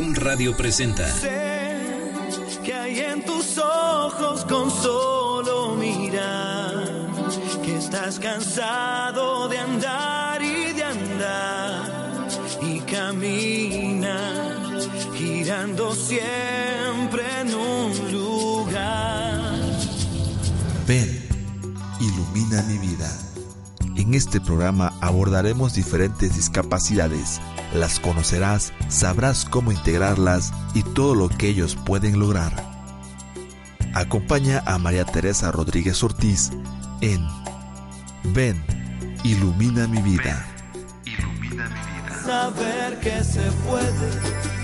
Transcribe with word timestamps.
Om 0.00 0.14
Radio 0.14 0.56
presenta. 0.56 1.06
Sé 1.06 2.08
que 2.64 2.72
hay 2.72 3.00
en 3.00 3.22
tus 3.22 3.58
ojos 3.58 4.46
con 4.46 4.70
solo 4.70 5.74
mirar 5.74 6.86
que 7.62 7.76
estás 7.76 8.18
cansado 8.18 9.46
de 9.50 9.58
andar 9.58 10.42
y 10.42 10.72
de 10.72 10.84
andar 10.84 12.28
y 12.62 12.80
camina 12.80 14.16
girando 15.18 15.94
siempre 15.94 17.22
en 17.42 17.54
un 17.54 18.10
lugar. 18.10 19.52
Ven, 20.86 21.28
ilumina 22.00 22.62
mi 22.62 22.78
vida. 22.78 23.29
En 24.10 24.16
este 24.16 24.40
programa 24.40 24.92
abordaremos 25.00 25.74
diferentes 25.74 26.34
discapacidades. 26.34 27.40
Las 27.72 28.00
conocerás, 28.00 28.72
sabrás 28.88 29.44
cómo 29.44 29.70
integrarlas 29.70 30.52
y 30.74 30.82
todo 30.82 31.14
lo 31.14 31.28
que 31.28 31.46
ellos 31.46 31.76
pueden 31.86 32.18
lograr. 32.18 32.52
Acompaña 33.94 34.64
a 34.66 34.78
María 34.78 35.04
Teresa 35.04 35.52
Rodríguez 35.52 36.02
Ortiz 36.02 36.50
en 37.00 37.24
Ven, 38.34 38.60
ilumina 39.22 39.86
mi 39.86 40.02
vida. 40.02 40.44
Ilumina 41.04 41.68
mi 41.68 42.02
vida. 42.02 42.22
Saber 42.24 42.98
que 42.98 43.22
se 43.22 43.48
puede, 43.64 44.10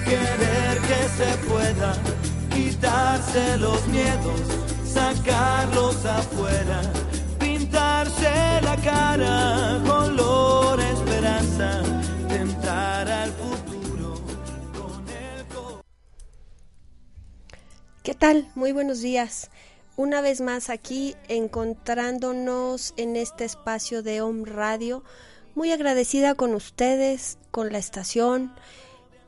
querer 0.07 0.81
que 0.89 1.09
se 1.17 1.39
pueda, 1.47 1.97
quitarse 2.53 3.59
los 3.59 3.87
miedos, 3.87 4.41
sacarlos 4.93 6.05
afuera 6.05 6.83
la 8.63 8.77
cara, 8.85 9.81
esperanza, 10.93 11.83
al 13.23 13.33
futuro 13.33 14.15
con 14.79 15.05
¿Qué 18.05 18.15
tal? 18.15 18.49
Muy 18.55 18.71
buenos 18.71 19.01
días. 19.01 19.51
Una 19.97 20.21
vez 20.21 20.41
más 20.41 20.71
aquí 20.71 21.17
encontrándonos 21.27 22.95
en 22.97 23.17
este 23.17 23.45
espacio 23.45 24.05
de 24.05 24.21
Home 24.21 24.45
Radio. 24.45 25.03
Muy 25.57 25.73
agradecida 25.73 26.37
con 26.37 26.55
ustedes, 26.55 27.39
con 27.51 27.73
la 27.73 27.79
estación, 27.79 28.55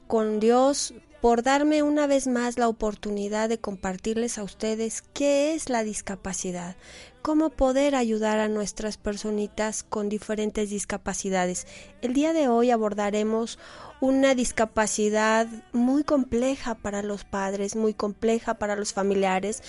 con 0.06 0.38
Dios 0.38 0.94
por 1.20 1.42
darme 1.42 1.82
una 1.82 2.06
vez 2.06 2.28
más 2.28 2.58
la 2.58 2.68
oportunidad 2.68 3.48
de 3.48 3.58
compartirles 3.58 4.38
a 4.38 4.44
ustedes 4.44 5.02
qué 5.12 5.54
es 5.54 5.68
la 5.68 5.82
discapacidad, 5.82 6.76
cómo 7.22 7.50
poder 7.50 7.94
ayudar 7.94 8.38
a 8.38 8.48
nuestras 8.48 8.97
personitas 8.97 9.83
con 9.83 10.08
diferentes 10.08 10.70
discapacidades. 10.70 11.66
El 12.02 12.12
día 12.12 12.33
de 12.33 12.48
hoy 12.48 12.70
abordaremos 12.70 13.58
una 14.00 14.34
discapacidad 14.34 15.47
muy 15.72 16.05
compleja 16.05 16.75
para 16.75 17.02
los 17.02 17.25
padres, 17.25 17.77
muy 17.77 17.94
compleja 17.94 18.55
para 18.55 18.77
los 18.77 18.92
familiares, 18.92 19.62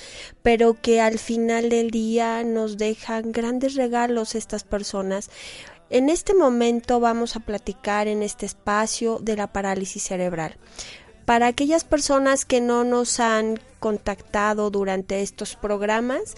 pero 0.43 0.75
que 0.79 1.01
al 1.01 1.19
final 1.19 1.69
del 1.69 1.91
día 1.91 2.43
nos 2.43 2.77
dejan 2.77 3.31
grandes 3.31 3.75
regalos 3.75 4.35
estas 4.35 4.63
personas. 4.63 5.29
En 5.89 6.09
este 6.09 6.35
momento 6.35 6.99
vamos 6.99 7.35
a 7.35 7.39
platicar 7.39 8.07
en 8.07 8.21
este 8.21 8.45
espacio 8.45 9.17
de 9.19 9.35
la 9.35 9.51
parálisis 9.51 10.03
cerebral. 10.03 10.57
Para 11.29 11.45
aquellas 11.45 11.83
personas 11.83 12.43
que 12.43 12.59
no 12.59 12.83
nos 12.83 13.19
han 13.19 13.59
contactado 13.79 14.71
durante 14.71 15.21
estos 15.21 15.55
programas, 15.55 16.33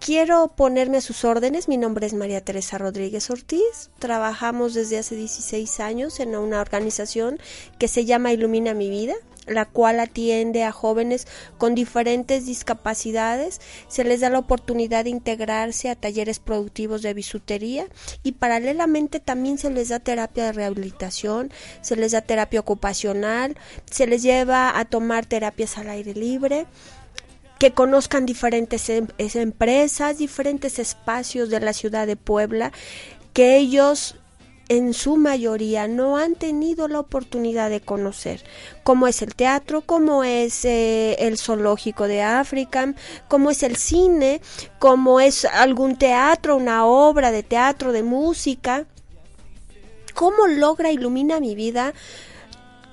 quiero 0.00 0.48
ponerme 0.48 0.96
a 0.96 1.00
sus 1.00 1.24
órdenes. 1.24 1.68
Mi 1.68 1.76
nombre 1.76 2.08
es 2.08 2.12
María 2.12 2.40
Teresa 2.40 2.76
Rodríguez 2.76 3.30
Ortiz. 3.30 3.92
Trabajamos 4.00 4.74
desde 4.74 4.98
hace 4.98 5.14
16 5.14 5.78
años 5.78 6.18
en 6.18 6.34
una 6.34 6.60
organización 6.60 7.38
que 7.78 7.86
se 7.86 8.04
llama 8.04 8.32
Ilumina 8.32 8.74
mi 8.74 8.90
vida 8.90 9.14
la 9.46 9.64
cual 9.64 10.00
atiende 10.00 10.64
a 10.64 10.72
jóvenes 10.72 11.26
con 11.58 11.74
diferentes 11.74 12.46
discapacidades. 12.46 13.60
Se 13.88 14.04
les 14.04 14.20
da 14.20 14.30
la 14.30 14.38
oportunidad 14.38 15.04
de 15.04 15.10
integrarse 15.10 15.90
a 15.90 15.96
talleres 15.96 16.38
productivos 16.38 17.02
de 17.02 17.14
bisutería 17.14 17.86
y 18.22 18.32
paralelamente 18.32 19.20
también 19.20 19.58
se 19.58 19.70
les 19.70 19.88
da 19.88 19.98
terapia 19.98 20.44
de 20.44 20.52
rehabilitación, 20.52 21.52
se 21.80 21.96
les 21.96 22.12
da 22.12 22.20
terapia 22.20 22.60
ocupacional, 22.60 23.56
se 23.90 24.06
les 24.06 24.22
lleva 24.22 24.78
a 24.78 24.84
tomar 24.84 25.26
terapias 25.26 25.78
al 25.78 25.90
aire 25.90 26.14
libre 26.14 26.66
que 27.58 27.72
conozcan 27.72 28.26
diferentes 28.26 28.88
em 28.90 29.06
empresas, 29.18 30.18
diferentes 30.18 30.80
espacios 30.80 31.48
de 31.48 31.60
la 31.60 31.72
ciudad 31.72 32.08
de 32.08 32.16
Puebla, 32.16 32.72
que 33.32 33.56
ellos 33.56 34.16
en 34.68 34.94
su 34.94 35.16
mayoría 35.16 35.88
no 35.88 36.16
han 36.16 36.34
tenido 36.34 36.88
la 36.88 37.00
oportunidad 37.00 37.70
de 37.70 37.80
conocer, 37.80 38.42
como 38.84 39.06
es 39.06 39.22
el 39.22 39.34
teatro, 39.34 39.82
como 39.82 40.24
es 40.24 40.64
eh, 40.64 41.16
el 41.18 41.38
zoológico 41.38 42.08
de 42.08 42.22
África, 42.22 42.94
como 43.28 43.50
es 43.50 43.62
el 43.62 43.76
cine, 43.76 44.40
como 44.78 45.20
es 45.20 45.44
algún 45.44 45.96
teatro, 45.96 46.56
una 46.56 46.86
obra 46.86 47.30
de 47.30 47.42
teatro, 47.42 47.92
de 47.92 48.02
música. 48.02 48.86
¿Cómo 50.14 50.46
logra 50.46 50.92
Ilumina 50.92 51.40
mi 51.40 51.54
vida 51.54 51.92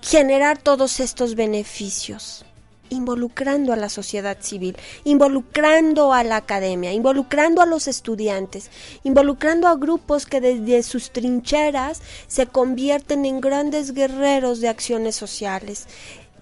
generar 0.01 0.57
todos 0.57 0.99
estos 0.99 1.35
beneficios? 1.35 2.45
Involucrando 2.89 3.73
a 3.73 3.75
la 3.75 3.89
sociedad 3.89 4.37
civil, 4.39 4.77
involucrando 5.03 6.13
a 6.13 6.23
la 6.23 6.37
academia, 6.37 6.93
involucrando 6.93 7.61
a 7.61 7.65
los 7.65 7.87
estudiantes, 7.87 8.69
involucrando 9.03 9.67
a 9.67 9.75
grupos 9.75 10.25
que 10.25 10.41
desde 10.41 10.83
sus 10.83 11.11
trincheras 11.11 12.01
se 12.27 12.47
convierten 12.47 13.25
en 13.25 13.41
grandes 13.41 13.93
guerreros 13.93 14.59
de 14.61 14.69
acciones 14.69 15.15
sociales. 15.15 15.87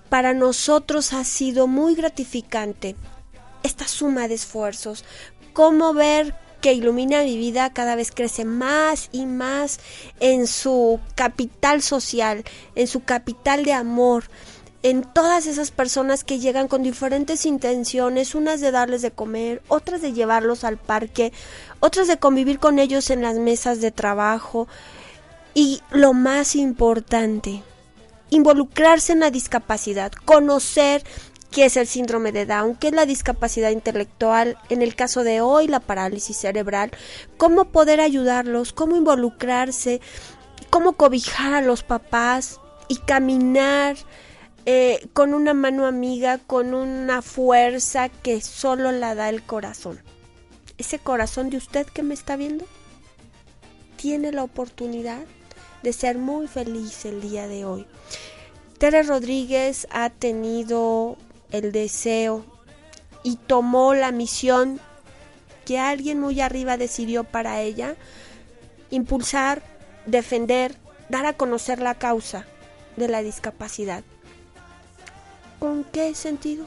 Para 0.09 0.33
nosotros 0.33 1.13
ha 1.13 1.23
sido 1.23 1.67
muy 1.67 1.95
gratificante 1.95 2.95
esta 3.63 3.87
suma 3.87 4.27
de 4.27 4.35
esfuerzos, 4.35 5.03
cómo 5.53 5.93
ver 5.93 6.33
que 6.61 6.73
ilumina 6.73 7.23
mi 7.23 7.37
vida 7.37 7.71
cada 7.71 7.95
vez 7.95 8.11
crece 8.11 8.45
más 8.45 9.09
y 9.11 9.25
más 9.25 9.79
en 10.19 10.47
su 10.47 10.99
capital 11.15 11.81
social, 11.81 12.43
en 12.75 12.87
su 12.87 13.03
capital 13.03 13.63
de 13.63 13.73
amor, 13.73 14.25
en 14.89 15.03
todas 15.03 15.47
esas 15.47 15.71
personas 15.71 16.23
que 16.23 16.39
llegan 16.39 16.69
con 16.69 16.81
diferentes 16.81 17.45
intenciones, 17.45 18.35
unas 18.35 18.61
de 18.61 18.71
darles 18.71 19.01
de 19.01 19.11
comer, 19.11 19.61
otras 19.67 20.01
de 20.01 20.13
llevarlos 20.13 20.63
al 20.63 20.77
parque, 20.77 21.33
otras 21.81 22.07
de 22.07 22.19
convivir 22.19 22.57
con 22.57 22.79
ellos 22.79 23.09
en 23.09 23.21
las 23.21 23.35
mesas 23.35 23.81
de 23.81 23.91
trabajo. 23.91 24.69
Y 25.53 25.81
lo 25.91 26.13
más 26.13 26.55
importante, 26.55 27.63
involucrarse 28.29 29.11
en 29.11 29.19
la 29.19 29.29
discapacidad, 29.29 30.13
conocer 30.23 31.03
qué 31.51 31.65
es 31.65 31.75
el 31.75 31.87
síndrome 31.87 32.31
de 32.31 32.45
Down, 32.45 32.77
qué 32.77 32.87
es 32.87 32.93
la 32.93 33.05
discapacidad 33.05 33.71
intelectual, 33.71 34.57
en 34.69 34.81
el 34.81 34.95
caso 34.95 35.25
de 35.25 35.41
hoy 35.41 35.67
la 35.67 35.81
parálisis 35.81 36.37
cerebral, 36.37 36.91
cómo 37.35 37.73
poder 37.73 37.99
ayudarlos, 37.99 38.71
cómo 38.71 38.95
involucrarse, 38.95 39.99
cómo 40.69 40.93
cobijar 40.93 41.55
a 41.55 41.61
los 41.61 41.83
papás 41.83 42.61
y 42.87 42.99
caminar 42.99 43.97
eh, 44.69 45.07
con 45.13 45.33
una 45.33 45.53
mano 45.53 45.85
amiga, 45.85 46.39
con 46.39 46.73
una 46.73 47.21
fuerza 47.21 48.09
que 48.09 48.41
solo 48.41 48.91
la 48.91 49.15
da 49.15 49.29
el 49.29 49.41
corazón. 49.41 50.01
Ese 50.77 50.99
corazón 50.99 51.49
de 51.49 51.55
usted 51.55 51.87
que 51.87 52.03
me 52.03 52.13
está 52.13 52.35
viendo 52.35 52.65
tiene 53.95 54.33
la 54.33 54.43
oportunidad 54.43 55.21
de 55.83 55.93
ser 55.93 56.17
muy 56.17 56.47
feliz 56.47 57.05
el 57.05 57.21
día 57.21 57.47
de 57.47 57.63
hoy. 57.63 57.85
Tere 58.77 59.03
Rodríguez 59.03 59.87
ha 59.89 60.09
tenido 60.09 61.15
el 61.49 61.71
deseo 61.71 62.45
y 63.23 63.37
tomó 63.37 63.93
la 63.93 64.11
misión 64.11 64.81
que 65.63 65.79
alguien 65.79 66.19
muy 66.19 66.41
arriba 66.41 66.75
decidió 66.75 67.23
para 67.23 67.61
ella, 67.61 67.95
impulsar, 68.89 69.63
defender, 70.07 70.75
dar 71.07 71.25
a 71.25 71.37
conocer 71.37 71.79
la 71.79 71.95
causa 71.95 72.45
de 72.97 73.07
la 73.07 73.23
discapacidad. 73.23 74.03
¿Con 75.59 75.83
qué 75.85 76.13
sentido? 76.13 76.65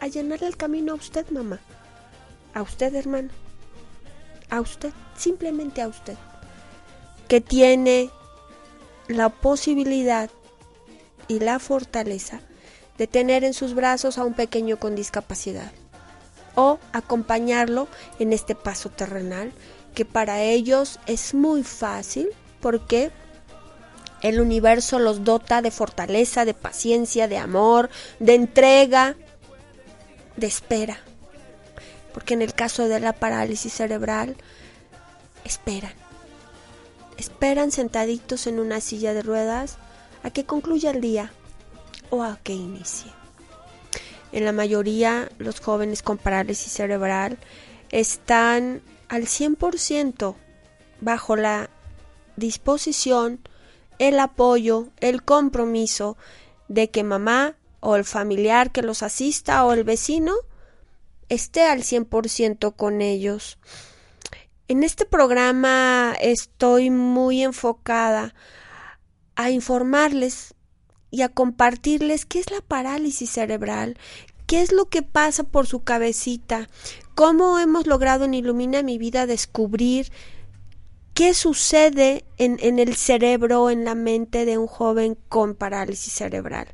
A 0.00 0.08
llenarle 0.08 0.46
el 0.46 0.56
camino 0.56 0.92
a 0.92 0.96
usted, 0.96 1.28
mamá. 1.30 1.60
A 2.54 2.62
usted, 2.62 2.94
hermano. 2.94 3.30
A 4.50 4.60
usted, 4.60 4.92
simplemente 5.16 5.80
a 5.82 5.88
usted. 5.88 6.16
Que 7.28 7.40
tiene 7.40 8.10
la 9.08 9.28
posibilidad 9.28 10.30
y 11.28 11.40
la 11.40 11.58
fortaleza 11.58 12.40
de 12.98 13.06
tener 13.06 13.44
en 13.44 13.54
sus 13.54 13.74
brazos 13.74 14.18
a 14.18 14.24
un 14.24 14.34
pequeño 14.34 14.78
con 14.78 14.94
discapacidad 14.94 15.70
o 16.54 16.78
acompañarlo 16.92 17.88
en 18.18 18.32
este 18.32 18.54
paso 18.54 18.88
terrenal 18.88 19.52
que 19.94 20.04
para 20.04 20.42
ellos 20.42 20.98
es 21.06 21.34
muy 21.34 21.62
fácil 21.62 22.28
porque 22.60 23.10
el 24.22 24.40
universo 24.40 24.98
los 24.98 25.24
dota 25.24 25.62
de 25.62 25.70
fortaleza, 25.70 26.44
de 26.44 26.54
paciencia, 26.54 27.28
de 27.28 27.38
amor, 27.38 27.90
de 28.18 28.34
entrega, 28.34 29.16
de 30.36 30.46
espera. 30.46 30.98
Porque 32.12 32.34
en 32.34 32.42
el 32.42 32.54
caso 32.54 32.88
de 32.88 33.00
la 33.00 33.12
parálisis 33.12 33.72
cerebral, 33.72 34.36
esperan. 35.44 35.92
Esperan 37.18 37.70
sentaditos 37.70 38.46
en 38.46 38.58
una 38.58 38.80
silla 38.80 39.14
de 39.14 39.22
ruedas 39.22 39.78
a 40.22 40.30
que 40.30 40.44
concluya 40.44 40.90
el 40.90 41.00
día, 41.00 41.30
o 42.10 42.22
a 42.22 42.38
que 42.42 42.52
inicie. 42.52 43.12
En 44.32 44.44
la 44.44 44.52
mayoría, 44.52 45.30
los 45.38 45.60
jóvenes 45.60 46.02
con 46.02 46.18
parálisis 46.18 46.72
cerebral 46.72 47.38
están 47.90 48.82
al 49.08 49.22
100% 49.22 50.34
bajo 51.00 51.36
la 51.36 51.70
disposición, 52.36 53.40
el 53.98 54.18
apoyo, 54.20 54.88
el 55.00 55.22
compromiso 55.22 56.16
de 56.68 56.90
que 56.90 57.04
mamá 57.04 57.56
o 57.80 57.96
el 57.96 58.04
familiar 58.04 58.72
que 58.72 58.82
los 58.82 59.02
asista 59.02 59.64
o 59.64 59.72
el 59.72 59.84
vecino 59.84 60.34
esté 61.28 61.62
al 61.62 61.82
100% 61.82 62.74
con 62.74 63.00
ellos. 63.00 63.58
En 64.68 64.82
este 64.82 65.04
programa 65.04 66.14
estoy 66.20 66.90
muy 66.90 67.42
enfocada 67.42 68.34
a 69.36 69.50
informarles 69.50 70.54
y 71.10 71.22
a 71.22 71.28
compartirles 71.28 72.26
qué 72.26 72.40
es 72.40 72.50
la 72.50 72.60
parálisis 72.60 73.30
cerebral, 73.30 73.96
qué 74.46 74.62
es 74.62 74.72
lo 74.72 74.86
que 74.86 75.02
pasa 75.02 75.44
por 75.44 75.66
su 75.66 75.84
cabecita, 75.84 76.68
cómo 77.14 77.58
hemos 77.58 77.86
logrado 77.86 78.24
en 78.24 78.34
Ilumina 78.34 78.82
mi 78.82 78.98
vida 78.98 79.26
descubrir 79.26 80.10
qué 81.16 81.32
sucede 81.32 82.26
en, 82.36 82.78
el 82.78 82.94
cerebro, 82.94 83.70
en 83.70 83.86
la 83.86 83.94
mente 83.94 84.44
de 84.44 84.58
un 84.58 84.66
joven 84.66 85.16
con 85.30 85.54
parálisis 85.54 86.12
cerebral. 86.12 86.68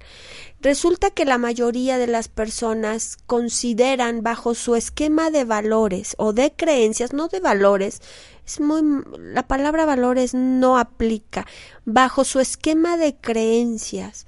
Resulta 0.60 1.10
que 1.10 1.24
la 1.24 1.38
mayoría 1.38 1.96
de 1.96 2.08
las 2.08 2.26
personas 2.26 3.18
consideran 3.26 4.24
bajo 4.24 4.54
su 4.54 4.74
esquema 4.74 5.30
de 5.30 5.44
valores 5.44 6.16
o 6.18 6.32
de 6.32 6.50
creencias, 6.50 7.12
no 7.12 7.28
de 7.28 7.38
valores, 7.38 8.02
es 8.44 8.58
muy 8.58 8.82
la 9.16 9.46
palabra 9.46 9.86
valores 9.86 10.34
no 10.34 10.76
aplica, 10.76 11.46
bajo 11.84 12.24
su 12.24 12.40
esquema 12.40 12.96
de 12.96 13.14
creencias 13.14 14.26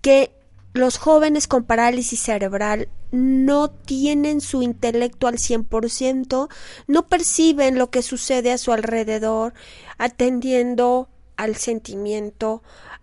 que 0.00 0.32
los 0.72 0.96
jóvenes 0.96 1.46
con 1.48 1.64
parálisis 1.64 2.20
cerebral 2.20 2.88
no 3.10 3.70
tienen 3.70 4.40
su 4.40 4.62
intelecto 4.62 5.26
al 5.26 5.36
100%, 5.36 6.48
no 6.86 7.06
perciben 7.06 7.78
lo 7.78 7.90
que 7.90 8.02
sucede 8.02 8.52
a 8.52 8.58
su 8.58 8.72
alrededor, 8.72 9.54
atendiendo 9.96 11.08
al 11.36 11.56
sentimiento, 11.56 12.62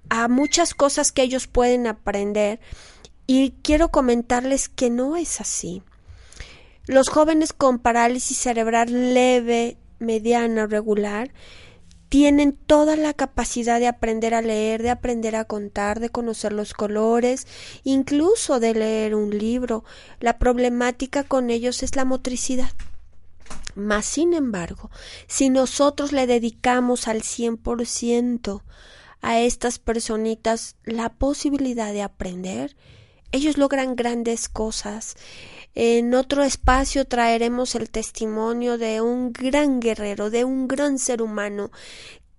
a 0.10 0.28
muchas 0.28 0.74
cosas 0.74 1.12
que 1.12 1.24
ellos 1.24 1.48
pueden 1.48 1.88
aprender 1.88 2.60
y 3.28 3.52
quiero 3.64 3.90
comentarles 3.90 4.70
que 4.70 4.90
no 4.90 5.16
es 5.16 5.42
así. 5.42 5.82
Los 6.86 7.10
jóvenes 7.10 7.54
con 7.54 7.80
parálisis 7.80 8.38
cerebral 8.38 9.14
leve, 9.14 9.78
mediana 10.00 10.66
o 10.66 10.68
regular 10.68 11.32
tienen 12.10 12.54
toda 12.54 12.96
la 12.96 13.14
capacidad 13.14 13.80
de 13.80 13.88
aprender 13.88 14.34
a 14.34 14.42
leer, 14.42 14.82
de 14.82 14.90
aprender 14.90 15.36
a 15.36 15.46
contar, 15.46 16.00
de 16.00 16.10
conocer 16.10 16.54
los 16.54 16.74
colores, 16.74 17.48
incluso 17.84 18.60
de 18.60 18.74
leer 18.74 19.16
un 19.16 19.38
libro. 19.38 19.84
La 20.20 20.38
problemática 20.38 21.24
con 21.24 21.50
ellos 21.50 21.84
es 21.84 21.96
la 21.96 22.06
motricidad. 22.06 22.72
Mas, 23.76 24.06
sin 24.06 24.34
embargo, 24.34 24.90
si 25.28 25.50
nosotros 25.50 26.12
le 26.12 26.28
dedicamos 26.28 27.08
al 27.08 27.22
cien 27.22 27.58
por 27.58 27.86
ciento 27.86 28.64
a 29.22 29.40
estas 29.40 29.80
personitas 29.80 30.76
la 30.86 31.10
posibilidad 31.10 31.92
de 31.92 32.04
aprender, 32.04 32.76
ellos 33.32 33.58
logran 33.58 33.96
grandes 33.96 34.48
cosas. 34.48 35.18
En 35.76 36.14
otro 36.14 36.44
espacio 36.44 37.04
traeremos 37.04 37.76
el 37.76 37.90
testimonio 37.90 38.78
de 38.78 39.02
un 39.02 39.34
gran 39.34 39.82
guerrero, 39.82 40.30
de 40.30 40.46
un 40.46 40.70
gran 40.70 40.98
ser 41.00 41.22
humano, 41.22 41.70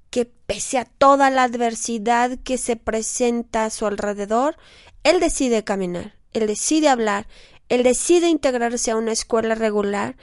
que 0.09 0.25
pese 0.25 0.79
a 0.79 0.87
toda 0.87 1.29
la 1.29 1.43
adversidad 1.43 2.39
que 2.39 2.57
se 2.57 2.77
presenta 2.77 3.67
a 3.67 3.71
su 3.71 3.85
alrededor, 3.85 4.57
él 5.05 5.21
decide 5.21 5.65
caminar, 5.65 6.17
él 6.33 6.47
decide 6.47 6.89
hablar, 6.89 7.29
él 7.69 7.83
decide 7.83 8.29
integrarse 8.29 8.91
a 8.91 8.97
una 8.97 9.13
escuela 9.13 9.55
regular 9.55 10.17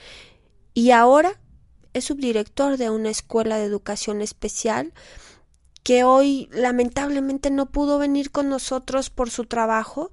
y 0.73 0.89
ahora 0.89 1.39
es 1.93 2.05
subdirector 2.05 2.77
de 2.77 2.89
una 2.89 3.11
escuela 3.11 3.57
de 3.57 3.65
educación 3.65 4.21
especial 4.21 4.91
que 5.83 6.03
hoy 6.03 6.49
lamentablemente 6.51 7.51
no 7.51 7.67
pudo 7.67 7.99
venir 7.99 8.31
con 8.31 8.49
nosotros 8.49 9.09
por 9.09 9.29
su 9.29 9.45
trabajo, 9.45 10.11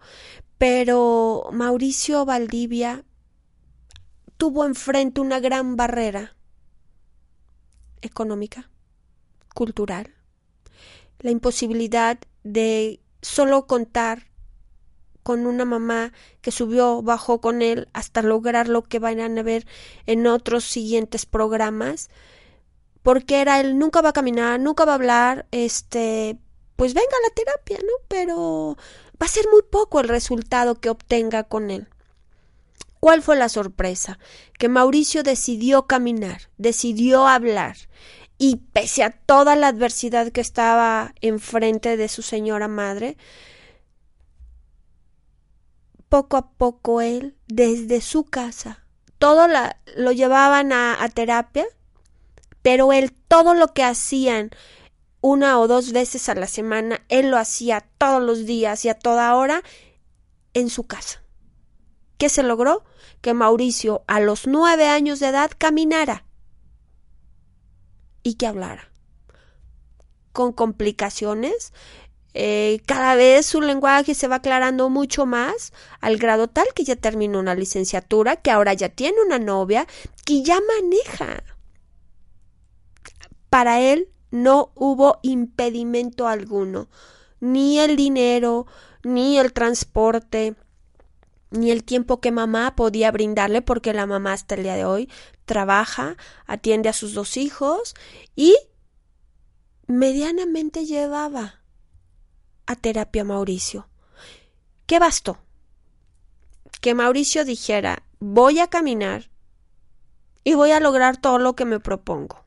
pero 0.60 1.48
Mauricio 1.52 2.26
Valdivia 2.26 3.02
tuvo 4.36 4.66
enfrente 4.66 5.22
una 5.22 5.40
gran 5.40 5.74
barrera 5.74 6.36
económica, 8.02 8.70
cultural, 9.54 10.14
la 11.20 11.30
imposibilidad 11.30 12.18
de 12.44 13.00
solo 13.22 13.66
contar 13.66 14.26
con 15.22 15.46
una 15.46 15.64
mamá 15.64 16.12
que 16.42 16.50
subió, 16.50 17.00
bajó 17.00 17.40
con 17.40 17.62
él 17.62 17.88
hasta 17.94 18.20
lograr 18.20 18.68
lo 18.68 18.82
que 18.82 18.98
van 18.98 19.38
a 19.38 19.42
ver 19.42 19.66
en 20.04 20.26
otros 20.26 20.64
siguientes 20.64 21.24
programas, 21.24 22.10
porque 23.02 23.40
era 23.40 23.60
él 23.60 23.78
nunca 23.78 24.02
va 24.02 24.10
a 24.10 24.12
caminar, 24.12 24.60
nunca 24.60 24.84
va 24.84 24.92
a 24.92 24.96
hablar, 24.96 25.46
este, 25.52 26.36
pues 26.76 26.92
venga 26.92 27.08
a 27.08 27.28
la 27.28 27.34
terapia, 27.34 27.78
¿no? 27.78 27.94
Pero 28.08 28.76
va 29.20 29.26
a 29.26 29.28
ser 29.28 29.46
muy 29.50 29.62
poco 29.62 30.00
el 30.00 30.08
resultado 30.08 30.80
que 30.80 30.90
obtenga 30.90 31.44
con 31.44 31.70
él. 31.70 31.88
¿Cuál 33.00 33.22
fue 33.22 33.36
la 33.36 33.48
sorpresa? 33.48 34.18
Que 34.58 34.68
Mauricio 34.68 35.22
decidió 35.22 35.86
caminar, 35.86 36.50
decidió 36.58 37.26
hablar, 37.26 37.76
y 38.38 38.56
pese 38.72 39.02
a 39.02 39.10
toda 39.10 39.56
la 39.56 39.68
adversidad 39.68 40.32
que 40.32 40.40
estaba 40.40 41.14
enfrente 41.20 41.96
de 41.96 42.08
su 42.08 42.22
señora 42.22 42.68
madre, 42.68 43.16
poco 46.08 46.36
a 46.36 46.50
poco 46.50 47.00
él, 47.00 47.36
desde 47.46 48.00
su 48.00 48.24
casa, 48.24 48.84
todo 49.18 49.46
lo 49.96 50.12
llevaban 50.12 50.72
a 50.72 51.08
terapia, 51.12 51.66
pero 52.62 52.92
él 52.92 53.12
todo 53.28 53.54
lo 53.54 53.72
que 53.72 53.84
hacían 53.84 54.50
una 55.20 55.58
o 55.60 55.68
dos 55.68 55.92
veces 55.92 56.28
a 56.28 56.34
la 56.34 56.46
semana, 56.46 57.04
él 57.08 57.30
lo 57.30 57.38
hacía 57.38 57.86
todos 57.98 58.22
los 58.22 58.46
días 58.46 58.84
y 58.84 58.88
a 58.88 58.94
toda 58.94 59.34
hora 59.34 59.62
en 60.54 60.70
su 60.70 60.84
casa. 60.84 61.22
¿Qué 62.18 62.28
se 62.28 62.42
logró? 62.42 62.84
Que 63.20 63.34
Mauricio 63.34 64.02
a 64.06 64.20
los 64.20 64.46
nueve 64.46 64.88
años 64.88 65.20
de 65.20 65.28
edad 65.28 65.50
caminara 65.56 66.24
y 68.22 68.34
que 68.34 68.46
hablara. 68.46 68.92
Con 70.32 70.52
complicaciones, 70.52 71.72
eh, 72.32 72.80
cada 72.86 73.14
vez 73.14 73.46
su 73.46 73.60
lenguaje 73.60 74.14
se 74.14 74.28
va 74.28 74.36
aclarando 74.36 74.88
mucho 74.88 75.26
más, 75.26 75.72
al 76.00 76.16
grado 76.16 76.48
tal 76.48 76.66
que 76.74 76.84
ya 76.84 76.96
terminó 76.96 77.40
una 77.40 77.54
licenciatura, 77.54 78.36
que 78.36 78.50
ahora 78.50 78.72
ya 78.74 78.88
tiene 78.88 79.20
una 79.24 79.38
novia, 79.38 79.86
que 80.24 80.42
ya 80.42 80.58
maneja. 80.60 81.42
Para 83.48 83.80
él 83.80 84.08
no 84.30 84.70
hubo 84.74 85.18
impedimento 85.22 86.28
alguno, 86.28 86.88
ni 87.40 87.78
el 87.78 87.96
dinero, 87.96 88.66
ni 89.02 89.38
el 89.38 89.52
transporte, 89.52 90.54
ni 91.50 91.70
el 91.70 91.84
tiempo 91.84 92.20
que 92.20 92.30
mamá 92.30 92.76
podía 92.76 93.10
brindarle, 93.10 93.62
porque 93.62 93.92
la 93.92 94.06
mamá 94.06 94.32
hasta 94.32 94.54
el 94.54 94.62
día 94.62 94.74
de 94.74 94.84
hoy 94.84 95.10
trabaja, 95.44 96.16
atiende 96.46 96.88
a 96.88 96.92
sus 96.92 97.12
dos 97.14 97.36
hijos 97.36 97.94
y 98.36 98.56
medianamente 99.86 100.86
llevaba 100.86 101.60
a 102.66 102.76
terapia 102.76 103.22
a 103.22 103.24
Mauricio. 103.24 103.88
¿Qué 104.86 105.00
bastó? 105.00 105.38
Que 106.80 106.94
Mauricio 106.94 107.44
dijera 107.44 108.04
voy 108.20 108.60
a 108.60 108.68
caminar 108.68 109.30
y 110.44 110.54
voy 110.54 110.70
a 110.70 110.80
lograr 110.80 111.16
todo 111.16 111.38
lo 111.38 111.56
que 111.56 111.64
me 111.64 111.80
propongo 111.80 112.39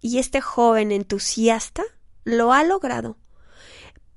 y 0.00 0.18
este 0.18 0.40
joven 0.40 0.92
entusiasta 0.92 1.82
lo 2.24 2.52
ha 2.52 2.64
logrado. 2.64 3.16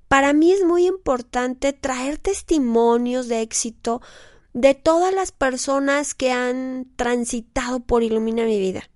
Para 0.08 0.34
mí 0.34 0.52
es 0.52 0.66
muy 0.66 0.88
importante 0.88 1.72
traer 1.74 2.18
testimonios 2.18 3.28
de 3.28 3.42
éxito 3.42 4.02
de 4.54 4.74
todas 4.74 5.14
las 5.14 5.32
personas 5.32 6.14
que 6.14 6.32
han 6.32 6.88
transitado 6.98 7.80
por 7.80 8.04
Ilumina 8.04 8.44
mi 8.44 8.60
vida 8.60 8.90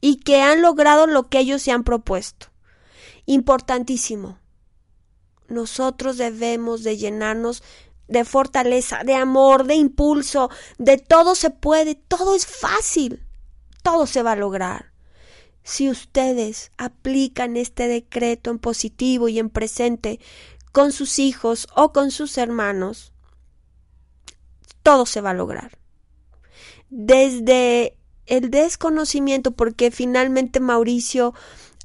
y 0.00 0.16
que 0.16 0.40
han 0.40 0.62
logrado 0.62 1.06
lo 1.06 1.28
que 1.28 1.38
ellos 1.38 1.62
se 1.62 1.70
han 1.70 1.84
propuesto. 1.84 2.48
Importantísimo. 3.26 4.38
Nosotros 5.48 6.16
debemos 6.16 6.82
de 6.82 6.96
llenarnos 6.96 7.62
de 8.08 8.24
fortaleza, 8.24 9.04
de 9.04 9.14
amor, 9.14 9.64
de 9.64 9.76
impulso, 9.76 10.50
de 10.78 10.98
todo 10.98 11.36
se 11.36 11.50
puede, 11.50 11.94
todo 11.94 12.34
es 12.34 12.46
fácil, 12.46 13.24
todo 13.84 14.06
se 14.06 14.22
va 14.24 14.32
a 14.32 14.36
lograr. 14.36 14.89
Si 15.62 15.88
ustedes 15.88 16.72
aplican 16.78 17.56
este 17.56 17.86
decreto 17.88 18.50
en 18.50 18.58
positivo 18.58 19.28
y 19.28 19.38
en 19.38 19.50
presente 19.50 20.20
con 20.72 20.92
sus 20.92 21.18
hijos 21.18 21.68
o 21.74 21.92
con 21.92 22.10
sus 22.10 22.38
hermanos, 22.38 23.12
todo 24.82 25.06
se 25.06 25.20
va 25.20 25.30
a 25.30 25.34
lograr. 25.34 25.78
Desde 26.88 27.96
el 28.26 28.50
desconocimiento, 28.50 29.52
porque 29.52 29.90
finalmente 29.90 30.60
Mauricio 30.60 31.34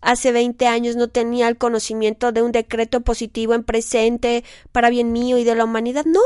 hace 0.01 0.31
20 0.31 0.67
años 0.67 0.95
no 0.95 1.09
tenía 1.09 1.47
el 1.47 1.57
conocimiento 1.57 2.31
de 2.31 2.43
un 2.43 2.51
decreto 2.51 3.01
positivo 3.01 3.53
en 3.53 3.63
presente 3.63 4.43
para 4.71 4.89
bien 4.89 5.11
mío 5.11 5.37
y 5.37 5.43
de 5.43 5.55
la 5.55 5.65
humanidad. 5.65 6.05
No. 6.05 6.21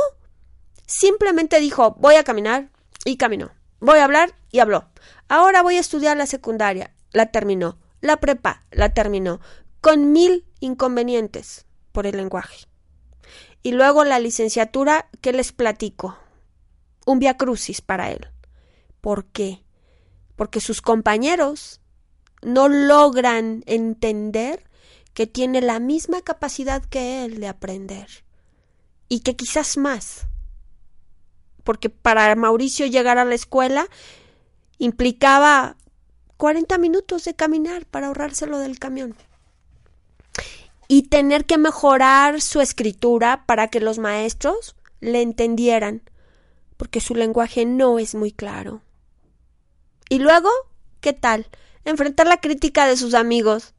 Simplemente 0.85 1.59
dijo, 1.59 1.95
voy 1.99 2.15
a 2.15 2.23
caminar 2.23 2.69
y 3.05 3.17
caminó. 3.17 3.51
Voy 3.79 3.99
a 3.99 4.03
hablar 4.03 4.33
y 4.51 4.59
habló. 4.59 4.89
Ahora 5.29 5.61
voy 5.61 5.77
a 5.77 5.79
estudiar 5.79 6.17
la 6.17 6.25
secundaria. 6.25 6.93
La 7.11 7.31
terminó. 7.31 7.77
La 8.01 8.17
prepa. 8.17 8.63
La 8.71 8.93
terminó. 8.93 9.39
Con 9.81 10.11
mil 10.11 10.45
inconvenientes 10.59 11.65
por 11.91 12.05
el 12.05 12.17
lenguaje. 12.17 12.67
Y 13.63 13.71
luego 13.71 14.03
la 14.03 14.19
licenciatura 14.19 15.09
que 15.21 15.33
les 15.33 15.51
platico. 15.51 16.17
Un 17.05 17.19
via 17.19 17.37
crucis 17.37 17.81
para 17.81 18.11
él. 18.11 18.27
¿Por 19.01 19.25
qué? 19.25 19.63
Porque 20.35 20.61
sus 20.61 20.81
compañeros 20.81 21.81
no 22.41 22.69
logran 22.69 23.63
entender 23.65 24.63
que 25.13 25.27
tiene 25.27 25.61
la 25.61 25.79
misma 25.79 26.21
capacidad 26.21 26.83
que 26.85 27.25
él 27.25 27.39
de 27.39 27.47
aprender. 27.47 28.07
Y 29.09 29.21
que 29.21 29.35
quizás 29.35 29.77
más. 29.77 30.27
Porque 31.63 31.89
para 31.89 32.33
Mauricio 32.35 32.85
llegar 32.85 33.17
a 33.17 33.25
la 33.25 33.35
escuela 33.35 33.87
implicaba 34.77 35.75
40 36.39 36.77
minutos 36.77 37.25
de 37.25 37.33
caminar 37.33 37.85
para 37.85 38.07
ahorrárselo 38.07 38.59
del 38.59 38.79
camión. 38.79 39.13
Y 40.87 41.09
tener 41.09 41.43
que 41.43 41.57
mejorar 41.57 42.39
su 42.39 42.61
escritura 42.61 43.43
para 43.45 43.67
que 43.67 43.81
los 43.81 43.99
maestros 43.99 44.77
le 45.01 45.21
entendieran, 45.21 46.01
porque 46.77 47.01
su 47.01 47.13
lenguaje 47.13 47.65
no 47.65 47.99
es 47.99 48.15
muy 48.15 48.31
claro. 48.31 48.81
Y 50.07 50.19
luego, 50.19 50.49
¿qué 51.01 51.11
tal? 51.11 51.45
Enfrentar 51.83 52.25
la 52.25 52.39
crítica 52.39 52.87
de 52.87 52.95
sus 52.95 53.15
amigos. 53.15 53.73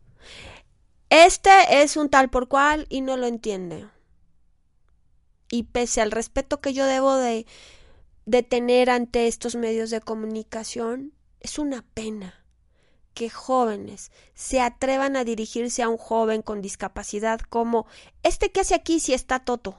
Este 1.08 1.82
es 1.82 1.96
un 1.96 2.10
tal 2.10 2.28
por 2.28 2.48
cual 2.48 2.84
y 2.90 3.00
no 3.00 3.16
lo 3.16 3.26
entiende. 3.26 3.88
Y 5.50 5.62
pese 5.62 6.02
al 6.02 6.10
respeto 6.10 6.60
que 6.60 6.74
yo 6.74 6.84
debo 6.84 7.16
de, 7.16 7.46
de 8.26 8.42
tener 8.42 8.90
ante 8.90 9.28
estos 9.28 9.54
medios 9.54 9.88
de 9.88 10.02
comunicación, 10.02 11.14
es 11.40 11.58
una 11.58 11.86
pena 11.94 12.39
que 13.20 13.28
jóvenes 13.28 14.12
se 14.32 14.62
atrevan 14.62 15.14
a 15.14 15.24
dirigirse 15.24 15.82
a 15.82 15.90
un 15.90 15.98
joven 15.98 16.40
con 16.40 16.62
discapacidad 16.62 17.38
como 17.38 17.86
este 18.22 18.50
que 18.50 18.60
hace 18.60 18.74
aquí 18.74 18.98
si 18.98 19.12
está 19.12 19.40
toto. 19.40 19.78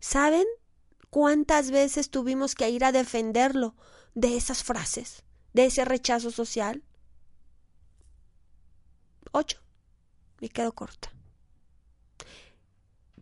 ¿Saben 0.00 0.46
cuántas 1.10 1.70
veces 1.70 2.08
tuvimos 2.08 2.54
que 2.54 2.70
ir 2.70 2.82
a 2.86 2.92
defenderlo 2.92 3.74
de 4.14 4.38
esas 4.38 4.64
frases, 4.64 5.22
de 5.52 5.66
ese 5.66 5.84
rechazo 5.84 6.30
social? 6.30 6.82
Ocho. 9.32 9.58
Me 10.40 10.48
quedo 10.48 10.72
corta. 10.72 11.12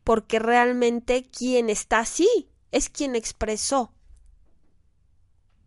Porque 0.05 0.38
realmente 0.38 1.28
quien 1.28 1.71
está 1.71 1.99
así 1.99 2.49
es 2.71 2.88
quien 2.88 3.16
expresó 3.16 3.93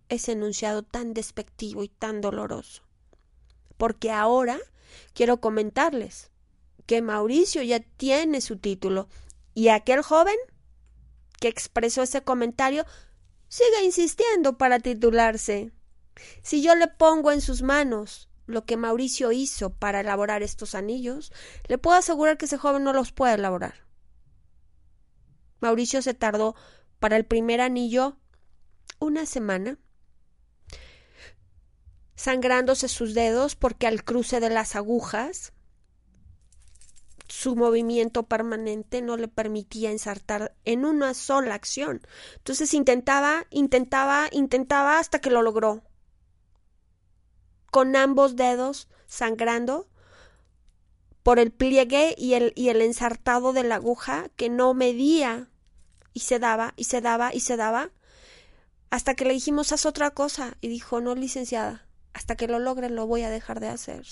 ese 0.08 0.32
enunciado 0.32 0.84
tan 0.84 1.14
despectivo 1.14 1.84
y 1.84 1.90
tan 1.90 2.22
doloroso. 2.22 2.89
Porque 3.80 4.12
ahora 4.12 4.60
quiero 5.14 5.40
comentarles 5.40 6.32
que 6.86 7.02
Mauricio 7.02 7.64
ya 7.64 7.80
tiene 7.80 8.42
su 8.42 8.58
título 8.58 9.08
y 9.54 9.70
aquel 9.70 10.02
joven 10.02 10.36
que 11.40 11.48
expresó 11.48 12.04
ese 12.04 12.22
comentario 12.22 12.86
sigue 13.48 13.86
insistiendo 13.86 14.58
para 14.58 14.80
titularse. 14.80 15.72
Si 16.42 16.62
yo 16.62 16.76
le 16.76 16.90
pongo 16.90 17.32
en 17.32 17.40
sus 17.40 17.62
manos 17.62 18.28
lo 18.48 18.66
que 18.66 18.76
Mauricio 18.76 19.32
hizo 19.32 19.70
para 19.70 20.02
elaborar 20.02 20.44
estos 20.44 20.76
anillos, 20.76 21.32
le 21.70 21.78
puedo 21.78 21.96
asegurar 21.96 22.38
que 22.38 22.48
ese 22.48 22.58
joven 22.58 22.84
no 22.84 22.92
los 22.92 23.14
puede 23.14 23.36
elaborar. 23.36 23.88
Mauricio 25.62 26.02
se 26.02 26.14
tardó 26.14 26.54
para 27.00 27.16
el 27.16 27.26
primer 27.26 27.62
anillo 27.62 28.18
una 29.00 29.26
semana, 29.26 29.78
sangrándose 32.20 32.90
sus 32.90 33.14
dedos 33.14 33.56
porque 33.56 33.88
al 33.88 34.04
cruce 34.04 34.42
de 34.42 34.50
las 34.50 34.76
agujas 34.76 35.54
su 37.30 37.56
movimiento 37.56 38.24
permanente 38.24 39.02
no 39.02 39.16
le 39.16 39.30
permitía 39.30 39.90
ensartar 39.90 40.54
en 40.66 40.84
una 40.84 41.14
sola 41.14 41.56
acción. 41.56 42.02
Entonces 42.36 42.74
intentaba, 42.74 43.46
intentaba, 43.52 44.28
intentaba 44.34 45.00
hasta 45.00 45.22
que 45.22 45.30
lo 45.30 45.42
logró. 45.42 45.82
Con 47.72 47.96
ambos 47.96 48.36
dedos 48.36 48.90
sangrando 49.08 49.88
por 51.24 51.40
el 51.40 51.54
pliegue 51.54 52.16
y 52.18 52.34
el, 52.34 52.52
y 52.54 52.68
el 52.68 52.82
ensartado 52.82 53.54
de 53.54 53.64
la 53.64 53.76
aguja 53.76 54.28
que 54.36 54.50
no 54.50 54.74
medía 54.74 55.50
y 56.14 56.20
se 56.20 56.38
daba 56.38 56.74
y 56.76 56.84
se 56.84 57.00
daba 57.00 57.34
y 57.34 57.40
se 57.40 57.56
daba 57.56 57.92
hasta 58.90 59.16
que 59.16 59.24
le 59.24 59.36
dijimos 59.36 59.72
haz 59.72 59.86
otra 59.86 60.12
cosa 60.12 60.58
y 60.60 60.68
dijo 60.68 61.00
no 61.00 61.16
licenciada 61.16 61.89
hasta 62.20 62.36
que 62.36 62.50
lo 62.50 62.60
logre 62.60 62.90
lo 62.90 63.08
voy 63.08 63.24
a 63.24 63.30
dejar 63.30 63.62
de 63.62 63.70
hacer 63.70 64.06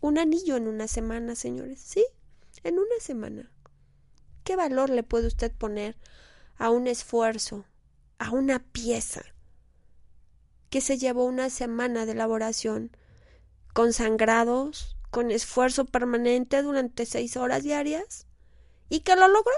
un 0.00 0.18
anillo 0.18 0.56
en 0.56 0.66
una 0.66 0.88
semana, 0.88 1.36
señores. 1.36 1.80
Sí, 1.80 2.04
en 2.64 2.74
una 2.74 2.98
semana. 2.98 3.52
¿Qué 4.42 4.56
valor 4.56 4.90
le 4.90 5.04
puede 5.04 5.28
usted 5.28 5.52
poner 5.52 5.96
a 6.56 6.70
un 6.70 6.88
esfuerzo, 6.88 7.66
a 8.18 8.32
una 8.32 8.58
pieza 8.58 9.22
que 10.70 10.80
se 10.80 10.98
llevó 10.98 11.24
una 11.24 11.50
semana 11.50 12.04
de 12.04 12.12
elaboración, 12.12 12.90
con 13.72 13.92
sangrados, 13.92 14.96
con 15.12 15.30
esfuerzo 15.30 15.84
permanente 15.84 16.62
durante 16.62 17.06
seis 17.06 17.36
horas 17.36 17.62
diarias? 17.62 18.26
¿Y 18.88 19.00
que 19.00 19.14
lo 19.14 19.28
logró? 19.28 19.54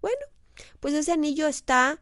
Bueno, 0.00 0.24
pues 0.78 0.94
ese 0.94 1.10
anillo 1.10 1.48
está 1.48 2.00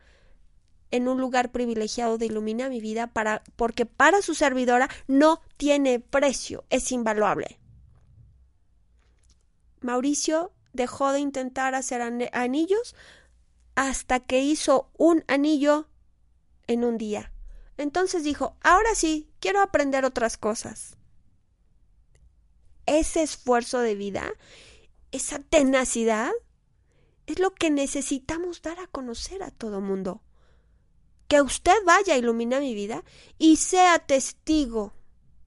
en 0.91 1.09
un 1.09 1.21
lugar 1.21 1.53
privilegiado 1.53 2.19
de 2.19 2.27
Ilumina 2.27 2.69
mi 2.69 2.81
vida 2.81 3.07
para 3.07 3.43
porque 3.57 3.87
para 3.87 4.23
su 4.23 4.35
servidora 4.35 4.89
no 5.07 5.41
tiene 5.57 6.01
precio, 6.01 6.65
es 6.71 6.91
invaluable. 6.93 7.59
Mauricio 9.81 10.53
dejó 10.73 11.13
de 11.13 11.21
intentar 11.21 11.75
hacer 11.75 12.03
anillos 12.33 12.95
hasta 13.75 14.21
que 14.21 14.41
hizo 14.41 14.91
un 14.97 15.25
anillo 15.27 15.89
en 16.67 16.85
un 16.85 16.99
día. 16.99 17.33
Entonces 17.77 18.25
dijo, 18.25 18.57
ahora 18.61 18.95
sí, 18.95 19.31
quiero 19.41 19.63
aprender 19.63 20.05
otras 20.05 20.37
cosas. 20.37 20.97
Ese 22.85 23.23
esfuerzo 23.23 23.81
de 23.81 23.95
vida, 23.95 24.31
esa 25.13 25.39
tenacidad, 25.39 26.31
es 27.27 27.39
lo 27.39 27.55
que 27.55 27.71
necesitamos 27.71 28.61
dar 28.61 28.81
a 28.81 28.87
conocer 28.87 29.43
a 29.43 29.51
todo 29.51 29.81
mundo. 29.81 30.21
Que 31.31 31.41
usted 31.41 31.77
vaya 31.87 32.15
a 32.15 32.19
iluminar 32.19 32.61
mi 32.61 32.75
vida 32.75 33.05
y 33.39 33.57
sea 33.57 34.01
testigo 34.01 34.93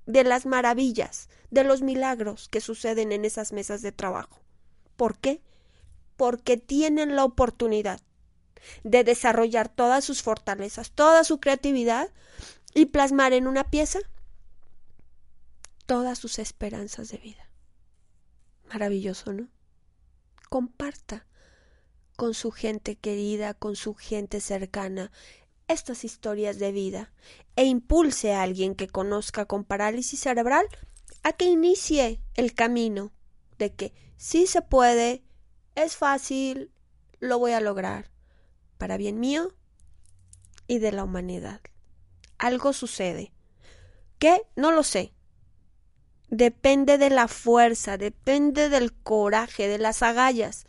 de 0.06 0.24
las 0.24 0.46
maravillas, 0.46 1.28
de 1.52 1.66
los 1.66 1.82
milagros 1.82 2.48
que 2.48 2.62
suceden 2.62 3.12
en 3.12 3.26
esas 3.26 3.52
mesas 3.52 3.82
de 3.82 3.92
trabajo. 3.92 4.40
¿Por 4.96 5.20
qué? 5.20 5.42
Porque 6.16 6.56
tienen 6.56 7.18
la 7.18 7.26
oportunidad 7.26 8.00
de 8.86 9.04
desarrollar 9.04 9.68
todas 9.68 10.06
sus 10.06 10.22
fortalezas, 10.22 10.92
toda 10.92 11.26
su 11.26 11.42
creatividad 11.42 12.10
y 12.74 12.86
plasmar 12.86 13.34
en 13.34 13.46
una 13.46 13.66
pieza 13.66 14.00
todas 15.86 16.18
sus 16.18 16.40
esperanzas 16.40 17.10
de 17.10 17.18
vida. 17.18 17.50
Maravilloso, 18.70 19.34
¿no? 19.34 19.50
Comparta 20.50 21.28
con 22.16 22.34
su 22.34 22.52
gente 22.52 22.96
querida, 22.96 23.54
con 23.54 23.76
su 23.76 23.96
gente 23.96 24.40
cercana, 24.40 25.12
estas 25.74 26.04
historias 26.06 26.60
de 26.60 26.72
vida 26.72 27.12
e 27.56 27.66
impulse 27.66 28.34
a 28.34 28.42
alguien 28.42 28.76
que 28.76 28.88
conozca 28.88 29.46
con 29.46 29.64
parálisis 29.64 30.20
cerebral 30.20 30.66
a 31.24 31.34
que 31.34 31.46
inicie 31.46 32.22
el 32.36 32.54
camino 32.54 33.12
de 33.58 33.74
que 33.74 33.94
sí 34.18 34.48
se 34.48 34.62
puede, 34.62 35.24
es 35.76 35.96
fácil, 35.96 36.72
lo 37.20 37.40
voy 37.40 37.52
a 37.52 37.62
lograr, 37.62 38.12
para 38.78 38.98
bien 38.98 39.20
mío 39.20 39.54
y 40.68 40.80
de 40.80 40.92
la 40.92 41.04
humanidad. 41.04 41.62
Algo 42.38 42.74
sucede. 42.74 43.34
¿Qué? 44.20 44.42
No 44.56 44.72
lo 44.72 44.84
sé. 44.84 45.14
Depende 46.30 46.98
de 46.98 47.10
la 47.10 47.28
fuerza, 47.28 47.98
depende 47.98 48.70
del 48.70 48.94
coraje, 48.94 49.68
de 49.68 49.78
las 49.78 50.02
agallas 50.02 50.66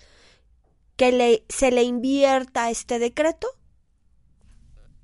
que 0.97 1.45
se 1.49 1.71
le 1.71 1.83
invierta 1.83 2.71
este 2.71 2.99
decreto 2.99 3.49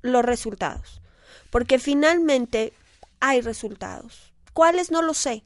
los 0.02 0.25
resultados. 0.25 1.00
Porque 1.50 1.78
finalmente 1.78 2.73
hay 3.21 3.40
resultados. 3.40 4.33
¿Cuáles? 4.52 4.90
No 4.90 5.02
lo 5.02 5.14
sé. 5.14 5.45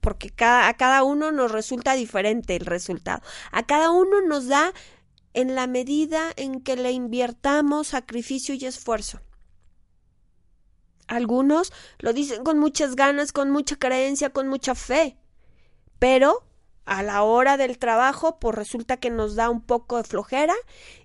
Porque 0.00 0.32
a 0.38 0.74
cada 0.76 1.02
uno 1.02 1.32
nos 1.32 1.50
resulta 1.50 1.94
diferente 1.94 2.56
el 2.56 2.66
resultado. 2.66 3.22
A 3.52 3.64
cada 3.64 3.90
uno 3.90 4.20
nos 4.20 4.48
da 4.48 4.72
en 5.32 5.54
la 5.54 5.66
medida 5.66 6.32
en 6.36 6.60
que 6.60 6.76
le 6.76 6.92
inviertamos 6.92 7.88
sacrificio 7.88 8.54
y 8.54 8.64
esfuerzo. 8.66 9.20
Algunos 11.06 11.72
lo 11.98 12.12
dicen 12.12 12.44
con 12.44 12.58
muchas 12.58 12.96
ganas, 12.96 13.32
con 13.32 13.50
mucha 13.50 13.76
creencia, 13.76 14.30
con 14.30 14.48
mucha 14.48 14.74
fe, 14.74 15.18
pero 15.98 16.43
a 16.86 17.02
la 17.02 17.22
hora 17.22 17.56
del 17.56 17.78
trabajo, 17.78 18.38
pues 18.38 18.54
resulta 18.54 18.96
que 18.96 19.10
nos 19.10 19.34
da 19.34 19.50
un 19.50 19.60
poco 19.60 19.96
de 19.96 20.04
flojera 20.04 20.54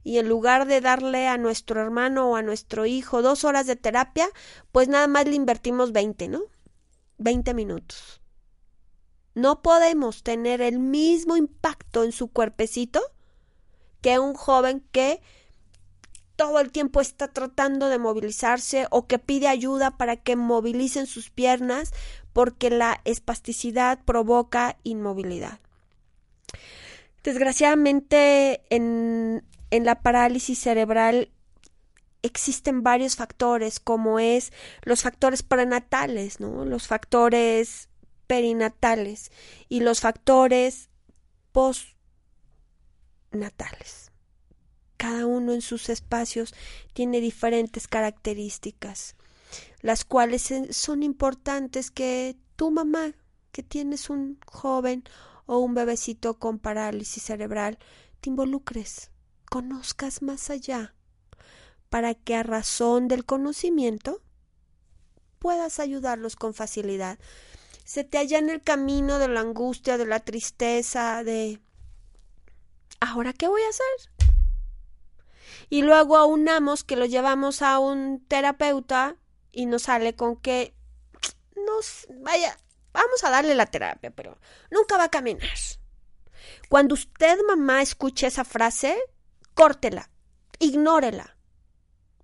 y 0.03 0.17
en 0.17 0.27
lugar 0.27 0.65
de 0.65 0.81
darle 0.81 1.27
a 1.27 1.37
nuestro 1.37 1.81
hermano 1.81 2.29
o 2.29 2.35
a 2.35 2.41
nuestro 2.41 2.85
hijo 2.85 3.21
dos 3.21 3.43
horas 3.43 3.67
de 3.67 3.75
terapia, 3.75 4.29
pues 4.71 4.87
nada 4.87 5.07
más 5.07 5.25
le 5.25 5.35
invertimos 5.35 5.91
20, 5.91 6.27
¿no? 6.27 6.41
20 7.17 7.53
minutos. 7.53 8.21
No 9.35 9.61
podemos 9.61 10.23
tener 10.23 10.61
el 10.61 10.79
mismo 10.79 11.37
impacto 11.37 12.03
en 12.03 12.11
su 12.11 12.27
cuerpecito 12.27 13.01
que 14.01 14.19
un 14.19 14.33
joven 14.33 14.85
que 14.91 15.21
todo 16.35 16.59
el 16.59 16.71
tiempo 16.71 17.01
está 17.01 17.27
tratando 17.27 17.89
de 17.89 17.99
movilizarse 17.99 18.87
o 18.91 19.07
que 19.07 19.19
pide 19.19 19.49
ayuda 19.49 19.97
para 19.97 20.15
que 20.15 20.37
movilicen 20.37 21.05
sus 21.05 21.29
piernas 21.29 21.91
porque 22.31 22.69
la 22.69 23.01
espasticidad 23.03 23.99
provoca 24.05 24.77
inmovilidad. 24.83 25.59
Desgraciadamente 27.23 28.61
en, 28.69 29.43
en 29.71 29.85
la 29.85 30.01
parálisis 30.01 30.59
cerebral 30.59 31.31
existen 32.21 32.83
varios 32.83 33.15
factores 33.15 33.79
como 33.79 34.19
es 34.19 34.51
los 34.83 35.03
factores 35.03 35.43
prenatales. 35.43 36.39
Los 36.39 36.87
factores 36.87 37.89
perinatales 38.27 39.31
y 39.67 39.81
los 39.81 40.01
factores 40.01 40.89
postnatales 41.51 44.09
cada 44.99 45.25
uno 45.25 45.53
en 45.53 45.61
sus 45.61 45.87
espacios 45.87 46.53
tiene 46.91 47.21
diferentes 47.21 47.87
características, 47.87 49.15
las 49.81 50.03
cuales 50.03 50.53
son 50.71 51.03
importantes 51.03 51.89
que 51.89 52.35
tu 52.57 52.69
mamá, 52.69 53.13
que 53.53 53.63
tienes 53.63 54.09
un 54.09 54.39
joven 54.45 55.05
o 55.49 55.57
un 55.57 55.73
bebecito 55.73 56.37
con 56.37 56.59
parálisis 56.59 57.23
cerebral, 57.23 57.79
te 58.21 58.29
involucres, 58.29 59.09
conozcas 59.49 60.21
más 60.21 60.51
allá, 60.51 60.93
para 61.89 62.13
que 62.13 62.35
a 62.35 62.43
razón 62.43 63.07
del 63.07 63.25
conocimiento 63.25 64.21
puedas 65.39 65.79
ayudarlos 65.79 66.35
con 66.35 66.53
facilidad. 66.53 67.17
Se 67.83 68.03
te 68.03 68.19
halla 68.19 68.37
en 68.37 68.51
el 68.51 68.61
camino 68.61 69.17
de 69.17 69.27
la 69.27 69.39
angustia, 69.39 69.97
de 69.97 70.05
la 70.05 70.19
tristeza, 70.19 71.23
de 71.23 71.59
¿ahora 72.99 73.33
qué 73.33 73.47
voy 73.47 73.63
a 73.63 73.69
hacer? 73.69 74.29
y 75.71 75.81
luego 75.81 76.15
aunamos 76.17 76.83
que 76.83 76.95
lo 76.95 77.05
llevamos 77.05 77.63
a 77.63 77.79
un 77.79 78.23
terapeuta 78.27 79.15
y 79.51 79.65
nos 79.65 79.83
sale 79.83 80.15
con 80.15 80.35
que 80.35 80.75
nos 81.55 82.07
vaya, 82.21 82.55
vamos 82.93 83.23
a 83.23 83.29
darle 83.29 83.55
la 83.55 83.65
terapia, 83.65 84.11
pero 84.11 84.37
nunca 84.71 84.97
va 84.97 85.05
a 85.05 85.11
caminar. 85.11 85.49
Cuando 86.69 86.93
usted, 86.93 87.37
mamá, 87.47 87.81
escuche 87.81 88.27
esa 88.27 88.43
frase, 88.43 88.97
córtela, 89.53 90.09
ignórela. 90.59 91.35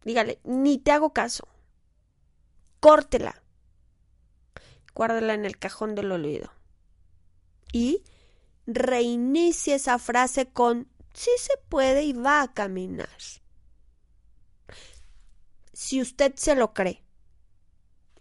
Dígale, 0.04 0.40
ni 0.44 0.78
te 0.78 0.92
hago 0.92 1.14
caso. 1.14 1.48
Córtela. 2.80 3.42
Guárdela 4.94 5.34
en 5.34 5.46
el 5.46 5.58
cajón 5.58 5.96
del 5.96 6.12
olvido. 6.12 6.52
Y 7.74 8.04
reinicie 8.68 9.76
esa 9.76 10.00
frase 10.00 10.48
con 10.52 10.88
sí 11.14 11.32
se 11.38 11.58
puede 11.70 12.04
y 12.04 12.14
va 12.14 12.42
a 12.42 12.54
caminar. 12.54 13.10
Si 15.74 16.02
usted 16.02 16.36
se 16.36 16.56
lo 16.56 16.74
cree, 16.74 17.04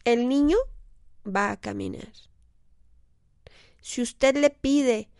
el 0.04 0.28
niño 0.28 0.56
va 1.24 1.52
a 1.52 1.60
caminar. 1.60 2.12
Si 3.84 4.00
usted 4.00 4.34
le 4.38 4.48
pide 4.48 5.10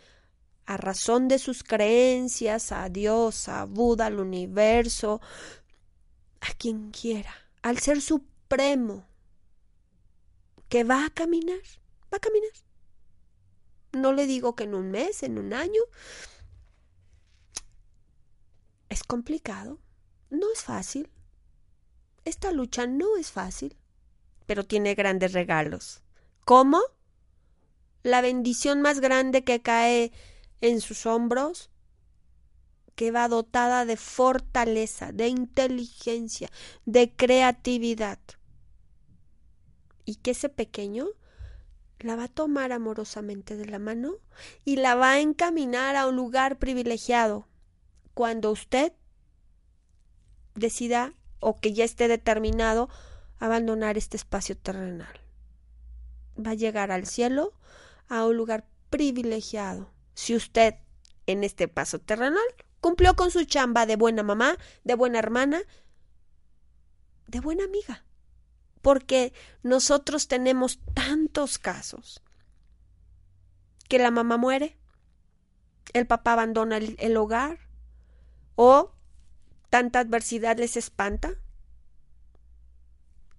a 0.65 0.79
razón 0.79 1.29
de 1.29 1.39
sus 1.39 1.63
creencias, 1.63 2.73
a 2.73 2.89
Dios, 2.89 3.47
a 3.51 3.67
Buda, 3.67 4.07
al 4.07 4.19
universo, 4.19 5.21
a 6.41 6.51
quien 6.55 6.91
quiera, 6.91 7.35
al 7.61 7.79
ser 7.79 8.01
supremo, 8.01 9.07
que 10.71 10.83
va 10.83 11.05
a 11.05 11.11
caminar, 11.11 11.61
va 12.11 12.17
a 12.17 12.21
caminar. 12.21 12.53
No 13.93 14.15
le 14.15 14.27
digo 14.27 14.57
que 14.57 14.65
en 14.65 14.75
un 14.75 14.91
mes, 14.91 15.23
en 15.23 15.37
un 15.37 15.53
año, 15.53 15.83
¿Es 18.89 19.03
complicado? 19.03 19.79
No 20.31 20.51
es 20.51 20.63
fácil. 20.63 21.11
Esta 22.25 22.51
lucha 22.51 22.87
no 22.87 23.19
es 23.19 23.31
fácil, 23.31 23.77
pero 24.47 24.65
tiene 24.65 24.95
grandes 24.95 25.35
regalos. 25.35 26.03
¿Cómo? 26.47 26.81
La 28.05 28.21
bendición 28.21 28.83
más 28.83 29.01
grande 29.01 29.43
que 29.43 29.61
cae 29.61 30.13
en 30.61 30.81
sus 30.81 31.07
hombros, 31.07 31.71
que 32.95 33.11
va 33.11 33.29
dotada 33.29 33.85
de 33.87 33.97
fortaleza, 33.97 35.11
de 35.11 35.29
inteligencia, 35.29 36.51
de 36.85 37.11
creatividad. 37.11 38.19
Y 40.05 40.17
que 40.17 40.33
ese 40.33 40.49
pequeño 40.49 41.09
la 41.99 42.15
va 42.15 42.25
a 42.25 42.29
tomar 42.29 42.73
amorosamente 42.73 43.57
de 43.57 43.65
la 43.65 43.79
mano 43.79 44.17
y 44.67 44.77
la 44.77 44.95
va 44.95 45.13
a 45.13 45.21
encaminar 45.21 45.97
a 45.97 46.07
un 46.07 46.17
lugar 46.17 46.59
privilegiado, 46.59 47.49
cuando 48.13 48.51
usted 48.51 48.93
decida 50.55 51.15
o 51.41 51.57
que 51.57 51.73
ya 51.73 51.85
esté 51.85 52.07
determinado 52.07 52.91
abandonar 53.39 53.97
este 53.97 54.19
espacio 54.19 54.57
terrenal. 54.57 55.21
Va 56.39 56.51
a 56.51 56.55
llegar 56.55 56.91
al 56.91 57.07
cielo, 57.07 57.55
a 58.09 58.25
un 58.25 58.37
lugar 58.37 58.67
privilegiado. 58.91 59.93
Si 60.15 60.35
usted 60.35 60.77
en 61.27 61.45
este 61.45 61.69
paso 61.69 61.99
terrenal 61.99 62.45
cumplió 62.81 63.17
con 63.17 63.31
su 63.31 63.45
chamba 63.45 63.87
de 63.87 63.97
buena 63.97 64.23
mamá, 64.23 64.59
de 64.85 64.95
buena 64.95 65.19
hermana, 65.19 65.63
de 67.27 67.41
buena 67.41 67.65
amiga. 67.65 68.05
Porque 68.83 69.33
nosotros 69.63 70.29
tenemos 70.29 70.79
tantos 70.93 71.59
casos 71.59 72.23
que 73.89 73.99
la 73.99 74.11
mamá 74.11 74.37
muere, 74.37 74.77
el 75.93 76.07
papá 76.07 76.35
abandona 76.35 76.77
el, 76.77 77.17
hogar, 77.17 77.59
¿O 78.57 78.93
tanta 79.69 79.99
adversidad 79.99 80.59
les 80.59 80.77
espanta? 80.77 81.33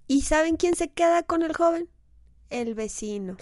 ¿Y 0.08 0.23
saben 0.23 0.58
quién 0.58 0.75
se 0.75 0.91
queda 0.91 1.23
con 1.23 1.41
el 1.41 1.56
joven? 1.56 1.89
El 2.49 2.75
vecino. 2.75 3.38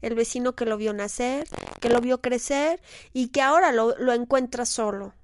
El 0.00 0.14
vecino 0.14 0.54
que 0.54 0.64
lo 0.64 0.76
vio 0.76 0.92
nacer, 0.92 1.48
que 1.80 1.88
lo 1.88 2.00
vio 2.00 2.20
crecer 2.20 2.80
y 3.12 3.28
que 3.28 3.42
ahora 3.42 3.72
lo, 3.72 3.96
lo 3.98 4.12
encuentra 4.12 4.64
solo. 4.64 5.14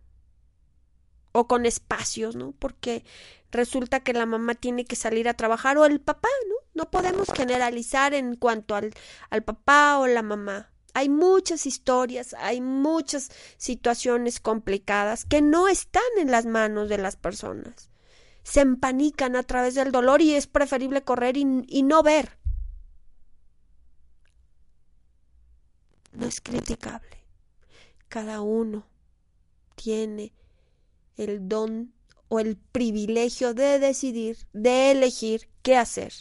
O 1.32 1.46
con 1.46 1.66
espacios, 1.66 2.36
¿no? 2.36 2.52
Porque 2.58 3.04
resulta 3.50 4.00
que 4.00 4.12
la 4.12 4.26
mamá 4.26 4.54
tiene 4.54 4.84
que 4.84 4.96
salir 4.96 5.28
a 5.28 5.34
trabajar 5.34 5.78
o 5.78 5.84
el 5.84 6.00
papá, 6.00 6.28
¿no? 6.48 6.54
No 6.74 6.90
podemos 6.90 7.28
generalizar 7.32 8.14
en 8.14 8.36
cuanto 8.36 8.74
al, 8.74 8.92
al 9.30 9.42
papá 9.42 9.98
o 9.98 10.06
la 10.06 10.22
mamá. 10.22 10.70
Hay 10.92 11.08
muchas 11.08 11.66
historias, 11.66 12.34
hay 12.38 12.60
muchas 12.60 13.30
situaciones 13.56 14.38
complicadas 14.38 15.24
que 15.24 15.42
no 15.42 15.66
están 15.66 16.02
en 16.18 16.30
las 16.30 16.46
manos 16.46 16.88
de 16.88 16.98
las 16.98 17.16
personas. 17.16 17.90
Se 18.44 18.60
empanican 18.60 19.34
a 19.34 19.42
través 19.42 19.74
del 19.74 19.90
dolor 19.90 20.22
y 20.22 20.34
es 20.34 20.46
preferible 20.46 21.02
correr 21.02 21.36
y, 21.36 21.44
no 21.82 22.02
ver. 22.04 22.38
No 26.14 26.26
es 26.26 26.40
criticable. 26.40 27.24
Cada 28.08 28.40
uno 28.40 28.86
tiene 29.74 30.32
el 31.16 31.48
don 31.48 31.92
o 32.28 32.40
el 32.40 32.56
privilegio 32.56 33.54
de 33.54 33.78
decidir, 33.78 34.38
de 34.52 34.92
elegir 34.92 35.48
qué 35.62 35.76
hacer. 35.76 36.12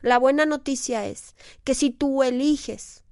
La 0.00 0.18
buena 0.18 0.46
noticia 0.46 1.06
es 1.06 1.34
que 1.64 1.74
si 1.74 1.90
tú 1.90 2.22
eliges 2.22 3.04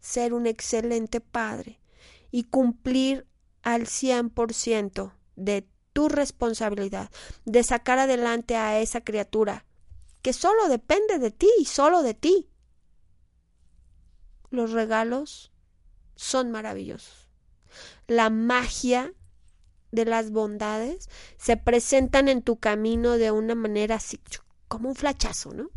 ser 0.00 0.32
un 0.32 0.46
excelente 0.46 1.20
padre 1.20 1.80
y 2.30 2.44
cumplir 2.44 3.26
al 3.62 3.86
cien 3.86 4.30
por 4.30 4.52
ciento 4.52 5.12
de 5.36 5.66
tu 5.92 6.08
responsabilidad 6.08 7.10
de 7.44 7.62
sacar 7.62 7.98
adelante 7.98 8.56
a 8.56 8.80
esa 8.80 9.00
criatura 9.00 9.64
que 10.22 10.32
solo 10.32 10.68
depende 10.68 11.18
de 11.18 11.30
ti 11.30 11.48
y 11.58 11.64
solo 11.64 12.02
de 12.02 12.14
ti. 12.14 12.48
Los 14.50 14.72
regalos 14.72 15.52
son 16.14 16.50
maravillosos. 16.50 17.28
La 18.06 18.30
magia 18.30 19.12
de 19.90 20.04
las 20.04 20.30
bondades 20.30 21.08
se 21.38 21.56
presentan 21.56 22.28
en 22.28 22.42
tu 22.42 22.58
camino 22.58 23.12
de 23.18 23.30
una 23.30 23.54
manera 23.54 23.96
así, 23.96 24.20
como 24.68 24.88
un 24.88 24.94
flachazo, 24.94 25.52
¿no? 25.54 25.70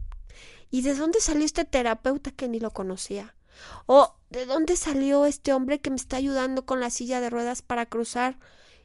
¿Y 0.70 0.82
de 0.82 0.96
dónde 0.96 1.20
salió 1.20 1.46
este 1.46 1.66
terapeuta 1.66 2.32
que 2.32 2.48
ni 2.48 2.60
lo 2.60 2.72
conocía? 2.72 3.36
¿O 3.86 4.16
de 4.30 4.46
dónde 4.46 4.78
salió 4.78 5.26
este 5.26 5.54
hombre 5.54 5.82
que 5.82 5.90
me 5.90 5.98
está 5.98 6.18
ayudando 6.18 6.66
con 6.66 6.80
la 6.80 6.90
silla 6.90 7.20
de 7.20 7.30
ruedas 7.30 7.62
para 7.62 7.86
cruzar 7.86 8.40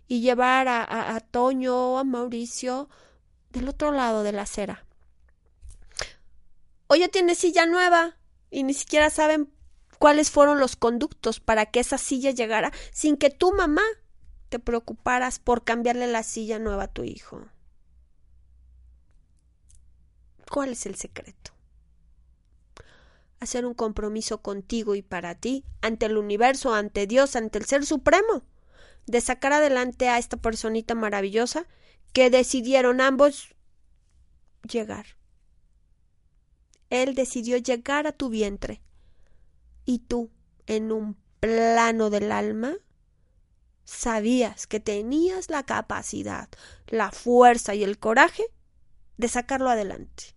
y 0.08 0.20
llevar 0.20 0.68
a, 0.68 1.14
a, 1.14 1.20
Toño 1.20 1.92
o 1.92 1.98
a 1.98 2.04
Mauricio 2.04 2.88
del 3.50 3.68
otro 3.68 3.92
lado 3.92 4.24
de 4.24 4.32
la 4.32 4.42
acera? 4.42 4.84
O 6.88 6.96
ya 6.96 7.08
tienes 7.08 7.38
silla 7.38 7.66
nueva 7.66 8.16
y 8.50 8.64
ni 8.64 8.74
siquiera 8.74 9.10
saben 9.10 9.52
cuáles 9.98 10.30
fueron 10.30 10.60
los 10.60 10.76
conductos 10.76 11.40
para 11.40 11.66
que 11.66 11.80
esa 11.80 11.98
silla 11.98 12.30
llegara 12.30 12.72
sin 12.92 13.16
que 13.16 13.30
tu 13.30 13.52
mamá 13.52 13.82
te 14.48 14.58
preocuparas 14.58 15.38
por 15.38 15.64
cambiarle 15.64 16.06
la 16.06 16.22
silla 16.22 16.58
nueva 16.58 16.84
a 16.84 16.92
tu 16.92 17.04
hijo. 17.04 17.46
¿Cuál 20.50 20.70
es 20.70 20.86
el 20.86 20.94
secreto? 20.94 21.52
Hacer 23.40 23.66
un 23.66 23.74
compromiso 23.74 24.40
contigo 24.40 24.94
y 24.94 25.02
para 25.02 25.34
ti, 25.34 25.64
ante 25.82 26.06
el 26.06 26.16
universo, 26.16 26.74
ante 26.74 27.06
Dios, 27.06 27.36
ante 27.36 27.58
el 27.58 27.66
Ser 27.66 27.84
Supremo, 27.84 28.44
de 29.06 29.20
sacar 29.20 29.52
adelante 29.52 30.08
a 30.08 30.18
esta 30.18 30.36
personita 30.36 30.94
maravillosa 30.94 31.66
que 32.12 32.30
decidieron 32.30 33.00
ambos 33.00 33.54
llegar. 34.62 35.06
Él 36.88 37.14
decidió 37.14 37.56
llegar 37.58 38.06
a 38.06 38.12
tu 38.12 38.28
vientre 38.28 38.80
y 39.86 40.00
tú, 40.00 40.30
en 40.66 40.92
un 40.92 41.16
plano 41.40 42.10
del 42.10 42.32
alma, 42.32 42.74
sabías 43.84 44.66
que 44.66 44.80
tenías 44.80 45.48
la 45.48 45.62
capacidad, 45.62 46.48
la 46.88 47.12
fuerza 47.12 47.74
y 47.74 47.84
el 47.84 47.98
coraje 47.98 48.44
de 49.16 49.28
sacarlo 49.28 49.70
adelante. 49.70 50.34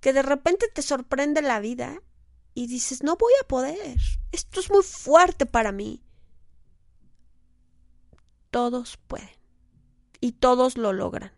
Que 0.00 0.12
de 0.12 0.22
repente 0.22 0.68
te 0.72 0.82
sorprende 0.82 1.42
la 1.42 1.60
vida 1.60 2.02
y 2.54 2.66
dices, 2.66 3.02
no 3.02 3.16
voy 3.16 3.32
a 3.40 3.48
poder, 3.48 3.96
esto 4.32 4.60
es 4.60 4.70
muy 4.70 4.82
fuerte 4.82 5.46
para 5.46 5.72
mí. 5.72 6.04
Todos 8.50 8.98
pueden 8.98 9.30
y 10.20 10.32
todos 10.32 10.76
lo 10.76 10.92
logran. 10.92 11.32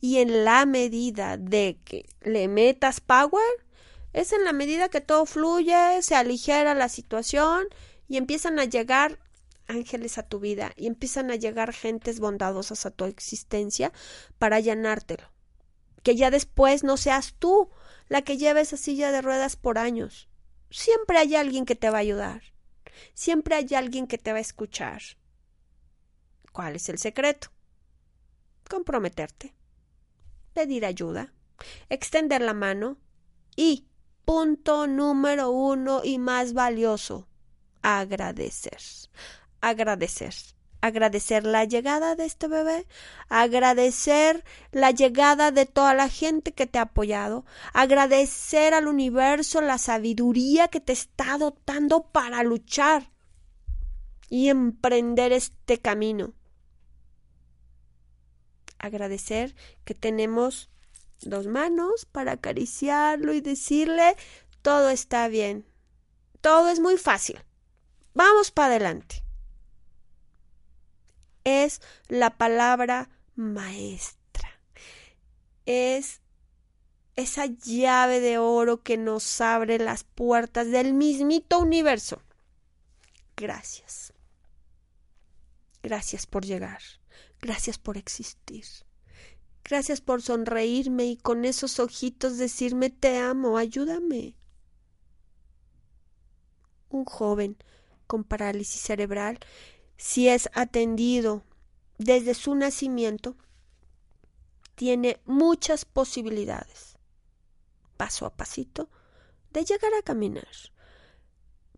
Y 0.00 0.18
en 0.18 0.44
la 0.44 0.66
medida 0.66 1.36
de 1.36 1.78
que 1.84 2.08
le 2.22 2.48
metas 2.48 3.00
power, 3.00 3.44
es 4.12 4.32
en 4.32 4.44
la 4.44 4.52
medida 4.52 4.88
que 4.88 5.00
todo 5.00 5.26
fluye, 5.26 6.02
se 6.02 6.14
aligera 6.14 6.74
la 6.74 6.88
situación 6.88 7.66
y 8.08 8.16
empiezan 8.16 8.58
a 8.58 8.64
llegar 8.64 9.18
ángeles 9.66 10.18
a 10.18 10.22
tu 10.22 10.40
vida 10.40 10.72
y 10.76 10.86
empiezan 10.86 11.30
a 11.30 11.36
llegar 11.36 11.72
gentes 11.72 12.20
bondadosas 12.20 12.86
a 12.86 12.90
tu 12.90 13.04
existencia 13.04 13.92
para 14.38 14.60
llenártelo. 14.60 15.30
Que 16.02 16.16
ya 16.16 16.30
después 16.30 16.84
no 16.84 16.96
seas 16.96 17.34
tú 17.38 17.70
la 18.08 18.22
que 18.22 18.38
lleve 18.38 18.62
esa 18.62 18.76
silla 18.76 19.12
de 19.12 19.20
ruedas 19.20 19.56
por 19.56 19.78
años. 19.78 20.28
Siempre 20.70 21.18
hay 21.18 21.36
alguien 21.36 21.66
que 21.66 21.76
te 21.76 21.90
va 21.90 21.98
a 21.98 22.00
ayudar. 22.00 22.42
Siempre 23.14 23.54
hay 23.54 23.74
alguien 23.74 24.06
que 24.06 24.18
te 24.18 24.32
va 24.32 24.38
a 24.38 24.42
escuchar. 24.42 25.02
¿Cuál 26.52 26.76
es 26.76 26.88
el 26.88 26.98
secreto? 26.98 27.48
Comprometerte, 28.68 29.54
pedir 30.52 30.84
ayuda, 30.84 31.32
extender 31.88 32.42
la 32.42 32.54
mano 32.54 32.98
y, 33.56 33.87
punto 34.28 34.86
número 34.86 35.50
uno 35.50 36.02
y 36.04 36.18
más 36.18 36.52
valioso, 36.52 37.26
agradecer 37.80 38.76
agradecer. 39.62 40.34
Agradecer 40.82 41.44
la 41.44 41.64
llegada 41.64 42.14
de 42.14 42.26
este 42.26 42.46
bebé, 42.46 42.86
agradecer 43.30 44.44
la 44.70 44.90
llegada 44.90 45.50
de 45.50 45.64
toda 45.64 45.94
la 45.94 46.10
gente 46.10 46.52
que 46.52 46.66
te 46.66 46.78
ha 46.78 46.82
apoyado, 46.82 47.46
agradecer 47.72 48.74
al 48.74 48.86
universo 48.86 49.62
la 49.62 49.78
sabiduría 49.78 50.68
que 50.68 50.80
te 50.80 50.92
está 50.92 51.38
dotando 51.38 52.04
para 52.04 52.42
luchar 52.42 53.10
y 54.28 54.50
emprender 54.50 55.32
este 55.32 55.78
camino. 55.78 56.34
Agradecer 58.78 59.56
que 59.84 59.94
tenemos 59.94 60.68
dos 61.20 61.46
manos 61.46 62.04
para 62.06 62.32
acariciarlo 62.32 63.32
y 63.32 63.40
decirle 63.40 64.16
todo 64.62 64.90
está 64.90 65.28
bien. 65.28 65.66
Todo 66.40 66.68
es 66.68 66.80
muy 66.80 66.96
fácil. 66.96 67.38
Vamos 68.14 68.50
para 68.50 68.74
adelante 68.74 69.22
es 71.48 71.80
la 72.08 72.36
palabra 72.36 73.08
maestra. 73.34 74.60
Es 75.66 76.20
esa 77.16 77.46
llave 77.46 78.20
de 78.20 78.38
oro 78.38 78.82
que 78.82 78.96
nos 78.96 79.40
abre 79.40 79.78
las 79.78 80.04
puertas 80.04 80.70
del 80.70 80.94
mismito 80.94 81.58
universo. 81.58 82.22
Gracias. 83.36 84.12
Gracias 85.82 86.26
por 86.26 86.44
llegar. 86.44 86.82
Gracias 87.40 87.78
por 87.78 87.96
existir. 87.96 88.64
Gracias 89.68 90.00
por 90.00 90.22
sonreírme 90.22 91.04
y 91.04 91.16
con 91.18 91.44
esos 91.44 91.78
ojitos 91.78 92.38
decirme 92.38 92.88
te 92.88 93.18
amo, 93.18 93.58
ayúdame. 93.58 94.34
Un 96.88 97.04
joven 97.04 97.58
con 98.06 98.24
parálisis 98.24 98.80
cerebral 98.80 99.38
si 99.98 100.28
es 100.28 100.48
atendido 100.54 101.44
desde 101.98 102.32
su 102.32 102.54
nacimiento, 102.54 103.36
tiene 104.74 105.20
muchas 105.26 105.84
posibilidades, 105.84 106.96
paso 107.98 108.24
a 108.24 108.34
pasito, 108.34 108.88
de 109.50 109.66
llegar 109.66 109.92
a 109.92 110.02
caminar, 110.02 110.48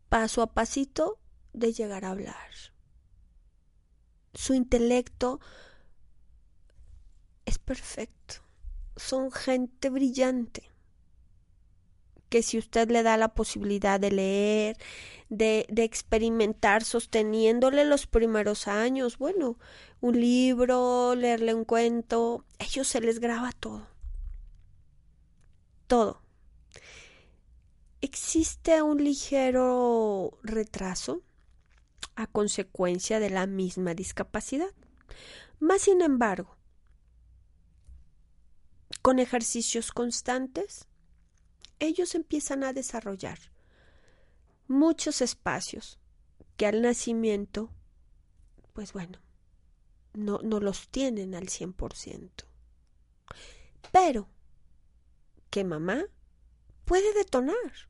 paso 0.08 0.42
a 0.42 0.52
pasito 0.52 1.18
de 1.54 1.72
llegar 1.72 2.04
a 2.04 2.10
hablar. 2.10 2.50
Su 4.32 4.54
intelecto 4.54 5.40
es 7.50 7.58
perfecto, 7.58 8.36
son 8.96 9.32
gente 9.32 9.90
brillante 9.90 10.70
que 12.28 12.44
si 12.44 12.58
usted 12.58 12.88
le 12.88 13.02
da 13.02 13.16
la 13.16 13.34
posibilidad 13.34 13.98
de 13.98 14.12
leer, 14.12 14.76
de, 15.30 15.66
de, 15.68 15.82
experimentar 15.82 16.84
sosteniéndole 16.84 17.84
los 17.84 18.06
primeros 18.06 18.68
años, 18.68 19.18
bueno, 19.18 19.58
un 20.00 20.20
libro, 20.20 21.16
leerle 21.16 21.54
un 21.54 21.64
cuento, 21.64 22.44
a 22.60 22.64
ellos 22.64 22.86
se 22.86 23.00
les 23.00 23.18
graba 23.18 23.50
todo. 23.50 23.88
Todo. 25.88 26.22
Existe 28.00 28.80
un 28.80 29.02
ligero 29.02 30.38
retraso 30.44 31.22
a 32.14 32.28
consecuencia 32.28 33.18
de 33.18 33.30
la 33.30 33.48
misma 33.48 33.94
discapacidad. 33.94 34.70
Más 35.58 35.82
sin 35.82 36.00
embargo, 36.00 36.59
con 39.02 39.18
ejercicios 39.18 39.92
constantes, 39.92 40.86
ellos 41.78 42.14
empiezan 42.14 42.64
a 42.64 42.72
desarrollar 42.72 43.38
muchos 44.68 45.20
espacios 45.20 45.98
que 46.56 46.66
al 46.66 46.82
nacimiento, 46.82 47.70
pues 48.72 48.92
bueno, 48.92 49.18
no, 50.12 50.38
no 50.42 50.60
los 50.60 50.88
tienen 50.88 51.34
al 51.34 51.48
100%. 51.48 52.30
Pero 53.92 54.28
que 55.50 55.64
mamá 55.64 56.04
puede 56.84 57.12
detonar. 57.14 57.89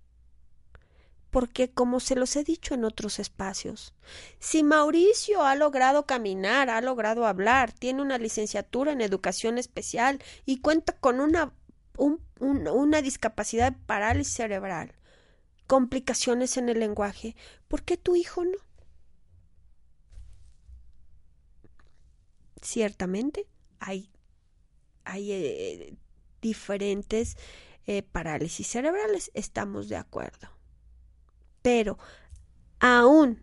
Porque, 1.31 1.71
como 1.71 2.01
se 2.01 2.17
los 2.17 2.35
he 2.37 2.43
dicho 2.43 2.75
en 2.75 2.85
otros 2.85 3.19
espacios, 3.21 3.95
si 4.41 4.63
Mauricio 4.65 5.45
ha 5.45 5.55
logrado 5.55 6.05
caminar, 6.05 6.71
ha 6.71 6.81
logrado 6.81 7.25
hablar, 7.25 7.73
tiene 7.73 8.03
una 8.03 8.19
licenciatura 8.19 8.93
en 8.93 9.01
educación 9.01 9.59
especial 9.59 10.21
y 10.45 10.61
cuenta 10.61 10.93
con 10.99 11.21
una 11.21 11.53
una 12.41 13.03
discapacidad 13.03 13.73
de 13.73 13.79
parálisis 13.79 14.35
cerebral, 14.35 14.95
complicaciones 15.67 16.57
en 16.57 16.69
el 16.69 16.81
lenguaje, 16.81 17.37
¿por 17.69 17.83
qué 17.83 17.97
tu 17.97 18.17
hijo 18.17 18.45
no? 18.45 18.57
Ciertamente 22.63 23.47
hay, 23.79 24.11
hay 25.05 25.33
eh, 25.33 25.95
diferentes 26.41 27.37
eh, 27.87 28.03
parálisis 28.03 28.67
cerebrales, 28.67 29.31
estamos 29.35 29.89
de 29.89 29.97
acuerdo. 29.97 30.60
Pero 31.63 31.99
aún 32.79 33.43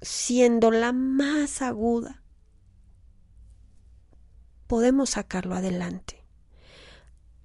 siendo 0.00 0.70
la 0.70 0.92
más 0.92 1.62
aguda, 1.62 2.22
podemos 4.66 5.10
sacarlo 5.10 5.54
adelante. 5.54 6.24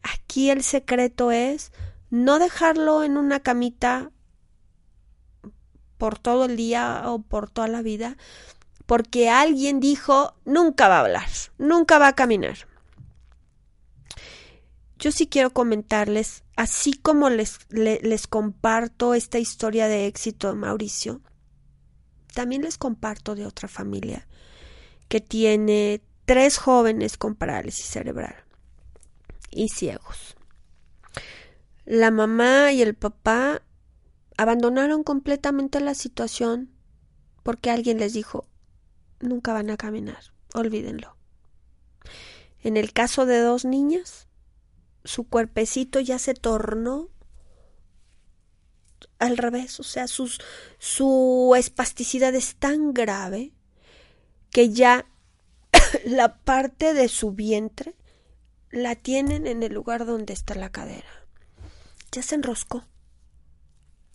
Aquí 0.02 0.50
el 0.50 0.64
secreto 0.64 1.32
es 1.32 1.72
no 2.10 2.40
dejarlo 2.40 3.04
en 3.04 3.18
una 3.18 3.42
camita 3.42 4.12
por 5.98 6.20
todo 6.20 6.46
el 6.46 6.56
día 6.56 7.04
o 7.06 7.20
por 7.20 7.50
toda 7.50 7.68
la 7.68 7.82
vida, 7.82 8.18
porque 8.86 9.30
alguien 9.30 9.80
dijo 9.80 10.36
nunca 10.46 10.88
va 10.88 10.98
a 10.98 11.02
hablar, 11.02 11.28
nunca 11.58 12.00
va 12.00 12.10
a 12.10 12.16
caminar. 12.16 12.58
Yo 15.00 15.12
sí 15.12 15.28
quiero 15.28 15.52
comentarles, 15.52 16.44
así 16.56 16.94
como 16.94 17.30
les, 17.30 17.60
les, 17.70 18.28
comparto 18.28 19.14
esta 19.14 19.38
historia 19.38 19.88
de 19.88 20.08
éxito 20.08 20.48
de 20.48 20.56
Mauricio, 20.56 21.22
también 22.34 22.64
les 22.64 22.78
comparto 22.78 23.36
de 23.36 23.46
otra 23.46 23.68
familia 23.68 24.28
que 25.08 25.22
tiene 25.22 26.02
tres 26.26 26.58
jóvenes 26.58 27.18
con 27.18 27.36
parálisis 27.36 27.86
cerebral 27.86 28.36
y 29.52 29.70
ciegos. 29.70 30.36
La 31.86 32.12
mamá 32.12 32.74
y 32.74 32.82
el 32.82 32.96
papá 32.96 33.62
abandonaron 34.36 35.04
completamente 35.04 35.80
la 35.80 35.94
situación 35.94 36.72
porque 37.44 37.72
alguien 37.72 38.00
les 38.00 38.14
dijo, 38.14 38.48
nunca 39.20 39.54
van 39.54 39.70
a 39.70 39.78
caminar, 39.78 40.20
olvídenlo. 40.54 41.16
En 42.62 42.78
el 42.78 42.94
caso 42.94 43.26
de 43.26 43.40
dos 43.40 43.64
niñas, 43.64 44.27
su 45.08 45.24
cuerpecito 45.24 46.02
ya 46.02 46.20
se 46.20 46.34
tornó 46.34 47.08
al 49.20 49.38
revés, 49.38 49.80
o 49.80 49.84
sea, 49.84 50.06
su 50.08 51.56
espasticidad 51.58 52.36
es 52.36 52.56
tan 52.56 52.94
grave 52.94 53.54
que 54.52 54.70
ya 54.70 55.08
la 56.06 56.38
parte 56.40 56.94
de 56.94 57.08
su 57.08 57.32
vientre 57.32 57.96
la 58.70 58.96
tienen 58.96 59.48
en 59.48 59.64
el 59.64 59.74
lugar 59.74 60.06
donde 60.06 60.34
está 60.34 60.56
la 60.56 60.72
cadera. 60.72 61.08
Ya 62.12 62.22
se 62.22 62.36
enroscó. 62.36 62.84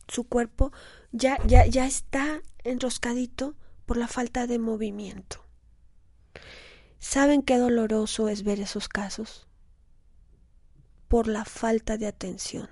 Su 0.09 0.25
cuerpo 0.25 0.73
ya, 1.11 1.39
ya, 1.47 1.65
ya 1.65 1.87
está 1.87 2.43
enroscadito 2.65 3.57
por 3.87 3.97
la 3.97 4.09
falta 4.09 4.47
de 4.47 4.59
movimiento. 4.59 5.43
¿Saben 6.99 7.43
qué 7.43 7.57
doloroso 7.57 8.29
es 8.29 8.43
ver 8.43 8.61
esos 8.61 8.89
casos? 8.89 9.49
Por 11.13 11.29
la 11.29 11.45
falta 11.45 11.99
de 11.99 12.07
atención. 12.07 12.71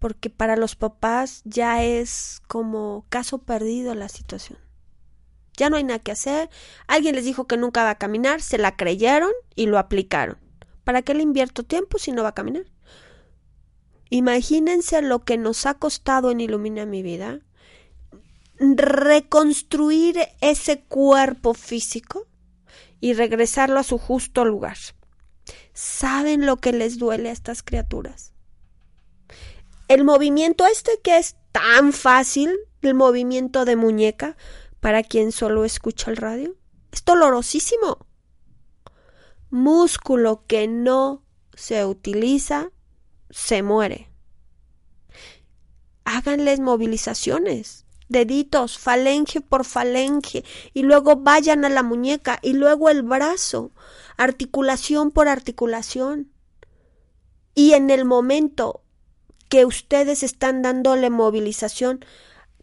Porque 0.00 0.30
para 0.30 0.56
los 0.56 0.74
papás 0.74 1.42
ya 1.44 1.84
es 1.84 2.42
como 2.48 3.06
caso 3.08 3.38
perdido 3.38 3.94
la 3.94 4.08
situación. 4.08 4.58
Ya 5.56 5.70
no 5.70 5.76
hay 5.76 5.84
nada 5.84 6.00
que 6.00 6.10
hacer. 6.10 6.50
Alguien 6.88 7.14
les 7.14 7.24
dijo 7.24 7.46
que 7.46 7.56
nunca 7.56 7.84
va 7.84 7.90
a 7.90 7.98
caminar, 7.98 8.40
se 8.40 8.58
la 8.58 8.74
creyeron 8.74 9.30
y 9.54 9.66
lo 9.66 9.78
aplicaron. 9.78 10.38
¿Para 10.82 11.02
qué 11.02 11.14
le 11.14 11.22
invierto 11.22 11.62
tiempo 11.62 11.98
si 11.98 12.10
no 12.10 12.24
va 12.24 12.30
a 12.30 12.34
caminar? 12.34 12.64
Imagínense 14.10 15.00
lo 15.00 15.20
que 15.20 15.38
nos 15.38 15.66
ha 15.66 15.74
costado 15.74 16.32
en 16.32 16.40
Ilumina 16.40 16.84
mi 16.84 17.04
vida 17.04 17.38
reconstruir 18.58 20.18
ese 20.40 20.80
cuerpo 20.80 21.54
físico 21.54 22.26
y 23.00 23.12
regresarlo 23.12 23.78
a 23.78 23.84
su 23.84 23.98
justo 23.98 24.44
lugar. 24.44 24.78
¿Saben 25.80 26.44
lo 26.44 26.56
que 26.56 26.72
les 26.72 26.98
duele 26.98 27.28
a 27.28 27.32
estas 27.32 27.62
criaturas? 27.62 28.32
El 29.86 30.02
movimiento 30.02 30.66
este 30.66 30.98
que 31.04 31.18
es 31.18 31.36
tan 31.52 31.92
fácil, 31.92 32.52
el 32.82 32.94
movimiento 32.94 33.64
de 33.64 33.76
muñeca, 33.76 34.36
para 34.80 35.04
quien 35.04 35.30
solo 35.30 35.64
escucha 35.64 36.10
el 36.10 36.16
radio, 36.16 36.56
es 36.90 37.04
dolorosísimo. 37.04 38.08
Músculo 39.50 40.42
que 40.48 40.66
no 40.66 41.22
se 41.54 41.84
utiliza, 41.84 42.72
se 43.30 43.62
muere. 43.62 44.10
Háganles 46.04 46.58
movilizaciones 46.58 47.86
deditos, 48.08 48.78
falange 48.78 49.40
por 49.40 49.64
falange, 49.64 50.44
y 50.72 50.82
luego 50.82 51.16
vayan 51.16 51.64
a 51.64 51.68
la 51.68 51.82
muñeca, 51.82 52.38
y 52.42 52.54
luego 52.54 52.88
el 52.88 53.02
brazo, 53.02 53.70
articulación 54.18 55.10
por 55.10 55.28
articulación. 55.28 56.30
Y 57.54 57.72
en 57.72 57.88
el 57.88 58.04
momento 58.04 58.82
que 59.48 59.64
ustedes 59.64 60.22
están 60.22 60.60
dándole 60.60 61.08
movilización, 61.08 62.04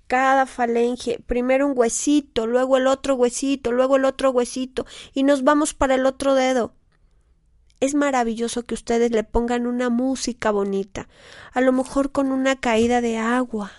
cada 0.07 0.45
falange, 0.45 1.19
primero 1.25 1.65
un 1.65 1.73
huesito, 1.75 2.45
luego 2.45 2.77
el 2.77 2.85
otro 2.85 3.15
huesito, 3.15 3.71
luego 3.71 3.95
el 3.95 4.05
otro 4.05 4.29
huesito, 4.29 4.85
y 5.13 5.23
nos 5.23 5.43
vamos 5.43 5.73
para 5.73 5.95
el 5.95 6.05
otro 6.05 6.35
dedo. 6.35 6.75
Es 7.79 7.95
maravilloso 7.95 8.63
que 8.63 8.75
ustedes 8.75 9.11
le 9.11 9.23
pongan 9.23 9.65
una 9.65 9.89
música 9.89 10.51
bonita, 10.51 11.09
a 11.53 11.61
lo 11.61 11.71
mejor 11.71 12.11
con 12.11 12.31
una 12.31 12.59
caída 12.59 13.01
de 13.01 13.17
agua, 13.17 13.71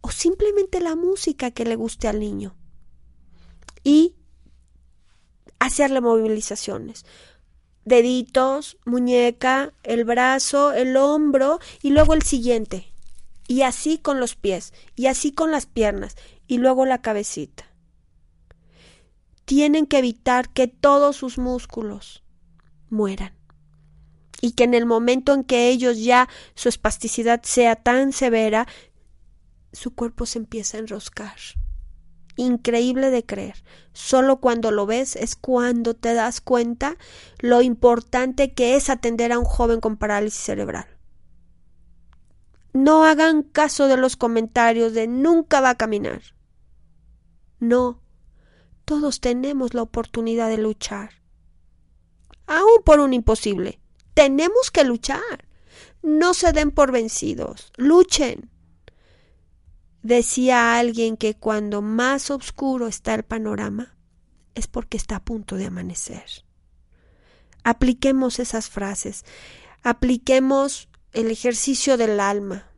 o 0.00 0.10
simplemente 0.10 0.80
la 0.80 0.94
música 0.94 1.50
que 1.50 1.64
le 1.64 1.76
guste 1.76 2.06
al 2.08 2.20
niño. 2.20 2.54
Y 3.82 4.17
hacerle 5.58 6.00
movilizaciones. 6.00 7.04
Deditos, 7.84 8.76
muñeca, 8.84 9.72
el 9.82 10.04
brazo, 10.04 10.72
el 10.72 10.96
hombro 10.96 11.58
y 11.82 11.90
luego 11.90 12.14
el 12.14 12.22
siguiente. 12.22 12.92
Y 13.46 13.62
así 13.62 13.98
con 13.98 14.20
los 14.20 14.36
pies, 14.36 14.74
y 14.94 15.06
así 15.06 15.32
con 15.32 15.50
las 15.50 15.64
piernas, 15.64 16.16
y 16.46 16.58
luego 16.58 16.84
la 16.84 17.00
cabecita. 17.00 17.64
Tienen 19.46 19.86
que 19.86 19.98
evitar 19.98 20.52
que 20.52 20.68
todos 20.68 21.16
sus 21.16 21.38
músculos 21.38 22.22
mueran. 22.90 23.34
Y 24.42 24.52
que 24.52 24.64
en 24.64 24.74
el 24.74 24.84
momento 24.84 25.32
en 25.32 25.44
que 25.44 25.70
ellos 25.70 25.98
ya 25.98 26.28
su 26.54 26.68
espasticidad 26.68 27.40
sea 27.42 27.74
tan 27.74 28.12
severa, 28.12 28.68
su 29.72 29.94
cuerpo 29.94 30.26
se 30.26 30.38
empieza 30.38 30.76
a 30.76 30.80
enroscar. 30.80 31.36
Increíble 32.38 33.10
de 33.10 33.26
creer. 33.26 33.64
Solo 33.92 34.36
cuando 34.36 34.70
lo 34.70 34.86
ves 34.86 35.16
es 35.16 35.34
cuando 35.34 35.94
te 35.94 36.14
das 36.14 36.40
cuenta 36.40 36.96
lo 37.40 37.62
importante 37.62 38.54
que 38.54 38.76
es 38.76 38.90
atender 38.90 39.32
a 39.32 39.40
un 39.40 39.44
joven 39.44 39.80
con 39.80 39.96
parálisis 39.96 40.40
cerebral. 40.40 40.86
No 42.72 43.04
hagan 43.04 43.42
caso 43.42 43.88
de 43.88 43.96
los 43.96 44.16
comentarios 44.16 44.92
de 44.92 45.08
nunca 45.08 45.60
va 45.60 45.70
a 45.70 45.74
caminar. 45.74 46.22
No, 47.58 48.04
todos 48.84 49.20
tenemos 49.20 49.74
la 49.74 49.82
oportunidad 49.82 50.48
de 50.48 50.58
luchar. 50.58 51.10
Aún 52.46 52.84
por 52.84 53.00
un 53.00 53.14
imposible. 53.14 53.80
Tenemos 54.14 54.70
que 54.70 54.84
luchar. 54.84 55.48
No 56.02 56.34
se 56.34 56.52
den 56.52 56.70
por 56.70 56.92
vencidos. 56.92 57.72
Luchen. 57.76 58.48
Decía 60.02 60.78
alguien 60.78 61.16
que 61.16 61.34
cuando 61.34 61.82
más 61.82 62.30
oscuro 62.30 62.86
está 62.86 63.14
el 63.14 63.24
panorama 63.24 63.96
es 64.54 64.66
porque 64.66 64.96
está 64.96 65.16
a 65.16 65.24
punto 65.24 65.56
de 65.56 65.66
amanecer. 65.66 66.44
Apliquemos 67.64 68.38
esas 68.38 68.68
frases, 68.68 69.24
apliquemos 69.82 70.88
el 71.12 71.30
ejercicio 71.30 71.96
del 71.96 72.20
alma, 72.20 72.70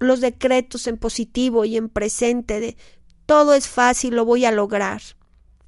los 0.00 0.20
decretos 0.20 0.86
en 0.86 0.96
positivo 0.96 1.64
y 1.64 1.76
en 1.76 1.88
presente 1.88 2.58
de 2.58 2.76
todo 3.26 3.54
es 3.54 3.68
fácil, 3.68 4.16
lo 4.16 4.24
voy 4.24 4.44
a 4.44 4.50
lograr, 4.50 5.02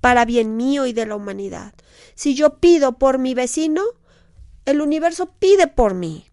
para 0.01 0.25
bien 0.25 0.57
mío 0.57 0.87
y 0.87 0.93
de 0.93 1.07
la 1.07 1.15
humanidad. 1.15 1.75
Si 2.15 2.35
yo 2.35 2.59
pido 2.59 2.99
por 2.99 3.19
mi 3.19 3.35
vecino, 3.35 3.83
el 4.65 4.81
universo 4.81 5.35
pide 5.39 5.69
por 5.69 5.95
mí 5.95 6.32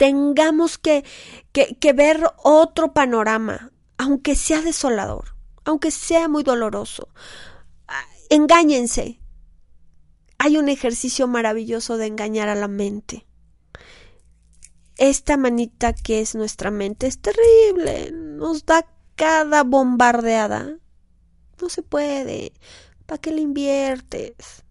tengamos 0.00 0.78
que, 0.78 1.04
que, 1.52 1.92
ver 1.92 2.22
otro 2.42 2.94
panorama, 2.94 3.70
aunque 3.98 4.34
sea 4.34 4.62
desolador, 4.62 5.36
aunque 5.66 5.90
sea 5.90 6.26
muy 6.26 6.42
doloroso. 6.42 7.10
Ah, 7.86 8.06
engáñense. 8.30 9.20
Hay 10.38 10.56
un 10.56 10.70
ejercicio 10.70 11.28
maravilloso 11.28 11.98
de 11.98 12.06
engañar 12.06 12.48
a 12.48 12.54
la 12.54 12.66
mente. 12.66 13.26
Esta 14.96 15.36
manita 15.36 15.92
que 15.92 16.22
es 16.22 16.34
nuestra 16.34 16.70
mente 16.70 17.06
es 17.06 17.20
terrible, 17.20 18.10
nos 18.10 18.64
da 18.64 18.86
cada 19.16 19.64
bombardeada. 19.64 20.78
No 21.60 21.68
se 21.68 21.82
puede. 21.82 22.54
¿Para 23.04 23.20
qué 23.20 23.32
le 23.32 23.42
inviertes? 23.42 24.64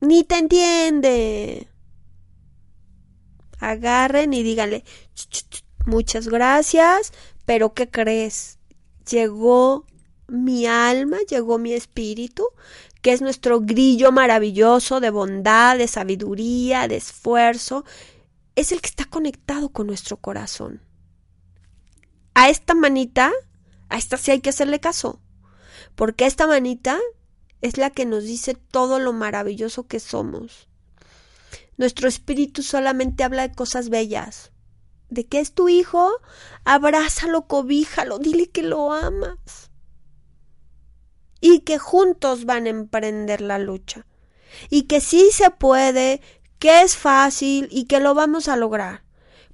Ni 0.00 0.24
te 0.24 0.38
entiende 0.38 1.69
agarren 3.60 4.32
y 4.32 4.42
díganle, 4.42 4.84
muchas 5.86 6.28
gracias, 6.28 7.12
pero 7.44 7.74
¿qué 7.74 7.88
crees? 7.88 8.58
Llegó 9.08 9.84
mi 10.28 10.66
alma, 10.66 11.18
llegó 11.28 11.58
mi 11.58 11.72
espíritu, 11.72 12.46
que 13.02 13.12
es 13.12 13.22
nuestro 13.22 13.60
grillo 13.60 14.12
maravilloso 14.12 15.00
de 15.00 15.10
bondad, 15.10 15.78
de 15.78 15.88
sabiduría, 15.88 16.88
de 16.88 16.96
esfuerzo, 16.96 17.84
es 18.56 18.72
el 18.72 18.80
que 18.80 18.88
está 18.88 19.04
conectado 19.04 19.70
con 19.70 19.86
nuestro 19.86 20.16
corazón. 20.16 20.80
A 22.34 22.48
esta 22.48 22.74
manita, 22.74 23.32
a 23.88 23.98
esta 23.98 24.16
sí 24.16 24.30
hay 24.30 24.40
que 24.40 24.50
hacerle 24.50 24.80
caso, 24.80 25.20
porque 25.94 26.26
esta 26.26 26.46
manita 26.46 26.98
es 27.60 27.76
la 27.76 27.90
que 27.90 28.06
nos 28.06 28.24
dice 28.24 28.54
todo 28.54 28.98
lo 28.98 29.12
maravilloso 29.12 29.86
que 29.86 30.00
somos. 30.00 30.69
Nuestro 31.80 32.08
espíritu 32.08 32.62
solamente 32.62 33.24
habla 33.24 33.48
de 33.48 33.54
cosas 33.54 33.88
bellas. 33.88 34.52
¿De 35.08 35.26
qué 35.26 35.40
es 35.40 35.54
tu 35.54 35.70
hijo? 35.70 36.10
Abrázalo, 36.66 37.46
cobíjalo, 37.46 38.18
dile 38.18 38.50
que 38.50 38.62
lo 38.62 38.92
amas. 38.92 39.70
Y 41.40 41.60
que 41.60 41.78
juntos 41.78 42.44
van 42.44 42.66
a 42.66 42.68
emprender 42.68 43.40
la 43.40 43.58
lucha. 43.58 44.04
Y 44.68 44.82
que 44.82 45.00
sí 45.00 45.30
se 45.32 45.50
puede, 45.50 46.20
que 46.58 46.82
es 46.82 46.98
fácil 46.98 47.66
y 47.70 47.86
que 47.86 47.98
lo 47.98 48.12
vamos 48.12 48.48
a 48.48 48.58
lograr. 48.58 49.02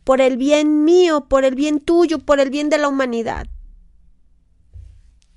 Por 0.03 0.21
el 0.21 0.37
bien 0.37 0.83
mío, 0.83 1.29
por 1.29 1.45
el 1.45 1.55
bien 1.55 1.79
tuyo, 1.79 2.19
por 2.19 2.41
el 2.41 2.51
bien 2.51 2.71
de 2.71 2.79
la 2.79 2.89
humanidad. 2.89 3.47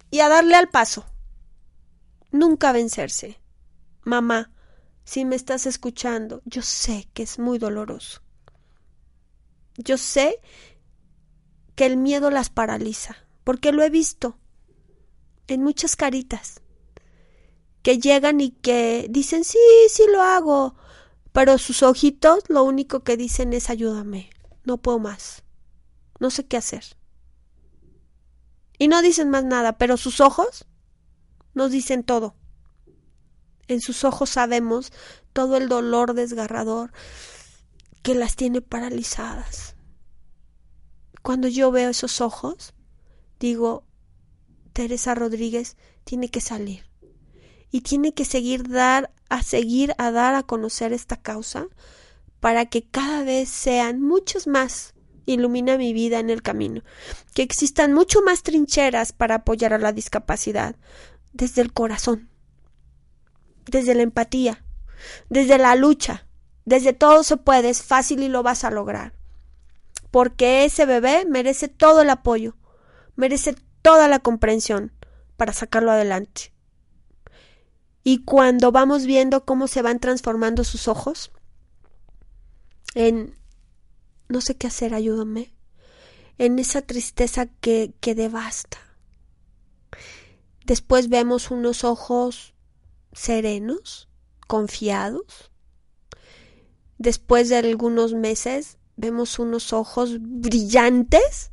Y 0.10 0.21
a 0.21 0.28
darle 0.28 0.56
al 0.56 0.69
paso. 0.69 1.06
Nunca 2.32 2.71
vencerse. 2.71 3.39
Mamá, 4.02 4.52
si 5.09 5.25
me 5.25 5.35
estás 5.35 5.65
escuchando, 5.65 6.43
yo 6.45 6.61
sé 6.61 7.09
que 7.15 7.23
es 7.23 7.39
muy 7.39 7.57
doloroso. 7.57 8.21
Yo 9.75 9.97
sé 9.97 10.39
que 11.75 11.87
el 11.87 11.97
miedo 11.97 12.29
las 12.29 12.51
paraliza, 12.51 13.17
porque 13.43 13.71
lo 13.71 13.81
he 13.81 13.89
visto 13.89 14.37
en 15.47 15.63
muchas 15.63 15.95
caritas 15.95 16.61
que 17.81 17.97
llegan 17.97 18.39
y 18.39 18.51
que 18.51 19.07
dicen, 19.09 19.43
sí, 19.43 19.57
sí 19.89 20.03
lo 20.11 20.21
hago, 20.21 20.75
pero 21.31 21.57
sus 21.57 21.81
ojitos 21.81 22.43
lo 22.47 22.63
único 22.63 22.99
que 22.99 23.17
dicen 23.17 23.53
es 23.53 23.71
ayúdame, 23.71 24.29
no 24.63 24.77
puedo 24.77 24.99
más, 24.99 25.41
no 26.19 26.29
sé 26.29 26.45
qué 26.45 26.57
hacer. 26.57 26.83
Y 28.77 28.89
no 28.89 29.01
dicen 29.01 29.31
más 29.31 29.43
nada, 29.43 29.79
pero 29.79 29.97
sus 29.97 30.21
ojos 30.21 30.67
nos 31.55 31.71
dicen 31.71 32.03
todo. 32.03 32.35
En 33.69 33.82
sus 33.82 34.03
ojos 34.03 34.32
sabemos 34.32 34.91
todo 35.32 35.55
el 35.55 35.69
dolor 35.69 36.15
desgarrador 36.15 36.91
que 38.01 38.15
las 38.15 38.36
tiene 38.36 38.62
paralizadas. 38.62 39.75
Cuando 41.21 41.47
yo 41.47 41.69
veo 41.71 41.91
esos 41.91 42.19
ojos, 42.19 42.73
digo, 43.39 43.86
Teresa 44.73 45.13
Rodríguez 45.13 45.77
tiene 46.03 46.29
que 46.29 46.41
salir 46.41 46.84
y 47.69 47.82
tiene 47.82 48.13
que 48.13 48.25
seguir 48.25 48.67
dar 48.67 49.13
a 49.29 49.43
seguir 49.43 49.93
a 49.99 50.10
dar 50.10 50.34
a 50.34 50.41
conocer 50.41 50.91
esta 50.91 51.17
causa 51.17 51.67
para 52.39 52.65
que 52.65 52.89
cada 52.89 53.23
vez 53.23 53.49
sean 53.49 54.01
muchos 54.01 54.47
más 54.47 54.95
ilumina 55.27 55.77
mi 55.77 55.93
vida 55.93 56.17
en 56.17 56.32
el 56.32 56.41
camino, 56.41 56.82
que 57.36 57.43
existan 57.43 57.93
mucho 57.93 58.23
más 58.23 58.41
trincheras 58.41 59.13
para 59.13 59.36
apoyar 59.36 59.73
a 59.73 59.77
la 59.77 59.91
discapacidad 59.91 60.75
desde 61.34 61.62
el 61.62 61.71
corazón, 61.71 62.29
desde 63.69 63.95
la 63.95 64.03
empatía, 64.03 64.63
desde 65.29 65.58
la 65.58 65.75
lucha, 65.75 66.27
desde 66.65 66.93
todo 66.93 67.23
se 67.23 67.38
puede, 67.38 67.69
es 67.69 67.82
fácil 67.82 68.21
y 68.23 68.29
lo 68.29 68.43
vas 68.43 68.63
a 68.63 68.71
lograr. 68.71 69.13
Porque 70.12 70.65
ese 70.65 70.86
bebé 70.86 71.25
merece 71.25 71.67
todo 71.67 72.01
el 72.01 72.10
apoyo, 72.10 72.55
merece 73.15 73.55
toda 73.82 74.08
la 74.08 74.19
comprensión 74.19 74.91
para 75.38 75.53
sacarlo 75.53 75.91
adelante. 75.91 76.53
Y 78.03 78.23
cuando 78.23 78.71
vamos 78.71 79.05
viendo 79.05 79.45
cómo 79.45 79.67
se 79.67 79.82
van 79.82 79.99
transformando 79.99 80.63
sus 80.63 80.88
ojos 80.88 81.32
en 82.95 83.36
no 84.27 84.41
sé 84.41 84.55
qué 84.55 84.67
hacer, 84.67 84.93
ayúdame, 84.93 85.53
en 86.38 86.60
esa 86.60 86.82
tristeza 86.84 87.47
que, 87.47 87.93
que 87.99 88.15
devasta. 88.15 88.77
Después 90.65 91.10
vemos 91.10 91.49
unos 91.49 91.84
ojos 91.84 92.53
serenos, 93.13 94.09
confiados. 94.47 95.51
Después 96.97 97.49
de 97.49 97.57
algunos 97.57 98.13
meses 98.13 98.77
vemos 98.97 99.39
unos 99.39 99.71
ojos 99.73 100.17
brillantes 100.19 101.51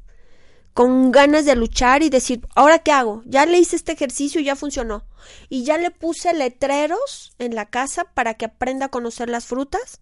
con 0.77 1.11
ganas 1.11 1.47
de 1.47 1.57
luchar 1.57 2.03
y 2.03 2.11
decir, 2.11 2.47
¿ahora 2.55 2.81
qué 2.81 2.93
hago? 2.93 3.23
Ya 3.25 3.47
le 3.47 3.59
hice 3.59 3.77
este 3.77 3.93
ejercicio 3.93 4.41
y 4.41 4.45
ya 4.45 4.57
funcionó. 4.57 5.07
Y 5.49 5.65
ya 5.65 5.79
le 5.79 5.91
puse 5.91 6.35
letreros 6.35 7.35
en 7.39 7.55
la 7.55 7.71
casa 7.71 8.05
para 8.13 8.35
que 8.35 8.45
aprenda 8.45 8.87
a 8.87 8.91
conocer 8.91 9.31
las 9.31 9.47
frutas 9.47 10.01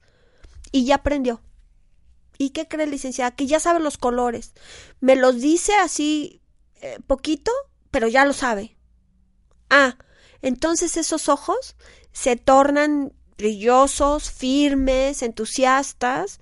y 0.72 0.84
ya 0.84 0.96
aprendió. 0.96 1.40
¿Y 2.38 2.50
qué 2.50 2.66
cree, 2.66 2.88
licenciada? 2.88 3.36
Que 3.36 3.46
ya 3.46 3.60
sabe 3.60 3.78
los 3.78 3.98
colores. 3.98 4.54
Me 5.00 5.14
los 5.14 5.40
dice 5.40 5.74
así 5.76 6.42
eh, 6.80 6.98
poquito, 7.06 7.52
pero 7.92 8.08
ya 8.08 8.24
lo 8.24 8.32
sabe. 8.32 8.76
Ah, 9.70 9.96
entonces 10.44 10.98
esos 10.98 11.30
ojos 11.30 11.74
se 12.12 12.37
tornan 12.37 13.14
brillosos, 13.38 14.30
firmes, 14.30 15.22
entusiastas. 15.22 16.38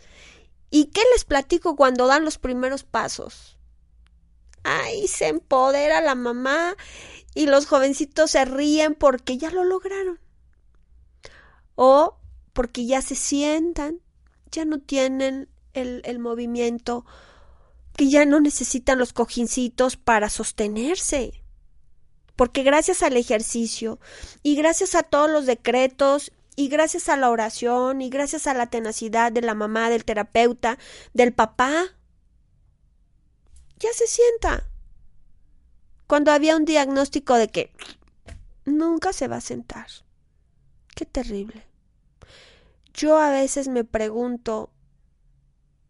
¿Y 0.71 0.87
qué 0.87 1.03
les 1.13 1.25
platico 1.25 1.77
cuando 1.77 2.09
dan 2.09 2.25
los 2.25 2.37
primeros 2.37 2.83
pasos? 2.83 3.57
Ay, 4.65 5.07
se 5.07 5.29
empodera 5.29 6.01
la 6.01 6.17
mamá 6.17 6.75
y 7.33 7.47
los 7.47 7.67
jovencitos 7.67 8.33
se 8.33 8.45
ríen 8.45 8.97
porque 8.97 9.39
ya 9.39 9.53
lo 9.53 9.63
lograron. 9.63 10.19
O 11.77 12.19
porque 12.55 12.87
ya 12.87 13.03
se 13.03 13.15
sientan, 13.15 14.01
ya 14.51 14.65
no 14.65 14.81
tienen 14.81 15.49
el, 15.75 16.03
el 16.05 16.19
movimiento, 16.19 17.07
que 17.97 18.11
ya 18.11 18.25
no 18.25 18.41
necesitan 18.41 18.99
los 18.99 19.13
cojincitos 19.13 19.97
para 19.97 20.29
sostenerse. 20.29 21.42
Porque 22.43 22.65
gracias 22.65 23.05
al 23.05 23.17
ejercicio 23.17 24.01
y 24.43 24.57
gracias 24.57 24.97
a 24.97 25.05
todos 25.05 25.31
los 25.31 25.47
decretos 25.47 26.33
y 26.57 26.67
gracias 26.67 27.09
a 27.09 27.17
la 27.17 27.31
oración 27.31 28.03
y 28.03 28.11
gracias 28.11 28.49
a 28.49 28.53
la 28.53 28.67
tenacidad 28.67 29.31
de 29.31 29.43
la 29.43 29.55
mamá, 29.55 29.91
del 29.91 30.05
terapeuta, 30.05 30.77
del 31.15 31.33
papá, 31.33 31.85
ya 33.79 33.91
se 33.93 34.09
sienta. 34.09 34.69
Cuando 36.09 36.33
había 36.33 36.57
un 36.57 36.65
diagnóstico 36.65 37.37
de 37.37 37.47
que 37.47 37.73
nunca 38.65 39.13
se 39.13 39.29
va 39.29 39.37
a 39.37 39.41
sentar. 39.41 39.87
Qué 40.97 41.07
terrible. 41.07 41.65
Yo 42.93 43.19
a 43.19 43.31
veces 43.31 43.69
me 43.69 43.85
pregunto, 43.85 44.73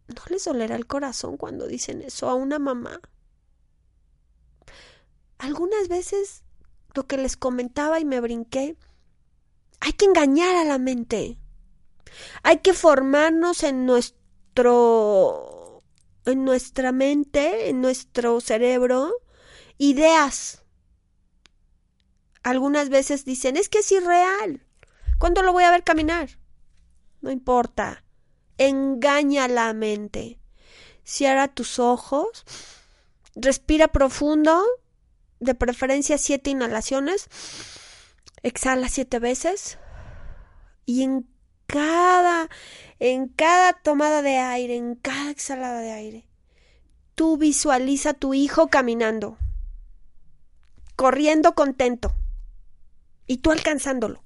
¿no 0.07 0.21
les 0.29 0.45
dolerá 0.45 0.75
el 0.75 0.85
corazón 0.85 1.35
cuando 1.35 1.65
dicen 1.65 2.03
eso 2.03 2.29
a 2.29 2.35
una 2.35 2.59
mamá? 2.59 3.01
Algunas 5.43 5.89
veces 5.89 6.42
lo 6.93 7.07
que 7.07 7.17
les 7.17 7.37
comentaba 7.37 7.99
y 7.99 8.05
me 8.05 8.19
brinqué, 8.19 8.77
hay 9.79 9.93
que 9.93 10.05
engañar 10.05 10.55
a 10.55 10.63
la 10.63 10.77
mente. 10.77 11.37
Hay 12.43 12.59
que 12.59 12.73
formarnos 12.73 13.63
en 13.63 13.85
nuestro 13.85 15.63
en 16.25 16.45
nuestra 16.45 16.91
mente, 16.91 17.69
en 17.69 17.81
nuestro 17.81 18.39
cerebro, 18.39 19.13
ideas. 19.77 20.63
Algunas 22.43 22.89
veces 22.89 23.25
dicen, 23.25 23.57
es 23.57 23.67
que 23.67 23.79
es 23.79 23.91
irreal. 23.91 24.65
¿Cuándo 25.19 25.41
lo 25.41 25.53
voy 25.53 25.63
a 25.63 25.71
ver 25.71 25.83
caminar? 25.83 26.29
No 27.21 27.31
importa. 27.31 28.03
Engaña 28.57 29.47
la 29.47 29.73
mente. 29.73 30.39
Cierra 31.03 31.47
tus 31.47 31.79
ojos. 31.79 32.45
Respira 33.35 33.87
profundo. 33.89 34.63
De 35.43 35.55
preferencia 35.55 36.17
siete 36.17 36.51
inhalaciones. 36.51 37.27
Exhala 38.43 38.87
siete 38.87 39.19
veces. 39.19 39.77
Y 40.85 41.03
en 41.03 41.27
cada, 41.67 42.49
en 42.99 43.27
cada 43.27 43.73
tomada 43.73 44.21
de 44.21 44.37
aire, 44.37 44.77
en 44.77 44.95
cada 44.95 45.31
exhalada 45.31 45.81
de 45.81 45.91
aire, 45.91 46.27
tú 47.15 47.37
visualiza 47.37 48.11
a 48.11 48.13
tu 48.13 48.33
hijo 48.33 48.69
caminando, 48.69 49.37
corriendo 50.95 51.55
contento, 51.55 52.15
y 53.27 53.37
tú 53.37 53.51
alcanzándolo. 53.51 54.23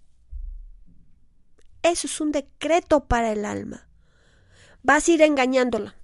Eso 1.81 2.05
es 2.05 2.21
un 2.21 2.31
decreto 2.31 3.05
para 3.05 3.31
el 3.31 3.43
alma. 3.43 3.87
Vas 4.83 5.07
a 5.07 5.11
ir 5.11 5.21
engañándola. 5.23 5.95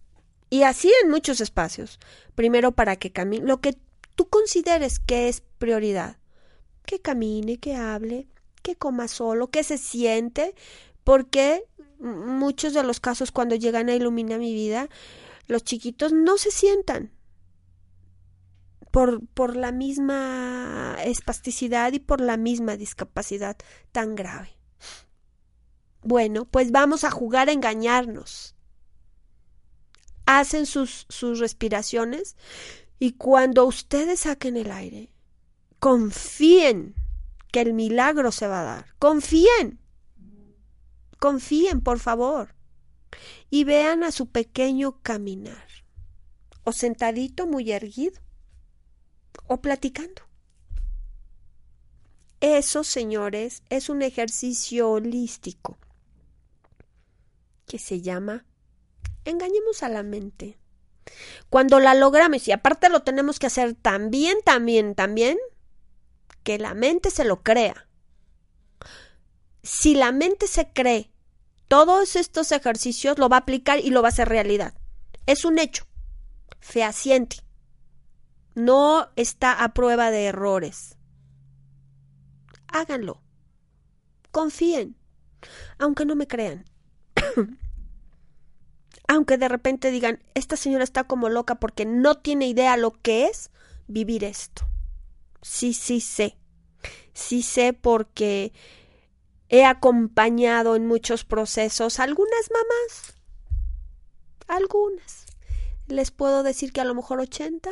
Y 0.49 0.63
así 0.63 0.91
en 1.02 1.10
muchos 1.10 1.41
espacios. 1.41 1.99
Primero 2.36 2.73
para 2.73 2.95
que 2.95 3.12
camine 3.12 3.45
lo 3.47 3.60
que 3.60 3.76
tú 4.15 4.30
consideres 4.30 4.99
que 4.99 5.28
es 5.28 5.41
prioridad. 5.58 6.17
Que 6.86 6.99
camine, 6.99 7.58
que 7.58 7.76
hable, 7.76 8.28
que 8.62 8.76
coma 8.76 9.08
solo, 9.08 9.49
que 9.49 9.63
se 9.63 9.78
siente, 9.78 10.56
porque 11.04 11.63
muchos 11.99 12.73
de 12.73 12.84
los 12.84 12.99
casos 12.99 13.32
cuando 13.32 13.56
llegan 13.56 13.89
a 13.89 13.95
Ilumina 13.95 14.38
mi 14.38 14.54
vida, 14.54 14.89
los 15.47 15.63
chiquitos 15.63 16.12
no 16.12 16.38
se 16.38 16.52
sientan 16.52 17.12
por, 18.91 19.26
por 19.28 19.56
la 19.56 19.71
misma 19.71 20.97
espasticidad 21.04 21.93
y 21.93 21.99
por 21.99 22.21
la 22.21 22.38
misma 22.38 22.78
discapacidad 22.78 23.58
tan 23.91 24.15
grave. 24.15 24.58
Bueno, 26.04 26.45
pues 26.45 26.71
vamos 26.71 27.04
a 27.04 27.12
jugar 27.12 27.49
a 27.49 27.54
engañarnos. 27.54 28.56
Hacen 30.25 30.65
sus, 30.65 31.06
sus 31.10 31.40
respiraciones 31.40 32.35
y 33.04 33.12
cuando 33.12 33.65
ustedes 33.65 34.21
saquen 34.21 34.56
el 34.56 34.71
aire, 34.71 35.12
confíen 35.79 36.95
que 37.51 37.60
el 37.60 37.73
milagro 37.73 38.31
se 38.31 38.47
va 38.47 38.62
a 38.62 38.63
dar. 38.63 38.95
Confíen. 38.97 39.81
Confíen, 41.19 41.81
por 41.81 41.99
favor. 41.99 42.56
Y 43.49 43.65
vean 43.65 44.06
a 44.06 44.13
su 44.13 44.27
pequeño 44.27 45.01
caminar. 45.01 45.67
O 46.63 46.71
sentadito 46.71 47.45
muy 47.45 47.73
erguido. 47.73 48.21
O 49.47 49.60
platicando. 49.60 50.21
Eso, 52.39 52.85
señores, 52.85 53.63
es 53.69 53.89
un 53.89 54.01
ejercicio 54.01 54.89
holístico 54.89 55.77
que 57.65 57.79
se 57.79 57.99
llama 57.99 58.45
engañemos 59.25 59.83
a 59.83 59.89
la 59.89 60.04
mente. 60.04 60.58
Cuando 61.49 61.79
la 61.79 61.93
logramos, 61.93 62.47
y 62.47 62.51
aparte 62.51 62.89
lo 62.89 63.01
tenemos 63.01 63.39
que 63.39 63.47
hacer 63.47 63.73
también, 63.73 64.37
también, 64.45 64.95
también, 64.95 65.37
que 66.43 66.58
la 66.58 66.73
mente 66.73 67.12
se 67.12 67.25
lo 67.25 67.43
crea 67.43 67.87
si 69.63 69.95
la 69.95 70.12
mente 70.12 70.47
se 70.47 70.71
cree 70.71 71.10
todos 71.69 72.15
estos 72.17 72.51
ejercicios, 72.51 73.17
lo 73.17 73.29
va 73.29 73.37
a 73.37 73.39
aplicar 73.39 73.79
y 73.79 73.89
lo 73.89 74.01
va 74.01 74.10
a 74.10 74.12
hacer 74.12 74.29
realidad. 74.29 74.75
Es 75.25 75.45
un 75.45 75.58
hecho 75.58 75.85
fehaciente. 76.60 77.37
No 78.54 79.10
está 79.15 79.63
a 79.63 79.73
prueba 79.73 80.12
de 80.12 80.25
errores. 80.25 80.97
Háganlo. 82.67 83.21
Confíen. 84.31 84.97
Aunque 85.79 86.06
no 86.06 86.15
me 86.15 86.27
crean. 86.27 86.65
Aunque 89.14 89.38
de 89.38 89.48
repente 89.48 89.92
digan, 89.92 90.24
esta 90.34 90.58
señora 90.58 90.84
está 90.84 91.04
como 91.04 91.30
loca 91.30 91.60
porque 91.60 91.86
no 91.86 92.18
tiene 92.18 92.48
idea 92.48 92.78
lo 92.78 93.00
que 93.00 93.28
es 93.28 93.52
vivir 93.86 94.24
esto. 94.24 94.64
Sí, 95.44 95.76
sí 95.76 96.02
sé. 96.02 96.36
Sí 97.14 97.44
sé 97.44 97.74
porque 97.74 98.54
he 99.50 99.66
acompañado 99.66 100.76
en 100.76 100.88
muchos 100.88 101.26
procesos 101.26 102.00
algunas 102.00 102.50
mamás. 102.52 103.14
Algunas. 104.48 105.28
Les 105.86 106.10
puedo 106.10 106.42
decir 106.42 106.74
que 106.74 106.82
a 106.82 106.86
lo 106.86 106.96
mejor 106.96 107.20
80. 107.20 107.70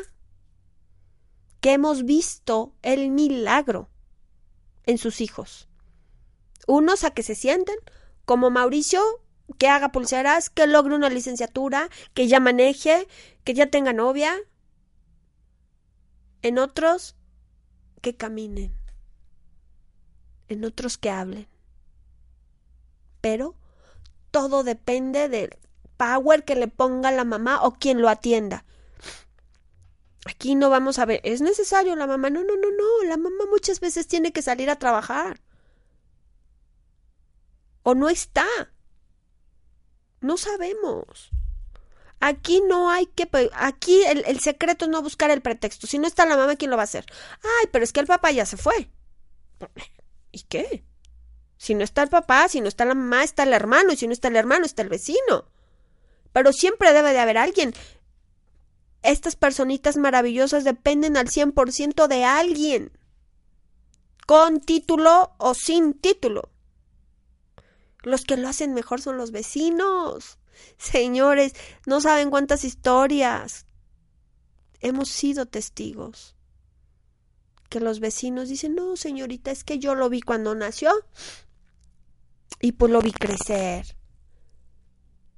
Que 1.59 1.73
hemos 1.73 2.05
visto 2.05 2.75
el 2.83 3.09
milagro 3.09 3.89
en 4.85 4.99
sus 4.99 5.21
hijos. 5.21 5.67
Unos 6.67 7.03
a 7.03 7.15
que 7.15 7.23
se 7.23 7.33
sienten, 7.33 7.77
como 8.25 8.51
Mauricio, 8.51 9.01
que 9.53 9.67
haga 9.67 9.91
pulseras, 9.91 10.49
que 10.49 10.67
logre 10.67 10.95
una 10.95 11.09
licenciatura, 11.09 11.89
que 12.13 12.27
ya 12.27 12.39
maneje, 12.39 13.07
que 13.43 13.53
ya 13.53 13.67
tenga 13.67 13.93
novia. 13.93 14.35
En 16.41 16.57
otros, 16.57 17.15
que 18.01 18.15
caminen. 18.15 18.73
En 20.47 20.65
otros, 20.65 20.97
que 20.97 21.09
hablen. 21.09 21.47
Pero 23.21 23.55
todo 24.31 24.63
depende 24.63 25.29
del 25.29 25.57
power 25.97 26.43
que 26.43 26.55
le 26.55 26.67
ponga 26.67 27.11
la 27.11 27.23
mamá 27.23 27.61
o 27.63 27.73
quien 27.73 28.01
lo 28.01 28.09
atienda. 28.09 28.65
Aquí 30.25 30.55
no 30.55 30.69
vamos 30.69 30.99
a 30.99 31.05
ver, 31.05 31.19
es 31.23 31.41
necesario 31.41 31.95
la 31.95 32.07
mamá. 32.07 32.29
No, 32.29 32.43
no, 32.43 32.55
no, 32.55 32.71
no. 32.71 33.03
La 33.07 33.17
mamá 33.17 33.45
muchas 33.49 33.79
veces 33.79 34.07
tiene 34.07 34.31
que 34.31 34.41
salir 34.41 34.69
a 34.69 34.77
trabajar. 34.77 35.41
O 37.83 37.95
no 37.95 38.09
está. 38.09 38.45
No 40.21 40.37
sabemos. 40.37 41.31
Aquí 42.19 42.61
no 42.61 42.91
hay 42.91 43.07
que. 43.07 43.27
Aquí 43.53 44.03
el, 44.03 44.23
el, 44.27 44.39
secreto 44.39 44.85
es 44.85 44.91
no 44.91 45.01
buscar 45.01 45.31
el 45.31 45.41
pretexto. 45.41 45.87
Si 45.87 45.97
no 45.97 46.07
está 46.07 46.25
la 46.25 46.37
mamá, 46.37 46.55
¿quién 46.55 46.69
lo 46.69 46.77
va 46.77 46.83
a 46.83 46.85
hacer? 46.85 47.05
Ay, 47.41 47.67
pero 47.71 47.83
es 47.83 47.91
que 47.91 47.99
el 47.99 48.07
papá 48.07 48.31
ya 48.31 48.45
se 48.45 48.57
fue. 48.57 48.89
¿Y 50.31 50.43
qué? 50.43 50.85
Si 51.57 51.73
no 51.73 51.83
está 51.83 52.03
el 52.03 52.09
papá, 52.09 52.47
si 52.47 52.61
no 52.61 52.67
está 52.67 52.85
la 52.85 52.93
mamá, 52.93 53.23
está 53.23 53.43
el 53.43 53.53
hermano. 53.53 53.91
Y 53.91 53.97
si 53.97 54.05
no 54.05 54.13
está 54.13 54.27
el 54.27 54.35
hermano, 54.35 54.65
está 54.65 54.83
el 54.83 54.89
vecino. 54.89 55.45
Pero 56.31 56.53
siempre 56.53 56.93
debe 56.93 57.11
de 57.11 57.19
haber 57.19 57.39
alguien. 57.39 57.73
Estas 59.01 59.35
personitas 59.35 59.97
maravillosas 59.97 60.63
dependen 60.63 61.17
al 61.17 61.27
100% 61.27 62.07
de 62.07 62.23
alguien. 62.23 62.91
Con 64.27 64.61
título 64.61 65.33
o 65.39 65.55
sin 65.55 65.95
título. 65.95 66.50
Los 68.03 68.23
que 68.23 68.37
lo 68.37 68.47
hacen 68.47 68.73
mejor 68.73 69.01
son 69.01 69.17
los 69.17 69.31
vecinos. 69.31 70.39
Señores, 70.77 71.53
no 71.85 72.01
saben 72.01 72.29
cuántas 72.29 72.63
historias. 72.63 73.67
Hemos 74.79 75.09
sido 75.09 75.45
testigos. 75.45 76.35
Que 77.69 77.79
los 77.79 77.99
vecinos 77.99 78.49
dicen, 78.49 78.75
no, 78.75 78.95
señorita, 78.95 79.51
es 79.51 79.63
que 79.63 79.79
yo 79.79 79.95
lo 79.95 80.09
vi 80.09 80.21
cuando 80.21 80.55
nació. 80.55 80.91
Y 82.59 82.73
pues 82.73 82.91
lo 82.91 83.01
vi 83.01 83.11
crecer. 83.11 83.95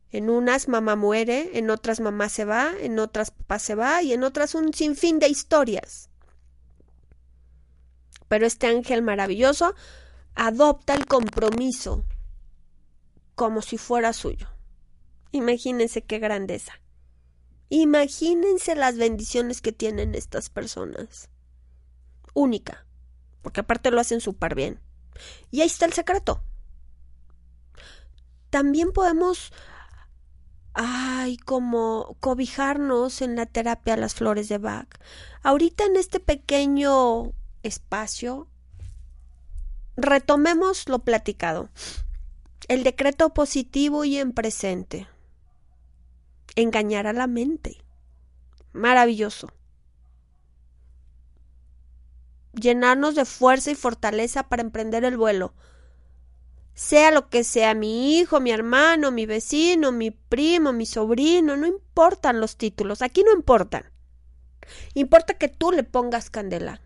En 0.10 0.30
unas 0.30 0.68
mamá 0.68 0.96
muere, 0.96 1.58
en 1.58 1.70
otras 1.70 2.00
mamá 2.00 2.30
se 2.30 2.46
va, 2.46 2.72
en 2.80 3.00
otras 3.00 3.32
papá 3.32 3.60
se 3.60 3.76
va 3.76 4.02
y 4.04 4.14
en 4.14 4.24
otras 4.24 4.56
un 4.56 4.74
sinfín 4.74 5.20
de 5.20 5.28
historias. 5.28 6.10
Pero 8.28 8.46
este 8.46 8.68
ángel 8.68 9.02
maravilloso 9.02 9.76
adopta 10.36 10.94
el 10.94 11.06
compromiso 11.06 12.06
como 13.36 13.62
si 13.62 13.78
fuera 13.78 14.14
suyo. 14.14 14.48
Imagínense 15.32 16.04
qué 16.04 16.20
grandeza. 16.20 16.74
Imagínense 17.70 18.76
las 18.76 18.98
bendiciones 18.98 19.62
que 19.62 19.72
tienen 19.72 20.14
estas 20.14 20.50
personas. 20.50 21.30
Única, 22.36 22.86
porque 23.42 23.62
aparte 23.62 23.92
lo 23.92 24.00
hacen 24.00 24.22
súper 24.22 24.54
bien. 24.54 24.80
Y 25.50 25.62
ahí 25.62 25.68
está 25.68 25.86
el 25.86 25.94
secreto. 25.94 26.44
También 28.50 28.92
podemos, 28.92 29.52
ay, 30.74 31.38
como 31.38 32.16
cobijarnos 32.20 33.24
en 33.24 33.36
la 33.36 33.48
terapia 33.48 33.98
las 33.98 34.14
flores 34.14 34.50
de 34.50 34.60
Bach. 34.60 34.88
Ahorita 35.42 35.86
en 35.86 35.96
este 35.96 36.20
pequeño 36.20 37.34
espacio, 37.64 38.48
retomemos 39.96 40.88
lo 40.88 41.00
platicado. 41.00 41.70
El 42.68 42.84
decreto 42.84 43.34
positivo 43.34 44.06
y 44.06 44.18
en 44.18 44.32
presente. 44.32 45.08
Engañar 46.56 47.08
a 47.08 47.14
la 47.14 47.28
mente. 47.28 47.84
Maravilloso. 48.72 49.52
Llenarnos 52.54 53.16
de 53.16 53.26
fuerza 53.26 53.72
y 53.72 53.76
fortaleza 53.76 54.44
para 54.44 54.62
emprender 54.62 55.04
el 55.04 55.18
vuelo. 55.18 55.54
Sea 56.74 57.12
lo 57.12 57.30
que 57.30 57.44
sea 57.44 57.74
mi 57.74 58.18
hijo, 58.18 58.40
mi 58.40 58.52
hermano, 58.52 59.12
mi 59.12 59.26
vecino, 59.26 59.92
mi 59.92 60.12
primo, 60.12 60.72
mi 60.72 60.86
sobrino, 60.86 61.58
no 61.58 61.68
importan 61.68 62.40
los 62.40 62.56
títulos, 62.56 63.02
aquí 63.02 63.24
no 63.24 63.34
importan. 63.34 63.92
Importa 64.94 65.34
que 65.34 65.50
tú 65.50 65.72
le 65.72 65.84
pongas 65.84 66.30
candela. 66.30 66.82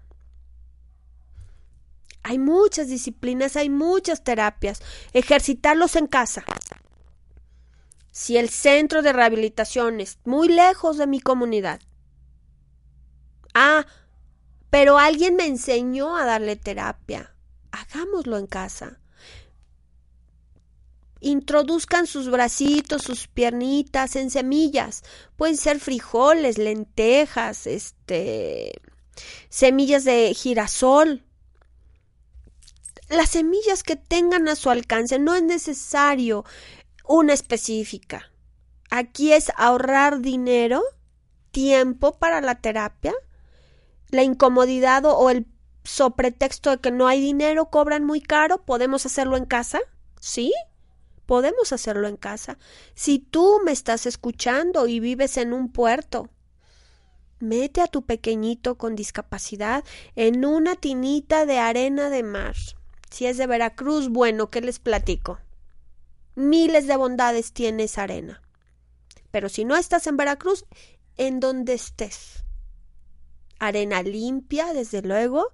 Hay 2.27 2.39
muchas 2.39 2.89
disciplinas, 2.89 3.55
hay 3.55 3.69
muchas 3.69 4.21
terapias. 4.21 4.81
Ejercitarlos 5.13 5.95
en 5.95 6.07
casa. 6.07 6.43
Si 8.11 8.35
el 8.35 8.49
centro 8.49 9.01
de 9.01 9.13
rehabilitación 9.13 10.01
es 10.01 10.19
muy 10.25 10.49
lejos 10.49 10.97
de 10.97 11.07
mi 11.07 11.21
comunidad. 11.21 11.79
Ah, 13.53 13.85
pero 14.69 14.97
alguien 14.97 15.37
me 15.37 15.45
enseñó 15.45 16.17
a 16.17 16.25
darle 16.25 16.57
terapia. 16.57 17.33
Hagámoslo 17.71 18.37
en 18.37 18.47
casa. 18.47 18.99
Introduzcan 21.21 22.07
sus 22.07 22.29
bracitos, 22.29 23.03
sus 23.03 23.29
piernitas 23.29 24.17
en 24.17 24.31
semillas. 24.31 25.03
Pueden 25.37 25.55
ser 25.55 25.79
frijoles, 25.79 26.57
lentejas, 26.57 27.67
este, 27.67 28.73
semillas 29.47 30.03
de 30.03 30.33
girasol, 30.33 31.23
las 33.09 33.29
semillas 33.29 33.83
que 33.83 33.95
tengan 33.95 34.47
a 34.47 34.55
su 34.55 34.69
alcance. 34.69 35.19
No 35.19 35.35
es 35.35 35.43
necesario 35.43 36.45
una 37.05 37.33
específica. 37.33 38.31
Aquí 38.89 39.33
es 39.33 39.51
ahorrar 39.57 40.21
dinero, 40.21 40.81
tiempo 41.51 42.17
para 42.17 42.41
la 42.41 42.55
terapia, 42.55 43.13
la 44.09 44.23
incomodidad 44.23 45.03
o 45.05 45.29
el 45.29 45.45
sopretexto 45.83 46.69
de 46.69 46.79
que 46.79 46.91
no 46.91 47.07
hay 47.07 47.21
dinero, 47.21 47.69
cobran 47.69 48.03
muy 48.05 48.21
caro, 48.21 48.63
podemos 48.63 49.05
hacerlo 49.05 49.37
en 49.37 49.45
casa. 49.45 49.79
¿Sí? 50.19 50.53
Podemos 51.25 51.73
hacerlo 51.73 52.07
en 52.07 52.17
casa. 52.17 52.57
Si 52.95 53.19
tú 53.19 53.59
me 53.63 53.71
estás 53.71 54.05
escuchando 54.05 54.87
y 54.87 54.99
vives 54.99 55.37
en 55.37 55.53
un 55.53 55.71
puerto, 55.71 56.29
mete 57.39 57.81
a 57.81 57.87
tu 57.87 58.05
pequeñito 58.05 58.77
con 58.77 58.95
discapacidad 58.95 59.83
en 60.15 60.45
una 60.45 60.75
tinita 60.75 61.45
de 61.45 61.59
arena 61.59 62.09
de 62.09 62.23
mar. 62.23 62.55
Si 63.09 63.25
es 63.25 63.37
de 63.37 63.47
Veracruz, 63.47 64.09
bueno, 64.09 64.49
¿qué 64.49 64.61
les 64.61 64.79
platico? 64.79 65.39
Miles 66.35 66.87
de 66.87 66.97
bondades 66.97 67.53
tiene 67.53 67.83
esa 67.83 68.03
arena. 68.03 68.41
Pero 69.31 69.49
si 69.49 69.65
no 69.65 69.75
estás 69.75 70.07
en 70.07 70.17
Veracruz, 70.17 70.65
en 71.15 71.39
donde 71.39 71.73
estés. 71.73 72.43
Arena 73.59 74.03
limpia, 74.03 74.73
desde 74.73 75.01
luego, 75.01 75.51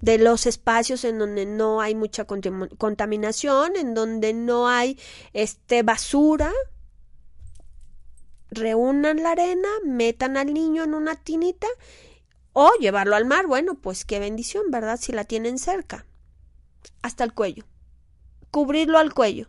de 0.00 0.18
los 0.18 0.46
espacios 0.46 1.04
en 1.04 1.18
donde 1.18 1.46
no 1.46 1.80
hay 1.80 1.94
mucha 1.94 2.24
contaminación, 2.26 3.76
en 3.76 3.94
donde 3.94 4.34
no 4.34 4.68
hay 4.68 4.98
este 5.32 5.82
basura. 5.82 6.52
Reúnan 8.50 9.22
la 9.22 9.32
arena, 9.32 9.68
metan 9.84 10.36
al 10.36 10.52
niño 10.52 10.84
en 10.84 10.94
una 10.94 11.16
tinita 11.16 11.66
o 12.52 12.70
llevarlo 12.80 13.16
al 13.16 13.24
mar. 13.24 13.46
Bueno, 13.46 13.76
pues 13.76 14.04
qué 14.04 14.18
bendición, 14.18 14.70
¿verdad? 14.70 14.98
Si 15.00 15.12
la 15.12 15.24
tienen 15.24 15.58
cerca 15.58 16.06
hasta 17.02 17.24
el 17.24 17.32
cuello, 17.32 17.64
cubrirlo 18.50 18.98
al 18.98 19.14
cuello. 19.14 19.48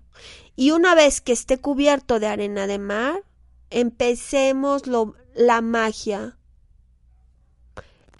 Y 0.55 0.71
una 0.71 0.95
vez 0.95 1.21
que 1.21 1.31
esté 1.31 1.57
cubierto 1.57 2.19
de 2.19 2.27
arena 2.27 2.67
de 2.67 2.79
mar, 2.79 3.23
empecemos 3.69 4.87
lo, 4.87 5.15
la 5.33 5.61
magia. 5.61 6.37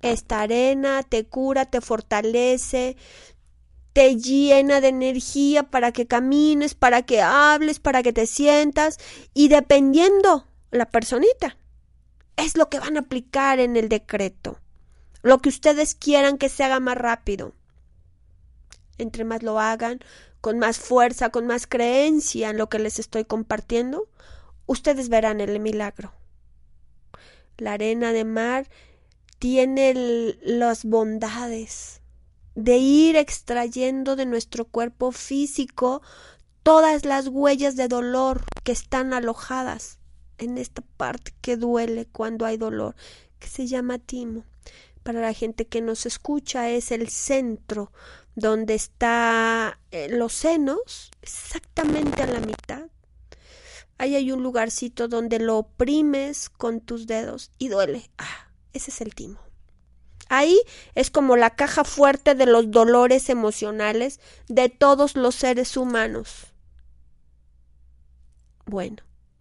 Esta 0.01 0.41
arena 0.41 1.03
te 1.03 1.25
cura, 1.25 1.65
te 1.65 1.81
fortalece, 1.81 2.95
te 3.93 4.15
llena 4.15 4.79
de 4.79 4.87
energía 4.89 5.63
para 5.63 5.91
que 5.91 6.07
camines, 6.07 6.75
para 6.75 7.01
que 7.01 7.21
hables, 7.21 7.79
para 7.79 8.03
que 8.03 8.13
te 8.13 8.27
sientas 8.27 8.97
y 9.33 9.49
dependiendo 9.49 10.47
la 10.71 10.85
personita, 10.85 11.57
es 12.37 12.55
lo 12.55 12.69
que 12.69 12.79
van 12.79 12.95
a 12.95 13.01
aplicar 13.01 13.59
en 13.59 13.75
el 13.75 13.89
decreto. 13.89 14.59
Lo 15.21 15.39
que 15.39 15.49
ustedes 15.49 15.95
quieran 15.95 16.37
que 16.37 16.47
se 16.47 16.63
haga 16.63 16.79
más 16.79 16.97
rápido. 16.97 17.53
Entre 18.99 19.23
más 19.23 19.41
lo 19.41 19.59
hagan, 19.59 19.99
con 20.41 20.59
más 20.59 20.77
fuerza, 20.77 21.29
con 21.29 21.47
más 21.47 21.65
creencia 21.65 22.51
en 22.51 22.57
lo 22.57 22.69
que 22.69 22.77
les 22.77 22.99
estoy 22.99 23.25
compartiendo, 23.25 24.07
ustedes 24.67 25.09
verán 25.09 25.41
el 25.41 25.59
milagro. 25.59 26.13
La 27.57 27.73
arena 27.73 28.13
de 28.13 28.23
mar 28.25 28.69
tiene 29.39 30.37
las 30.43 30.85
bondades 30.85 32.01
de 32.55 32.77
ir 32.77 33.15
extrayendo 33.15 34.15
de 34.15 34.25
nuestro 34.25 34.65
cuerpo 34.65 35.11
físico 35.11 36.01
todas 36.63 37.05
las 37.05 37.27
huellas 37.27 37.75
de 37.75 37.87
dolor 37.87 38.43
que 38.63 38.71
están 38.71 39.13
alojadas 39.13 39.99
en 40.37 40.57
esta 40.57 40.81
parte 40.97 41.33
que 41.41 41.57
duele 41.57 42.05
cuando 42.05 42.45
hay 42.45 42.57
dolor, 42.57 42.95
que 43.39 43.47
se 43.47 43.67
llama 43.67 43.97
timo. 43.97 44.43
Para 45.03 45.21
la 45.21 45.33
gente 45.33 45.67
que 45.67 45.81
nos 45.81 46.05
escucha 46.05 46.69
es 46.69 46.91
el 46.91 47.09
centro 47.09 47.91
donde 48.39 48.75
está 48.75 49.79
eh, 49.91 50.09
los 50.09 50.33
senos, 50.33 51.11
exactamente 51.21 52.23
a 52.23 52.27
la 52.27 52.39
mitad. 52.39 52.87
Ahí 53.97 54.15
hay 54.15 54.31
un 54.31 54.43
lugarcito 54.43 55.07
donde 55.07 55.39
lo 55.39 55.57
oprimes 55.57 56.49
con 56.49 56.79
tus 56.79 57.05
dedos 57.05 57.51
y 57.57 57.67
duele. 57.67 58.09
Ah, 58.17 58.49
ese 58.73 58.91
es 58.91 59.01
el 59.01 59.13
timo. 59.13 59.39
Ahí 60.29 60.61
es 60.95 61.09
como 61.09 61.35
la 61.35 61.55
caja 61.55 61.83
fuerte 61.83 62.35
de 62.35 62.45
los 62.45 62.71
dolores 62.71 63.29
emocionales 63.29 64.19
de 64.47 64.69
todos 64.69 65.15
los 65.15 65.35
seres 65.35 65.75
humanos. 65.75 66.53
Bueno, 68.65 68.97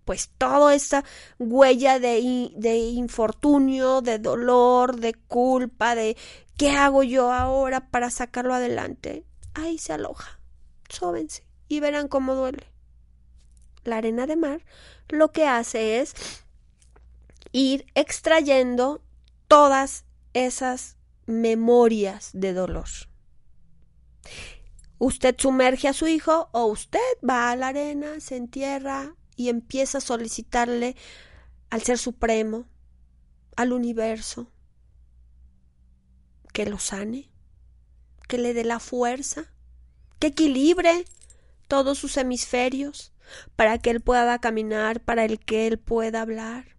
pues 0.09 0.31
toda 0.39 0.75
esa 0.75 1.05
huella 1.39 1.99
de, 1.99 2.51
de, 2.57 2.77
infortunio, 2.79 4.01
de 4.01 4.19
dolor, 4.19 5.01
de 5.01 5.13
culpa, 5.13 5.95
de 5.95 6.17
¿qué 6.57 6.71
hago 6.71 7.03
yo 7.03 7.31
ahora 7.31 7.91
para 7.91 8.09
sacarlo 8.09 8.55
adelante? 8.55 9.27
Ahí 9.53 9.77
se 9.77 9.93
aloja. 9.93 10.41
Sóbense 10.89 11.45
y 11.69 11.81
verán 11.81 12.09
cómo 12.09 12.35
duele. 12.35 12.73
La 13.85 13.99
arena 13.99 14.27
de 14.27 14.37
mar 14.37 14.65
lo 15.11 15.31
que 15.31 15.47
hace 15.47 16.01
es 16.01 16.15
ir 17.53 17.85
extrayendo 17.95 19.03
todas 19.47 20.07
esas 20.33 20.97
memorias 21.27 22.31
de 22.33 22.55
dolor. 22.55 22.89
Usted 24.97 25.37
sumerge 25.39 25.87
a 25.87 25.93
su 25.93 26.07
hijo 26.07 26.49
o 26.53 26.65
usted 26.65 26.99
va 27.23 27.51
a 27.51 27.57
la 27.57 27.69
arena, 27.69 28.21
se 28.21 28.37
entierra 28.37 29.18
y 29.39 29.49
empieza 29.49 29.99
a 29.99 30.03
solicitarle 30.03 30.97
al 31.71 31.81
Ser 31.83 31.97
Supremo, 31.97 32.67
al 33.57 33.73
universo, 33.73 34.51
que 36.53 36.67
lo 36.67 36.79
sane, 36.79 37.31
que 38.27 38.37
le 38.37 38.53
dé 38.53 38.65
la 38.65 38.81
fuerza, 38.81 39.53
que 40.19 40.27
equilibre 40.29 41.05
todos 41.69 41.99
sus 41.99 42.17
hemisferios 42.17 43.13
para 43.55 43.79
que 43.79 43.91
él 43.91 44.01
pueda 44.01 44.41
caminar, 44.41 45.01
para 45.05 45.25
el 45.25 45.39
que 45.39 45.69
él 45.69 45.79
pueda 45.79 46.23
hablar, 46.23 46.77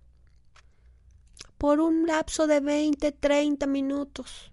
por 1.58 1.80
un 1.80 2.08
lapso 2.08 2.46
de 2.46 2.60
20, 2.60 3.14
30 3.14 3.68
minutos. 3.68 4.52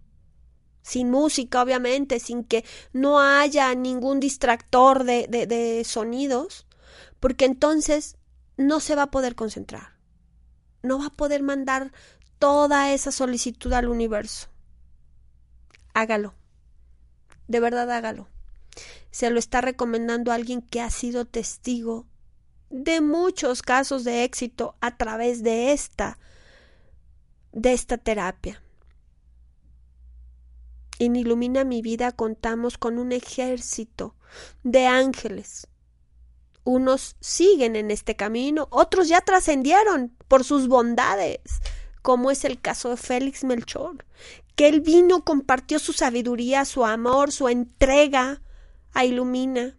Sin 0.83 1.11
música, 1.11 1.61
obviamente, 1.61 2.21
sin 2.21 2.45
que 2.45 2.65
no 2.93 3.19
haya 3.19 3.75
ningún 3.75 4.21
distractor 4.21 5.03
de, 5.03 5.27
de, 5.29 5.49
de 5.49 5.83
sonidos, 5.83 6.66
porque 7.21 7.45
entonces 7.45 8.17
no 8.57 8.81
se 8.81 8.95
va 8.95 9.05
a 9.05 9.11
poder 9.11 9.35
concentrar. 9.35 9.97
No 10.83 10.99
va 10.99 11.07
a 11.07 11.11
poder 11.11 11.43
mandar 11.43 11.93
toda 12.39 12.93
esa 12.93 13.11
solicitud 13.11 13.73
al 13.73 13.89
universo. 13.89 14.49
Hágalo. 15.95 16.35
De 17.49 17.61
verdad 17.61 17.91
hágalo. 17.91 18.29
Se 19.11 19.31
lo 19.31 19.39
está 19.39 19.61
recomendando 19.61 20.33
alguien 20.33 20.63
que 20.63 20.81
ha 20.81 20.91
sido 20.91 21.25
testigo 21.25 22.07
de 22.71 23.01
muchos 23.01 23.63
casos 23.63 24.05
de 24.05 24.25
éxito 24.25 24.77
a 24.81 24.97
través 24.97 25.43
de 25.43 25.73
esta 25.73 26.19
de 27.53 27.73
esta 27.73 27.97
terapia. 27.97 28.63
En 30.99 31.17
Ilumina 31.17 31.65
mi 31.65 31.81
vida 31.81 32.13
contamos 32.13 32.77
con 32.77 32.99
un 32.99 33.13
ejército 33.13 34.15
de 34.63 34.87
ángeles. 34.87 35.67
Unos 36.67 37.15
siguen 37.21 37.77
en 37.77 37.93
este 37.93 38.17
camino, 38.17 38.67
otros 38.73 39.07
ya 39.07 39.21
trascendieron 39.21 40.17
por 40.27 40.43
sus 40.43 40.67
bondades, 40.67 41.41
como 42.03 42.33
es 42.33 42.45
el 42.45 42.61
caso 42.61 42.91
de 42.91 42.97
Félix 42.97 43.45
Melchor, 43.45 44.05
que 44.57 44.67
él 44.67 44.81
vino, 44.81 45.25
compartió 45.25 45.79
su 45.79 45.93
sabiduría, 45.93 46.65
su 46.65 46.85
amor, 46.85 47.31
su 47.31 47.49
entrega 47.49 48.43
a 48.93 49.05
Ilumina. 49.05 49.79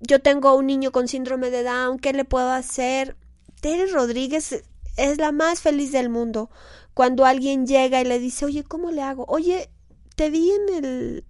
yo 0.01 0.23
tengo 0.23 0.57
un 0.57 0.67
niño 0.67 0.93
con 0.93 1.09
síndrome 1.09 1.51
de 1.51 1.63
Down, 1.63 1.99
¿qué 1.99 2.15
le 2.15 2.25
puedo 2.25 2.53
hacer? 2.53 3.19
Tere 3.61 3.87
Rodríguez 3.89 4.65
es 4.99 5.19
la 5.19 5.33
más 5.33 5.61
feliz 5.61 5.93
del 5.93 6.11
mundo 6.11 6.51
cuando 6.93 7.25
alguien 7.25 7.67
llega 7.67 8.01
y 8.01 8.05
le 8.05 8.19
dice, 8.19 8.45
oye, 8.45 8.65
¿cómo 8.65 8.91
le 8.91 9.03
hago? 9.03 9.25
Oye, 9.29 9.71
te 10.17 10.29
vi 10.31 10.51
en 10.51 10.85
el, 10.85 11.25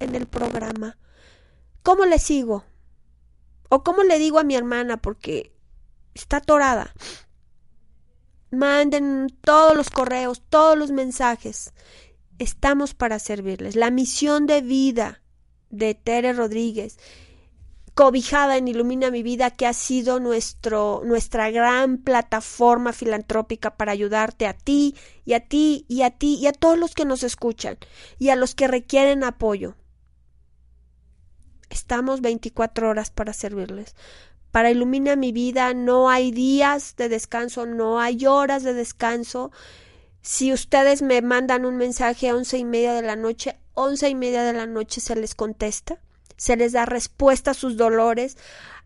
en 0.00 0.14
el 0.14 0.26
programa. 0.26 0.98
¿cómo 1.86 2.04
le 2.04 2.18
sigo? 2.18 2.64
¿O 3.68 3.84
cómo 3.84 4.02
le 4.02 4.18
digo 4.18 4.40
a 4.40 4.44
mi 4.44 4.56
hermana 4.56 4.96
porque 4.96 5.52
está 6.14 6.38
atorada? 6.38 6.92
Manden 8.50 9.28
todos 9.40 9.76
los 9.76 9.90
correos, 9.90 10.42
todos 10.48 10.76
los 10.76 10.90
mensajes. 10.90 11.72
Estamos 12.40 12.94
para 12.94 13.20
servirles. 13.20 13.76
La 13.76 13.92
misión 13.92 14.48
de 14.48 14.62
vida 14.62 15.22
de 15.70 15.94
Tere 15.94 16.32
Rodríguez, 16.32 16.98
cobijada 17.96 18.58
en 18.58 18.68
Ilumina 18.68 19.10
mi 19.10 19.22
vida, 19.22 19.50
que 19.50 19.66
ha 19.66 19.72
sido 19.72 20.20
nuestro, 20.20 21.00
nuestra 21.06 21.50
gran 21.50 21.96
plataforma 21.96 22.92
filantrópica 22.92 23.78
para 23.78 23.92
ayudarte 23.92 24.46
a 24.46 24.52
ti 24.52 24.94
y 25.24 25.32
a 25.32 25.40
ti 25.40 25.86
y 25.88 26.02
a 26.02 26.10
ti 26.10 26.34
y 26.34 26.46
a 26.46 26.52
todos 26.52 26.78
los 26.78 26.94
que 26.94 27.06
nos 27.06 27.22
escuchan 27.22 27.78
y 28.18 28.28
a 28.28 28.36
los 28.36 28.54
que 28.54 28.68
requieren 28.68 29.24
apoyo. 29.24 29.76
Estamos 31.70 32.20
24 32.20 32.90
horas 32.90 33.10
para 33.10 33.32
servirles. 33.32 33.96
Para 34.50 34.70
Ilumina 34.70 35.16
mi 35.16 35.32
vida 35.32 35.72
no 35.72 36.10
hay 36.10 36.32
días 36.32 36.96
de 36.96 37.08
descanso, 37.08 37.64
no 37.64 37.98
hay 37.98 38.26
horas 38.26 38.62
de 38.62 38.74
descanso. 38.74 39.52
Si 40.20 40.52
ustedes 40.52 41.00
me 41.00 41.22
mandan 41.22 41.64
un 41.64 41.78
mensaje 41.78 42.28
a 42.28 42.36
once 42.36 42.58
y 42.58 42.66
media 42.66 42.92
de 42.92 43.00
la 43.00 43.16
noche, 43.16 43.58
once 43.72 44.06
y 44.06 44.14
media 44.14 44.42
de 44.42 44.52
la 44.52 44.66
noche 44.66 45.00
se 45.00 45.16
les 45.16 45.34
contesta, 45.34 45.98
se 46.36 46.56
les 46.56 46.72
da 46.72 46.86
respuesta 46.86 47.52
a 47.52 47.54
sus 47.54 47.76
dolores, 47.76 48.36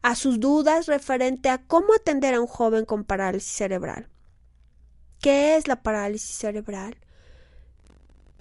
a 0.02 0.14
sus 0.14 0.40
dudas 0.40 0.86
referente 0.86 1.48
a 1.48 1.58
cómo 1.58 1.94
atender 1.94 2.34
a 2.34 2.40
un 2.40 2.46
joven 2.46 2.84
con 2.84 3.04
parálisis 3.04 3.52
cerebral. 3.52 4.08
¿Qué 5.20 5.56
es 5.56 5.68
la 5.68 5.82
parálisis 5.82 6.34
cerebral? 6.36 6.96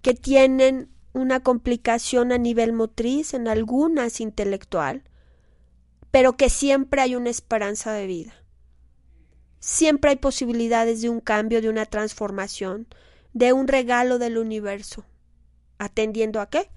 Que 0.02 0.14
tienen 0.14 0.90
una 1.14 1.42
complicación 1.42 2.32
a 2.32 2.38
nivel 2.38 2.72
motriz, 2.72 3.34
en 3.34 3.48
algunas 3.48 4.22
intelectual, 4.22 5.04
pero 6.12 6.38
que 6.38 6.50
siempre 6.50 7.02
hay 7.02 7.16
una 7.16 7.30
esperanza 7.30 7.92
de 7.92 8.08
vida. 8.08 8.34
Siempre 9.60 10.12
hay 10.12 10.16
posibilidades 10.16 11.02
de 11.02 11.10
un 11.10 11.20
cambio, 11.20 11.62
de 11.62 11.70
una 11.70 11.86
transformación, 11.86 12.88
de 13.34 13.52
un 13.52 13.68
regalo 13.68 14.18
del 14.18 14.38
universo. 14.38 15.06
¿Atendiendo 15.78 16.40
a 16.40 16.50
qué? 16.50 16.70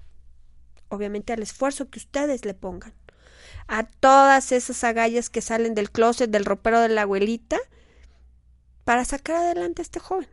Obviamente 0.93 1.33
al 1.33 1.41
esfuerzo 1.41 1.89
que 1.89 1.99
ustedes 1.99 2.45
le 2.45 2.53
pongan. 2.53 2.93
A 3.67 3.83
todas 3.83 4.51
esas 4.51 4.83
agallas 4.83 5.29
que 5.29 5.41
salen 5.41 5.73
del 5.73 5.91
closet, 5.91 6.29
del 6.29 6.45
ropero 6.45 6.79
de 6.81 6.89
la 6.89 7.03
abuelita, 7.03 7.57
para 8.83 9.05
sacar 9.05 9.37
adelante 9.37 9.81
a 9.81 9.83
este 9.83 9.99
joven. 9.99 10.27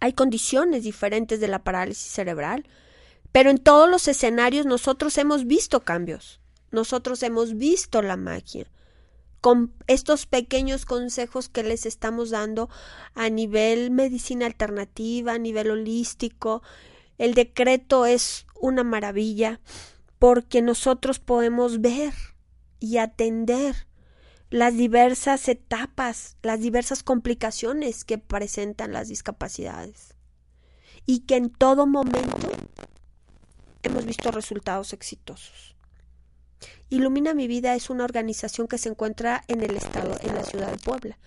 Hay 0.00 0.12
condiciones 0.14 0.84
diferentes 0.84 1.40
de 1.40 1.48
la 1.48 1.62
parálisis 1.62 2.10
cerebral, 2.10 2.66
pero 3.32 3.50
en 3.50 3.58
todos 3.58 3.88
los 3.88 4.08
escenarios 4.08 4.66
nosotros 4.66 5.16
hemos 5.18 5.46
visto 5.46 5.80
cambios 5.80 6.40
nosotros 6.74 7.22
hemos 7.22 7.56
visto 7.56 8.02
la 8.02 8.16
magia 8.16 8.66
con 9.40 9.72
estos 9.86 10.26
pequeños 10.26 10.84
consejos 10.86 11.48
que 11.48 11.62
les 11.62 11.86
estamos 11.86 12.30
dando 12.30 12.68
a 13.14 13.28
nivel 13.28 13.90
medicina 13.90 14.46
alternativa, 14.46 15.34
a 15.34 15.38
nivel 15.38 15.70
holístico. 15.70 16.62
El 17.18 17.34
decreto 17.34 18.06
es 18.06 18.46
una 18.64 18.82
maravilla 18.82 19.60
porque 20.18 20.62
nosotros 20.62 21.18
podemos 21.18 21.80
ver 21.82 22.14
y 22.80 22.96
atender 22.96 23.74
las 24.48 24.76
diversas 24.76 25.48
etapas, 25.48 26.36
las 26.42 26.60
diversas 26.60 27.02
complicaciones 27.02 28.04
que 28.04 28.16
presentan 28.16 28.92
las 28.92 29.08
discapacidades 29.08 30.14
y 31.04 31.20
que 31.20 31.36
en 31.36 31.50
todo 31.50 31.86
momento 31.86 32.38
hemos 33.82 34.06
visto 34.06 34.30
resultados 34.30 34.94
exitosos. 34.94 35.76
Ilumina 36.88 37.34
mi 37.34 37.48
vida 37.48 37.74
es 37.74 37.90
una 37.90 38.04
organización 38.04 38.66
que 38.66 38.78
se 38.78 38.88
encuentra 38.88 39.44
en 39.48 39.62
el 39.62 39.76
estado, 39.76 40.16
en 40.22 40.34
la 40.34 40.44
ciudad 40.44 40.70
de 40.70 40.78
Puebla. 40.78 41.18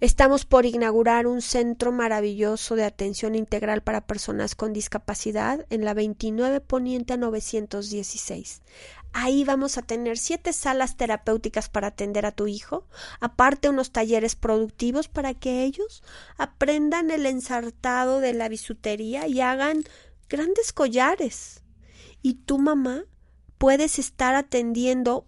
Estamos 0.00 0.44
por 0.44 0.64
inaugurar 0.64 1.26
un 1.26 1.42
centro 1.42 1.90
maravilloso 1.90 2.76
de 2.76 2.84
atención 2.84 3.34
integral 3.34 3.82
para 3.82 4.06
personas 4.06 4.54
con 4.54 4.72
discapacidad 4.72 5.66
en 5.70 5.84
la 5.84 5.92
29 5.92 6.60
Poniente 6.60 7.16
916. 7.16 8.62
Ahí 9.12 9.42
vamos 9.42 9.76
a 9.76 9.82
tener 9.82 10.16
siete 10.16 10.52
salas 10.52 10.96
terapéuticas 10.96 11.68
para 11.68 11.88
atender 11.88 12.26
a 12.26 12.30
tu 12.30 12.46
hijo, 12.46 12.86
aparte 13.18 13.70
unos 13.70 13.90
talleres 13.90 14.36
productivos 14.36 15.08
para 15.08 15.34
que 15.34 15.64
ellos 15.64 16.04
aprendan 16.36 17.10
el 17.10 17.26
ensartado 17.26 18.20
de 18.20 18.34
la 18.34 18.48
bisutería 18.48 19.26
y 19.26 19.40
hagan 19.40 19.82
grandes 20.28 20.72
collares. 20.72 21.64
Y 22.22 22.34
tu 22.34 22.58
mamá 22.58 23.02
puedes 23.58 23.98
estar 23.98 24.36
atendiendo 24.36 25.26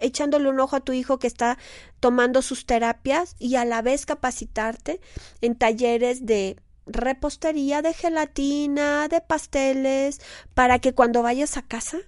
echándole 0.00 0.48
un 0.48 0.60
ojo 0.60 0.76
a 0.76 0.80
tu 0.80 0.92
hijo 0.92 1.18
que 1.18 1.26
está 1.26 1.58
tomando 2.00 2.42
sus 2.42 2.66
terapias 2.66 3.36
y 3.38 3.56
a 3.56 3.64
la 3.64 3.82
vez 3.82 4.06
capacitarte 4.06 5.00
en 5.40 5.56
talleres 5.56 6.26
de 6.26 6.56
repostería, 6.86 7.82
de 7.82 7.94
gelatina, 7.94 9.08
de 9.08 9.20
pasteles, 9.20 10.20
para 10.54 10.78
que 10.78 10.94
cuando 10.94 11.22
vayas 11.22 11.56
a 11.56 11.62
casa 11.62 11.98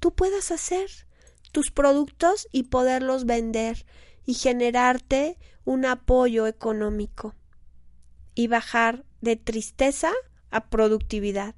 tú 0.00 0.14
puedas 0.14 0.50
hacer 0.50 0.88
tus 1.52 1.70
productos 1.70 2.48
y 2.52 2.64
poderlos 2.64 3.24
vender 3.24 3.86
y 4.24 4.34
generarte 4.34 5.38
un 5.64 5.84
apoyo 5.84 6.46
económico 6.46 7.34
y 8.34 8.48
bajar 8.48 9.04
de 9.20 9.36
tristeza 9.36 10.12
a 10.50 10.68
productividad 10.68 11.54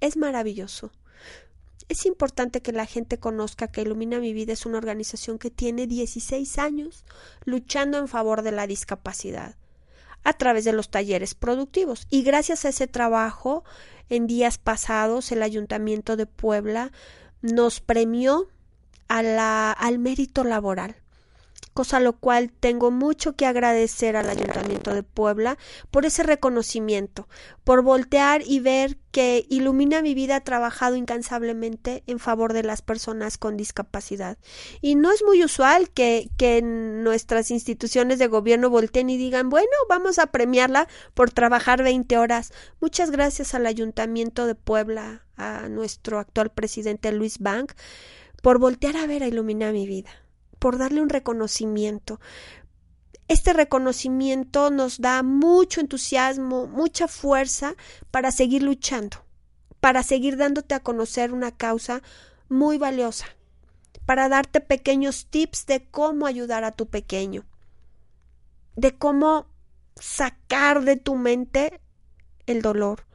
es 0.00 0.16
maravilloso. 0.16 0.92
Es 1.88 2.04
importante 2.04 2.62
que 2.62 2.72
la 2.72 2.86
gente 2.86 3.18
conozca 3.18 3.68
que 3.68 3.82
Ilumina 3.82 4.18
mi 4.18 4.32
vida 4.32 4.52
es 4.52 4.66
una 4.66 4.78
organización 4.78 5.38
que 5.38 5.50
tiene 5.50 5.86
16 5.86 6.58
años 6.58 7.04
luchando 7.44 7.98
en 7.98 8.08
favor 8.08 8.42
de 8.42 8.52
la 8.52 8.66
discapacidad 8.66 9.56
a 10.24 10.32
través 10.32 10.64
de 10.64 10.72
los 10.72 10.90
talleres 10.90 11.34
productivos. 11.34 12.08
Y 12.10 12.24
gracias 12.24 12.64
a 12.64 12.70
ese 12.70 12.88
trabajo, 12.88 13.62
en 14.08 14.26
días 14.26 14.58
pasados, 14.58 15.30
el 15.30 15.42
Ayuntamiento 15.42 16.16
de 16.16 16.26
Puebla 16.26 16.90
nos 17.42 17.80
premió 17.80 18.48
a 19.06 19.22
la, 19.22 19.70
al 19.70 20.00
mérito 20.00 20.42
laboral 20.42 20.96
cosa 21.76 22.00
lo 22.00 22.14
cual 22.14 22.50
tengo 22.50 22.90
mucho 22.90 23.36
que 23.36 23.44
agradecer 23.44 24.16
al 24.16 24.30
Ayuntamiento 24.30 24.94
de 24.94 25.02
Puebla 25.02 25.58
por 25.90 26.06
ese 26.06 26.22
reconocimiento, 26.22 27.28
por 27.64 27.82
voltear 27.82 28.40
y 28.46 28.60
ver 28.60 28.96
que 29.10 29.44
Ilumina 29.50 30.00
mi 30.00 30.14
vida 30.14 30.36
ha 30.36 30.40
trabajado 30.40 30.96
incansablemente 30.96 32.02
en 32.06 32.18
favor 32.18 32.54
de 32.54 32.62
las 32.62 32.80
personas 32.80 33.36
con 33.36 33.58
discapacidad. 33.58 34.38
Y 34.80 34.94
no 34.94 35.12
es 35.12 35.22
muy 35.22 35.44
usual 35.44 35.90
que, 35.90 36.30
que 36.38 36.62
nuestras 36.62 37.50
instituciones 37.50 38.18
de 38.18 38.26
gobierno 38.26 38.70
volteen 38.70 39.10
y 39.10 39.18
digan, 39.18 39.50
bueno, 39.50 39.68
vamos 39.86 40.18
a 40.18 40.28
premiarla 40.28 40.88
por 41.12 41.30
trabajar 41.30 41.82
20 41.82 42.16
horas. 42.16 42.54
Muchas 42.80 43.10
gracias 43.10 43.54
al 43.54 43.66
Ayuntamiento 43.66 44.46
de 44.46 44.54
Puebla, 44.54 45.26
a 45.36 45.68
nuestro 45.68 46.18
actual 46.18 46.50
presidente 46.50 47.12
Luis 47.12 47.38
Bank, 47.38 47.72
por 48.40 48.58
voltear 48.58 48.96
a 48.96 49.06
ver 49.06 49.22
a 49.22 49.28
Ilumina 49.28 49.72
mi 49.72 49.86
vida 49.86 50.25
por 50.66 50.78
darle 50.78 51.00
un 51.00 51.10
reconocimiento. 51.10 52.18
Este 53.28 53.52
reconocimiento 53.52 54.70
nos 54.70 55.00
da 55.00 55.22
mucho 55.22 55.80
entusiasmo, 55.80 56.66
mucha 56.66 57.06
fuerza 57.06 57.76
para 58.10 58.32
seguir 58.32 58.64
luchando, 58.64 59.18
para 59.78 60.02
seguir 60.02 60.36
dándote 60.36 60.74
a 60.74 60.82
conocer 60.82 61.32
una 61.32 61.52
causa 61.52 62.02
muy 62.48 62.78
valiosa, 62.78 63.26
para 64.06 64.28
darte 64.28 64.60
pequeños 64.60 65.28
tips 65.30 65.66
de 65.66 65.88
cómo 65.88 66.26
ayudar 66.26 66.64
a 66.64 66.72
tu 66.72 66.88
pequeño, 66.88 67.44
de 68.74 68.98
cómo 68.98 69.46
sacar 69.94 70.82
de 70.82 70.96
tu 70.96 71.14
mente 71.14 71.80
el 72.46 72.60
dolor, 72.60 73.06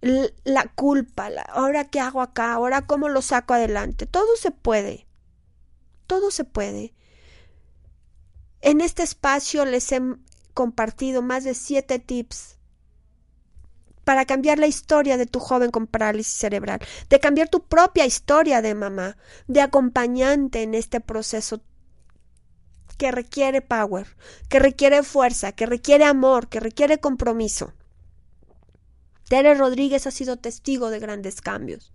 la 0.00 0.64
culpa, 0.74 1.28
ahora 1.48 1.84
qué 1.84 2.00
hago 2.00 2.20
acá, 2.20 2.54
ahora 2.54 2.88
cómo 2.88 3.08
lo 3.08 3.22
saco 3.22 3.54
adelante. 3.54 4.06
Todo 4.06 4.34
se 4.34 4.50
puede 4.50 5.06
todo 6.10 6.32
se 6.32 6.42
puede. 6.42 6.92
En 8.62 8.80
este 8.80 9.04
espacio 9.04 9.64
les 9.64 9.92
he 9.92 10.02
compartido 10.54 11.22
más 11.22 11.44
de 11.44 11.54
siete 11.54 12.00
tips 12.00 12.56
para 14.02 14.24
cambiar 14.24 14.58
la 14.58 14.66
historia 14.66 15.16
de 15.16 15.26
tu 15.26 15.38
joven 15.38 15.70
con 15.70 15.86
parálisis 15.86 16.34
cerebral, 16.34 16.80
de 17.08 17.20
cambiar 17.20 17.48
tu 17.48 17.64
propia 17.64 18.06
historia 18.06 18.60
de 18.60 18.74
mamá, 18.74 19.18
de 19.46 19.60
acompañante 19.60 20.64
en 20.64 20.74
este 20.74 20.98
proceso 21.00 21.62
que 22.98 23.12
requiere 23.12 23.62
power, 23.62 24.16
que 24.48 24.58
requiere 24.58 25.04
fuerza, 25.04 25.52
que 25.52 25.66
requiere 25.66 26.06
amor, 26.06 26.48
que 26.48 26.58
requiere 26.58 26.98
compromiso. 26.98 27.72
Tere 29.28 29.54
Rodríguez 29.54 30.08
ha 30.08 30.10
sido 30.10 30.38
testigo 30.38 30.90
de 30.90 30.98
grandes 30.98 31.40
cambios, 31.40 31.92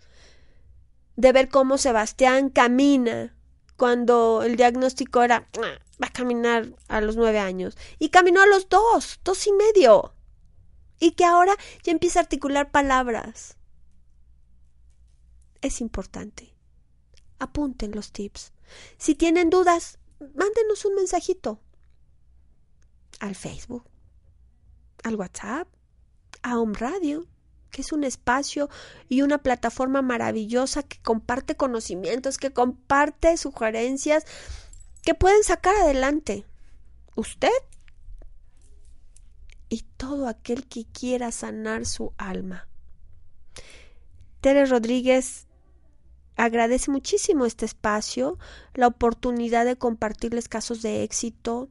de 1.18 1.34
ver 1.34 1.50
cómo 1.50 1.78
Sebastián 1.78 2.50
camina 2.50 3.35
cuando 3.78 4.44
el 4.44 4.56
diagnóstico 4.56 5.22
era 5.22 5.48
ah, 5.58 5.80
va 6.02 6.08
a 6.08 6.14
caminar 6.14 6.76
a 6.88 7.02
los 7.02 7.16
nueve 7.16 7.40
años 7.40 7.78
y 8.00 8.10
caminó 8.10 8.42
a 8.42 8.48
los 8.48 8.70
dos, 8.70 9.20
dos 9.24 9.48
y 9.48 9.52
medio. 9.52 10.14
Y 11.00 11.12
que 11.12 11.26
ahora 11.26 11.56
ya 11.84 11.92
empieza 11.92 12.20
a 12.20 12.24
articular 12.24 12.72
palabras. 12.72 13.58
Es 15.62 15.82
importante. 15.82 16.56
Apunten 17.40 17.92
los 17.92 18.12
tips. 18.12 18.54
Si 18.98 19.14
tienen 19.14 19.50
dudas, 19.50 20.00
mándenos 20.20 20.86
un 20.86 20.96
mensajito. 20.96 21.60
Al 23.20 23.36
Facebook, 23.36 23.90
al 25.04 25.16
WhatsApp, 25.16 25.68
a 26.44 26.60
Home 26.60 26.78
Radio, 26.78 27.28
que 27.76 27.82
es 27.82 27.92
un 27.92 28.06
espacio 28.06 28.70
y 29.10 29.22
una 29.22 29.40
plataforma 29.40 30.02
maravillosa 30.02 30.82
que 30.82 30.98
comparte 31.02 31.58
conocimientos, 31.58 32.38
que 32.38 32.54
comparte 32.54 33.36
sugerencias 33.36 34.24
que 35.04 35.14
pueden 35.14 35.44
sacar 35.44 35.76
adelante 35.76 36.46
usted 37.18 37.50
y 39.68 39.82
todo 39.98 40.30
aquel 40.30 40.66
que 40.68 40.86
quiera 40.86 41.34
sanar 41.34 41.86
su 41.86 42.14
alma. 42.18 42.66
Tere 44.40 44.66
Rodríguez 44.68 45.46
agradece 46.38 46.92
muchísimo 46.92 47.46
este 47.46 47.66
espacio, 47.66 48.40
la 48.74 48.88
oportunidad 48.88 49.66
de 49.66 49.76
compartirles 49.76 50.48
casos 50.48 50.82
de 50.82 51.04
éxito, 51.04 51.68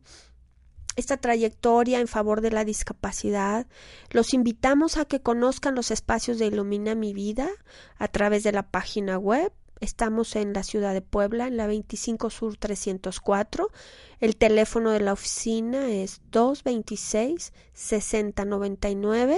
esta 0.97 1.17
trayectoria 1.17 2.01
en 2.01 2.09
favor 2.09 2.41
de 2.41 2.51
la 2.51 2.65
discapacidad. 2.65 3.67
Los 4.11 4.35
invitamos 4.35 4.97
a 4.97 5.05
que 5.05 5.21
conozcan 5.21 5.75
los 5.75 5.91
espacios 5.91 6.39
de 6.39 6.47
Ilumina 6.47 6.95
mi 6.95 7.13
vida 7.13 7.49
a 7.99 8.09
través 8.09 8.43
de 8.43 8.53
la 8.53 8.63
página 8.63 9.19
web. 9.19 9.53
Estamos 9.81 10.37
en 10.37 10.53
la 10.53 10.63
ciudad 10.63 10.95
de 10.95 11.03
Puebla, 11.03 11.49
en 11.49 11.57
la 11.57 11.67
25 11.67 12.31
Sur 12.31 12.57
304. 12.57 13.69
El 14.21 14.37
teléfono 14.37 14.91
de 14.91 15.01
la 15.01 15.13
oficina 15.13 15.91
es 15.91 16.21
226 16.31 17.53
6099 17.73 19.37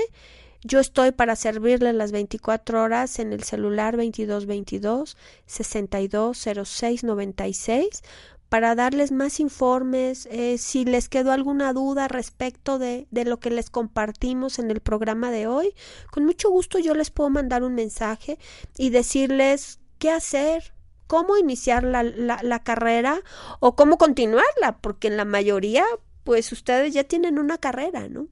yo 0.68 0.80
estoy 0.80 1.12
para 1.12 1.36
servirle 1.36 1.92
las 1.92 2.10
24 2.10 2.82
horas 2.82 3.20
en 3.20 3.32
el 3.32 3.44
celular 3.44 3.96
2222 3.96 5.16
620696 5.46 8.02
para 8.48 8.74
darles 8.74 9.12
más 9.12 9.40
informes, 9.40 10.26
eh, 10.30 10.58
si 10.58 10.84
les 10.84 11.08
quedó 11.08 11.32
alguna 11.32 11.72
duda 11.72 12.08
respecto 12.08 12.78
de, 12.78 13.06
de, 13.10 13.24
lo 13.24 13.40
que 13.40 13.50
les 13.50 13.70
compartimos 13.70 14.58
en 14.58 14.70
el 14.70 14.80
programa 14.80 15.30
de 15.30 15.46
hoy, 15.46 15.74
con 16.10 16.24
mucho 16.24 16.50
gusto 16.50 16.78
yo 16.78 16.94
les 16.94 17.10
puedo 17.10 17.30
mandar 17.30 17.64
un 17.64 17.74
mensaje 17.74 18.38
y 18.78 18.90
decirles 18.90 19.80
qué 19.98 20.10
hacer, 20.10 20.74
cómo 21.06 21.36
iniciar 21.36 21.82
la, 21.82 22.02
la, 22.02 22.40
la 22.42 22.62
carrera 22.62 23.20
o 23.60 23.74
cómo 23.74 23.98
continuarla, 23.98 24.78
porque 24.80 25.08
en 25.08 25.16
la 25.16 25.24
mayoría, 25.24 25.84
pues 26.24 26.52
ustedes 26.52 26.94
ya 26.94 27.04
tienen 27.04 27.38
una 27.38 27.58
carrera, 27.58 28.08
¿no? 28.08 28.28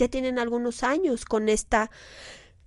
ya 0.00 0.08
tienen 0.08 0.38
algunos 0.38 0.82
años 0.82 1.24
con 1.24 1.48
esta 1.48 1.90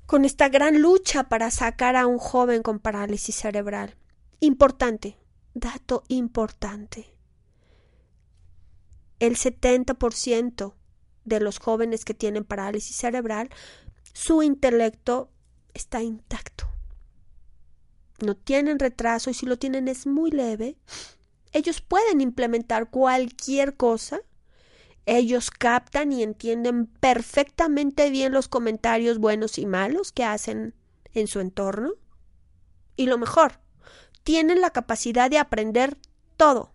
con 0.06 0.26
esta 0.26 0.50
gran 0.50 0.82
lucha 0.82 1.24
para 1.24 1.50
sacar 1.50 1.96
a 1.96 2.06
un 2.08 2.18
joven 2.18 2.62
con 2.62 2.80
parálisis 2.80 3.36
cerebral. 3.36 3.96
Importante, 4.42 5.18
dato 5.54 6.04
importante. 6.08 7.16
El 9.20 9.36
70% 9.36 10.74
de 11.26 11.40
los 11.40 11.60
jóvenes 11.60 12.06
que 12.06 12.14
tienen 12.14 12.44
parálisis 12.44 12.96
cerebral, 12.96 13.50
su 14.14 14.44
intelecto 14.44 15.32
está 15.74 16.02
intacto. 16.02 16.68
No 18.20 18.36
tienen 18.36 18.80
retraso 18.80 19.30
y 19.30 19.34
si 19.34 19.46
lo 19.46 19.58
tienen 19.58 19.88
es 19.88 20.06
muy 20.06 20.32
leve. 20.32 20.78
Ellos 21.52 21.82
pueden 21.82 22.22
implementar 22.22 22.90
cualquier 22.90 23.76
cosa 23.76 24.22
ellos 25.06 25.52
captan 25.52 26.14
y 26.14 26.24
entienden 26.24 26.86
perfectamente 26.86 28.10
bien 28.10 28.32
los 28.32 28.48
comentarios 28.48 29.18
buenos 29.18 29.58
y 29.58 29.66
malos 29.66 30.12
que 30.12 30.24
hacen 30.24 30.76
en 31.14 31.28
su 31.28 31.40
entorno. 31.42 31.94
Y 32.96 33.08
lo 33.08 33.18
mejor, 33.18 33.60
tienen 34.24 34.62
la 34.62 34.72
capacidad 34.72 35.30
de 35.30 35.38
aprender 35.38 35.98
todo, 36.38 36.74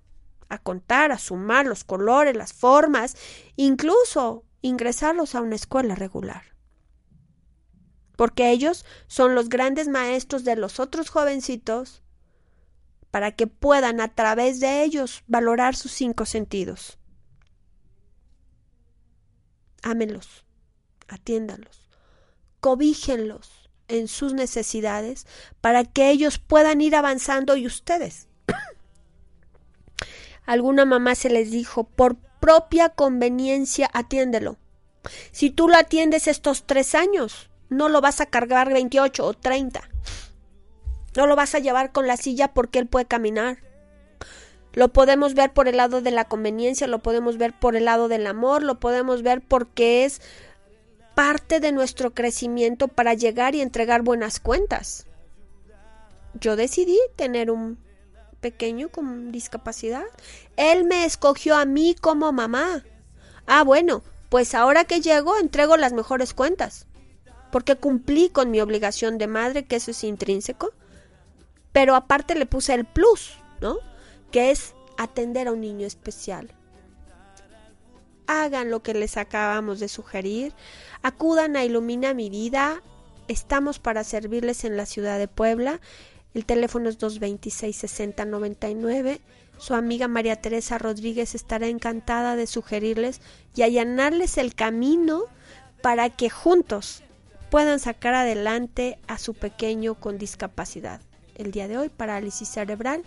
a 0.49 0.59
contar, 0.59 1.13
a 1.13 1.19
sumar 1.19 1.67
los 1.67 1.85
colores, 1.85 2.37
las 2.37 2.53
formas, 2.53 3.17
incluso 3.57 4.45
ingresarlos 4.63 5.35
a 5.35 5.41
una 5.41 5.57
escuela 5.57 5.95
regular. 5.95 6.43
Porque 8.17 8.51
ellos 8.51 8.85
son 9.07 9.35
los 9.35 9.49
grandes 9.49 9.89
maestros 9.89 10.45
de 10.45 10.57
los 10.57 10.81
otros 10.81 11.09
jovencitos 11.09 12.03
para 13.11 13.33
que 13.33 13.47
puedan 13.47 14.01
a 14.01 14.09
través 14.09 14.61
de 14.61 14.83
ellos 14.83 15.23
valorar 15.27 15.77
sus 15.77 15.93
cinco 15.93 16.27
sentidos 16.27 16.99
ámenlos, 19.83 20.45
atiéndalos, 21.09 21.89
cobíjenlos 22.61 23.51
en 23.89 24.09
sus 24.09 24.35
necesidades 24.35 25.27
para 25.61 25.85
que 25.85 26.11
ellos 26.11 26.39
puedan 26.39 26.81
ir 26.81 26.95
avanzando 26.95 27.57
y 27.57 27.67
ustedes. 27.67 28.29
Alguna 30.47 30.85
mamá 30.85 31.15
se 31.15 31.31
les 31.31 31.51
dijo, 31.51 31.85
por 31.85 32.17
propia 32.41 32.91
conveniencia 32.91 33.91
atiéndelo. 33.93 34.57
Si 35.33 35.51
tú 35.51 35.69
lo 35.69 35.77
atiendes 35.77 36.29
estos 36.29 36.65
tres 36.65 36.95
años, 36.95 37.51
no 37.69 37.89
lo 37.89 38.01
vas 38.01 38.21
a 38.21 38.27
cargar 38.27 38.73
28 38.73 39.25
o 39.25 39.35
30. 39.35 39.89
No 41.17 41.27
lo 41.27 41.37
vas 41.37 41.55
a 41.55 41.59
llevar 41.59 41.93
con 41.93 42.07
la 42.07 42.17
silla 42.17 42.49
porque 42.49 42.79
él 42.79 42.87
puede 42.87 43.07
caminar. 43.07 43.59
Lo 44.73 44.93
podemos 44.93 45.35
ver 45.35 45.53
por 45.53 45.67
el 45.67 45.79
lado 45.79 46.03
de 46.03 46.11
la 46.11 46.27
conveniencia, 46.27 46.87
lo 46.87 47.01
podemos 47.01 47.39
ver 47.39 47.53
por 47.53 47.75
el 47.75 47.87
lado 47.87 48.09
del 48.09 48.27
amor, 48.27 48.63
lo 48.63 48.79
podemos 48.79 49.23
ver 49.23 49.41
porque 49.41 50.05
es 50.05 50.21
parte 51.19 51.59
de 51.59 51.73
nuestro 51.73 52.15
crecimiento 52.15 52.87
para 52.87 53.13
llegar 53.13 53.57
y 53.57 53.61
entregar 53.61 54.03
buenas 54.03 54.39
cuentas. 54.39 55.05
Yo 56.35 56.55
decidí 56.55 56.97
tener 57.17 57.51
un 57.51 57.77
pequeño 58.41 58.89
con 58.89 59.33
discapacidad. 59.33 60.05
Él 60.57 60.85
me 60.85 61.05
escogió 61.05 61.57
a 61.57 61.65
mí 61.65 61.97
como 62.01 62.31
mamá. 62.31 62.85
Ah, 63.49 63.65
bueno, 63.65 64.05
pues 64.29 64.55
ahora 64.55 64.85
que 64.85 65.01
llego 65.01 65.37
entrego 65.37 65.77
las 65.77 65.93
mejores 65.93 66.35
cuentas. 66.35 66.87
Porque 67.51 67.75
cumplí 67.75 68.29
con 68.29 68.53
mi 68.53 68.61
obligación 68.61 69.19
de 69.19 69.27
madre, 69.27 69.65
que 69.65 69.75
eso 69.75 69.91
es 69.91 70.05
intrínseco. 70.05 70.71
Pero 71.73 71.97
aparte 71.97 72.37
le 72.37 72.47
puse 72.47 72.75
el 72.75 72.85
plus, 72.85 73.33
¿no? 73.61 73.79
que 74.31 74.53
es 74.53 74.73
atender 74.97 75.49
a 75.49 75.53
un 75.53 75.63
niño 75.63 75.85
especial. 75.85 76.55
Hagan 78.29 78.71
lo 78.71 78.83
que 78.83 78.95
les 78.95 79.17
acabamos 79.17 79.81
de 79.81 79.89
sugerir, 79.89 80.53
acudan 81.03 81.57
a 81.57 81.65
Ilumina 81.65 82.15
mi 82.15 82.31
vida, 82.31 82.83
estamos 83.27 83.79
para 83.79 84.05
servirles 84.05 84.65
en 84.65 84.77
la 84.77 84.87
ciudad 84.87 85.19
de 85.19 85.29
Puebla, 85.29 85.81
el 86.35 86.45
teléfono 86.45 86.89
es 86.89 86.99
226 86.99 87.75
6099. 87.75 89.21
Su 89.57 89.75
amiga 89.75 90.07
María 90.09 90.37
Teresa 90.37 90.79
Rodríguez 90.79 91.35
estará 91.35 91.67
encantada 91.67 92.37
de 92.37 92.47
sugerirles 92.47 93.21
y 93.57 93.63
allanarles 93.63 94.39
el 94.39 94.55
camino 94.55 95.23
para 95.83 96.11
que 96.11 96.31
juntos 96.31 97.03
puedan 97.51 97.81
sacar 97.81 98.15
adelante 98.15 98.99
a 99.09 99.19
su 99.19 99.35
pequeño 99.35 99.95
con 99.95 100.19
discapacidad. 100.19 101.01
El 101.35 101.51
día 101.51 101.67
de 101.67 101.79
hoy, 101.79 101.89
parálisis 101.89 102.49
cerebral, 102.49 103.03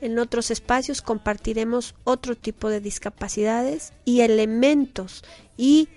en 0.00 0.18
otros 0.18 0.50
espacios 0.50 1.02
compartiremos 1.02 1.94
otro 2.04 2.36
tipo 2.36 2.68
de 2.70 2.80
discapacidades 2.80 3.92
y 4.04 4.20
elementos 4.20 5.22
y 5.56 5.88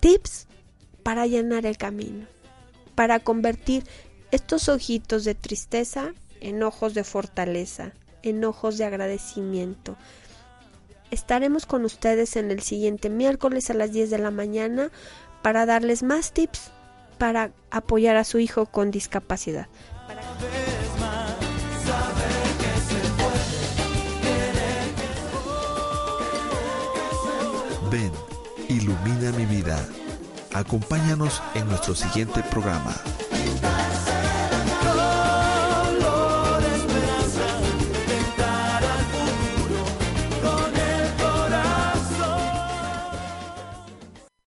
tips 0.00 0.46
para 1.02 1.26
llenar 1.26 1.66
el 1.66 1.76
camino, 1.76 2.26
para 2.94 3.20
convertir 3.20 3.84
estos 4.32 4.68
ojitos 4.68 5.24
de 5.24 5.34
tristeza 5.34 6.12
en 6.40 6.62
ojos 6.62 6.94
de 6.94 7.04
fortaleza, 7.04 7.92
en 8.22 8.44
ojos 8.44 8.78
de 8.78 8.84
agradecimiento. 8.84 9.96
Estaremos 11.10 11.66
con 11.66 11.84
ustedes 11.84 12.36
en 12.36 12.50
el 12.50 12.60
siguiente 12.60 13.08
miércoles 13.10 13.70
a 13.70 13.74
las 13.74 13.92
10 13.92 14.10
de 14.10 14.18
la 14.18 14.30
mañana 14.30 14.90
para 15.42 15.66
darles 15.66 16.02
más 16.02 16.32
tips 16.32 16.72
para 17.18 17.52
apoyar 17.70 18.16
a 18.16 18.24
su 18.24 18.38
hijo 18.40 18.66
con 18.66 18.90
discapacidad. 18.90 19.68
Ven, 27.94 28.10
ilumina 28.68 29.30
mi 29.38 29.46
vida. 29.46 29.78
Acompáñanos 30.52 31.40
en 31.54 31.68
nuestro 31.68 31.94
siguiente 31.94 32.42
programa. 32.42 32.92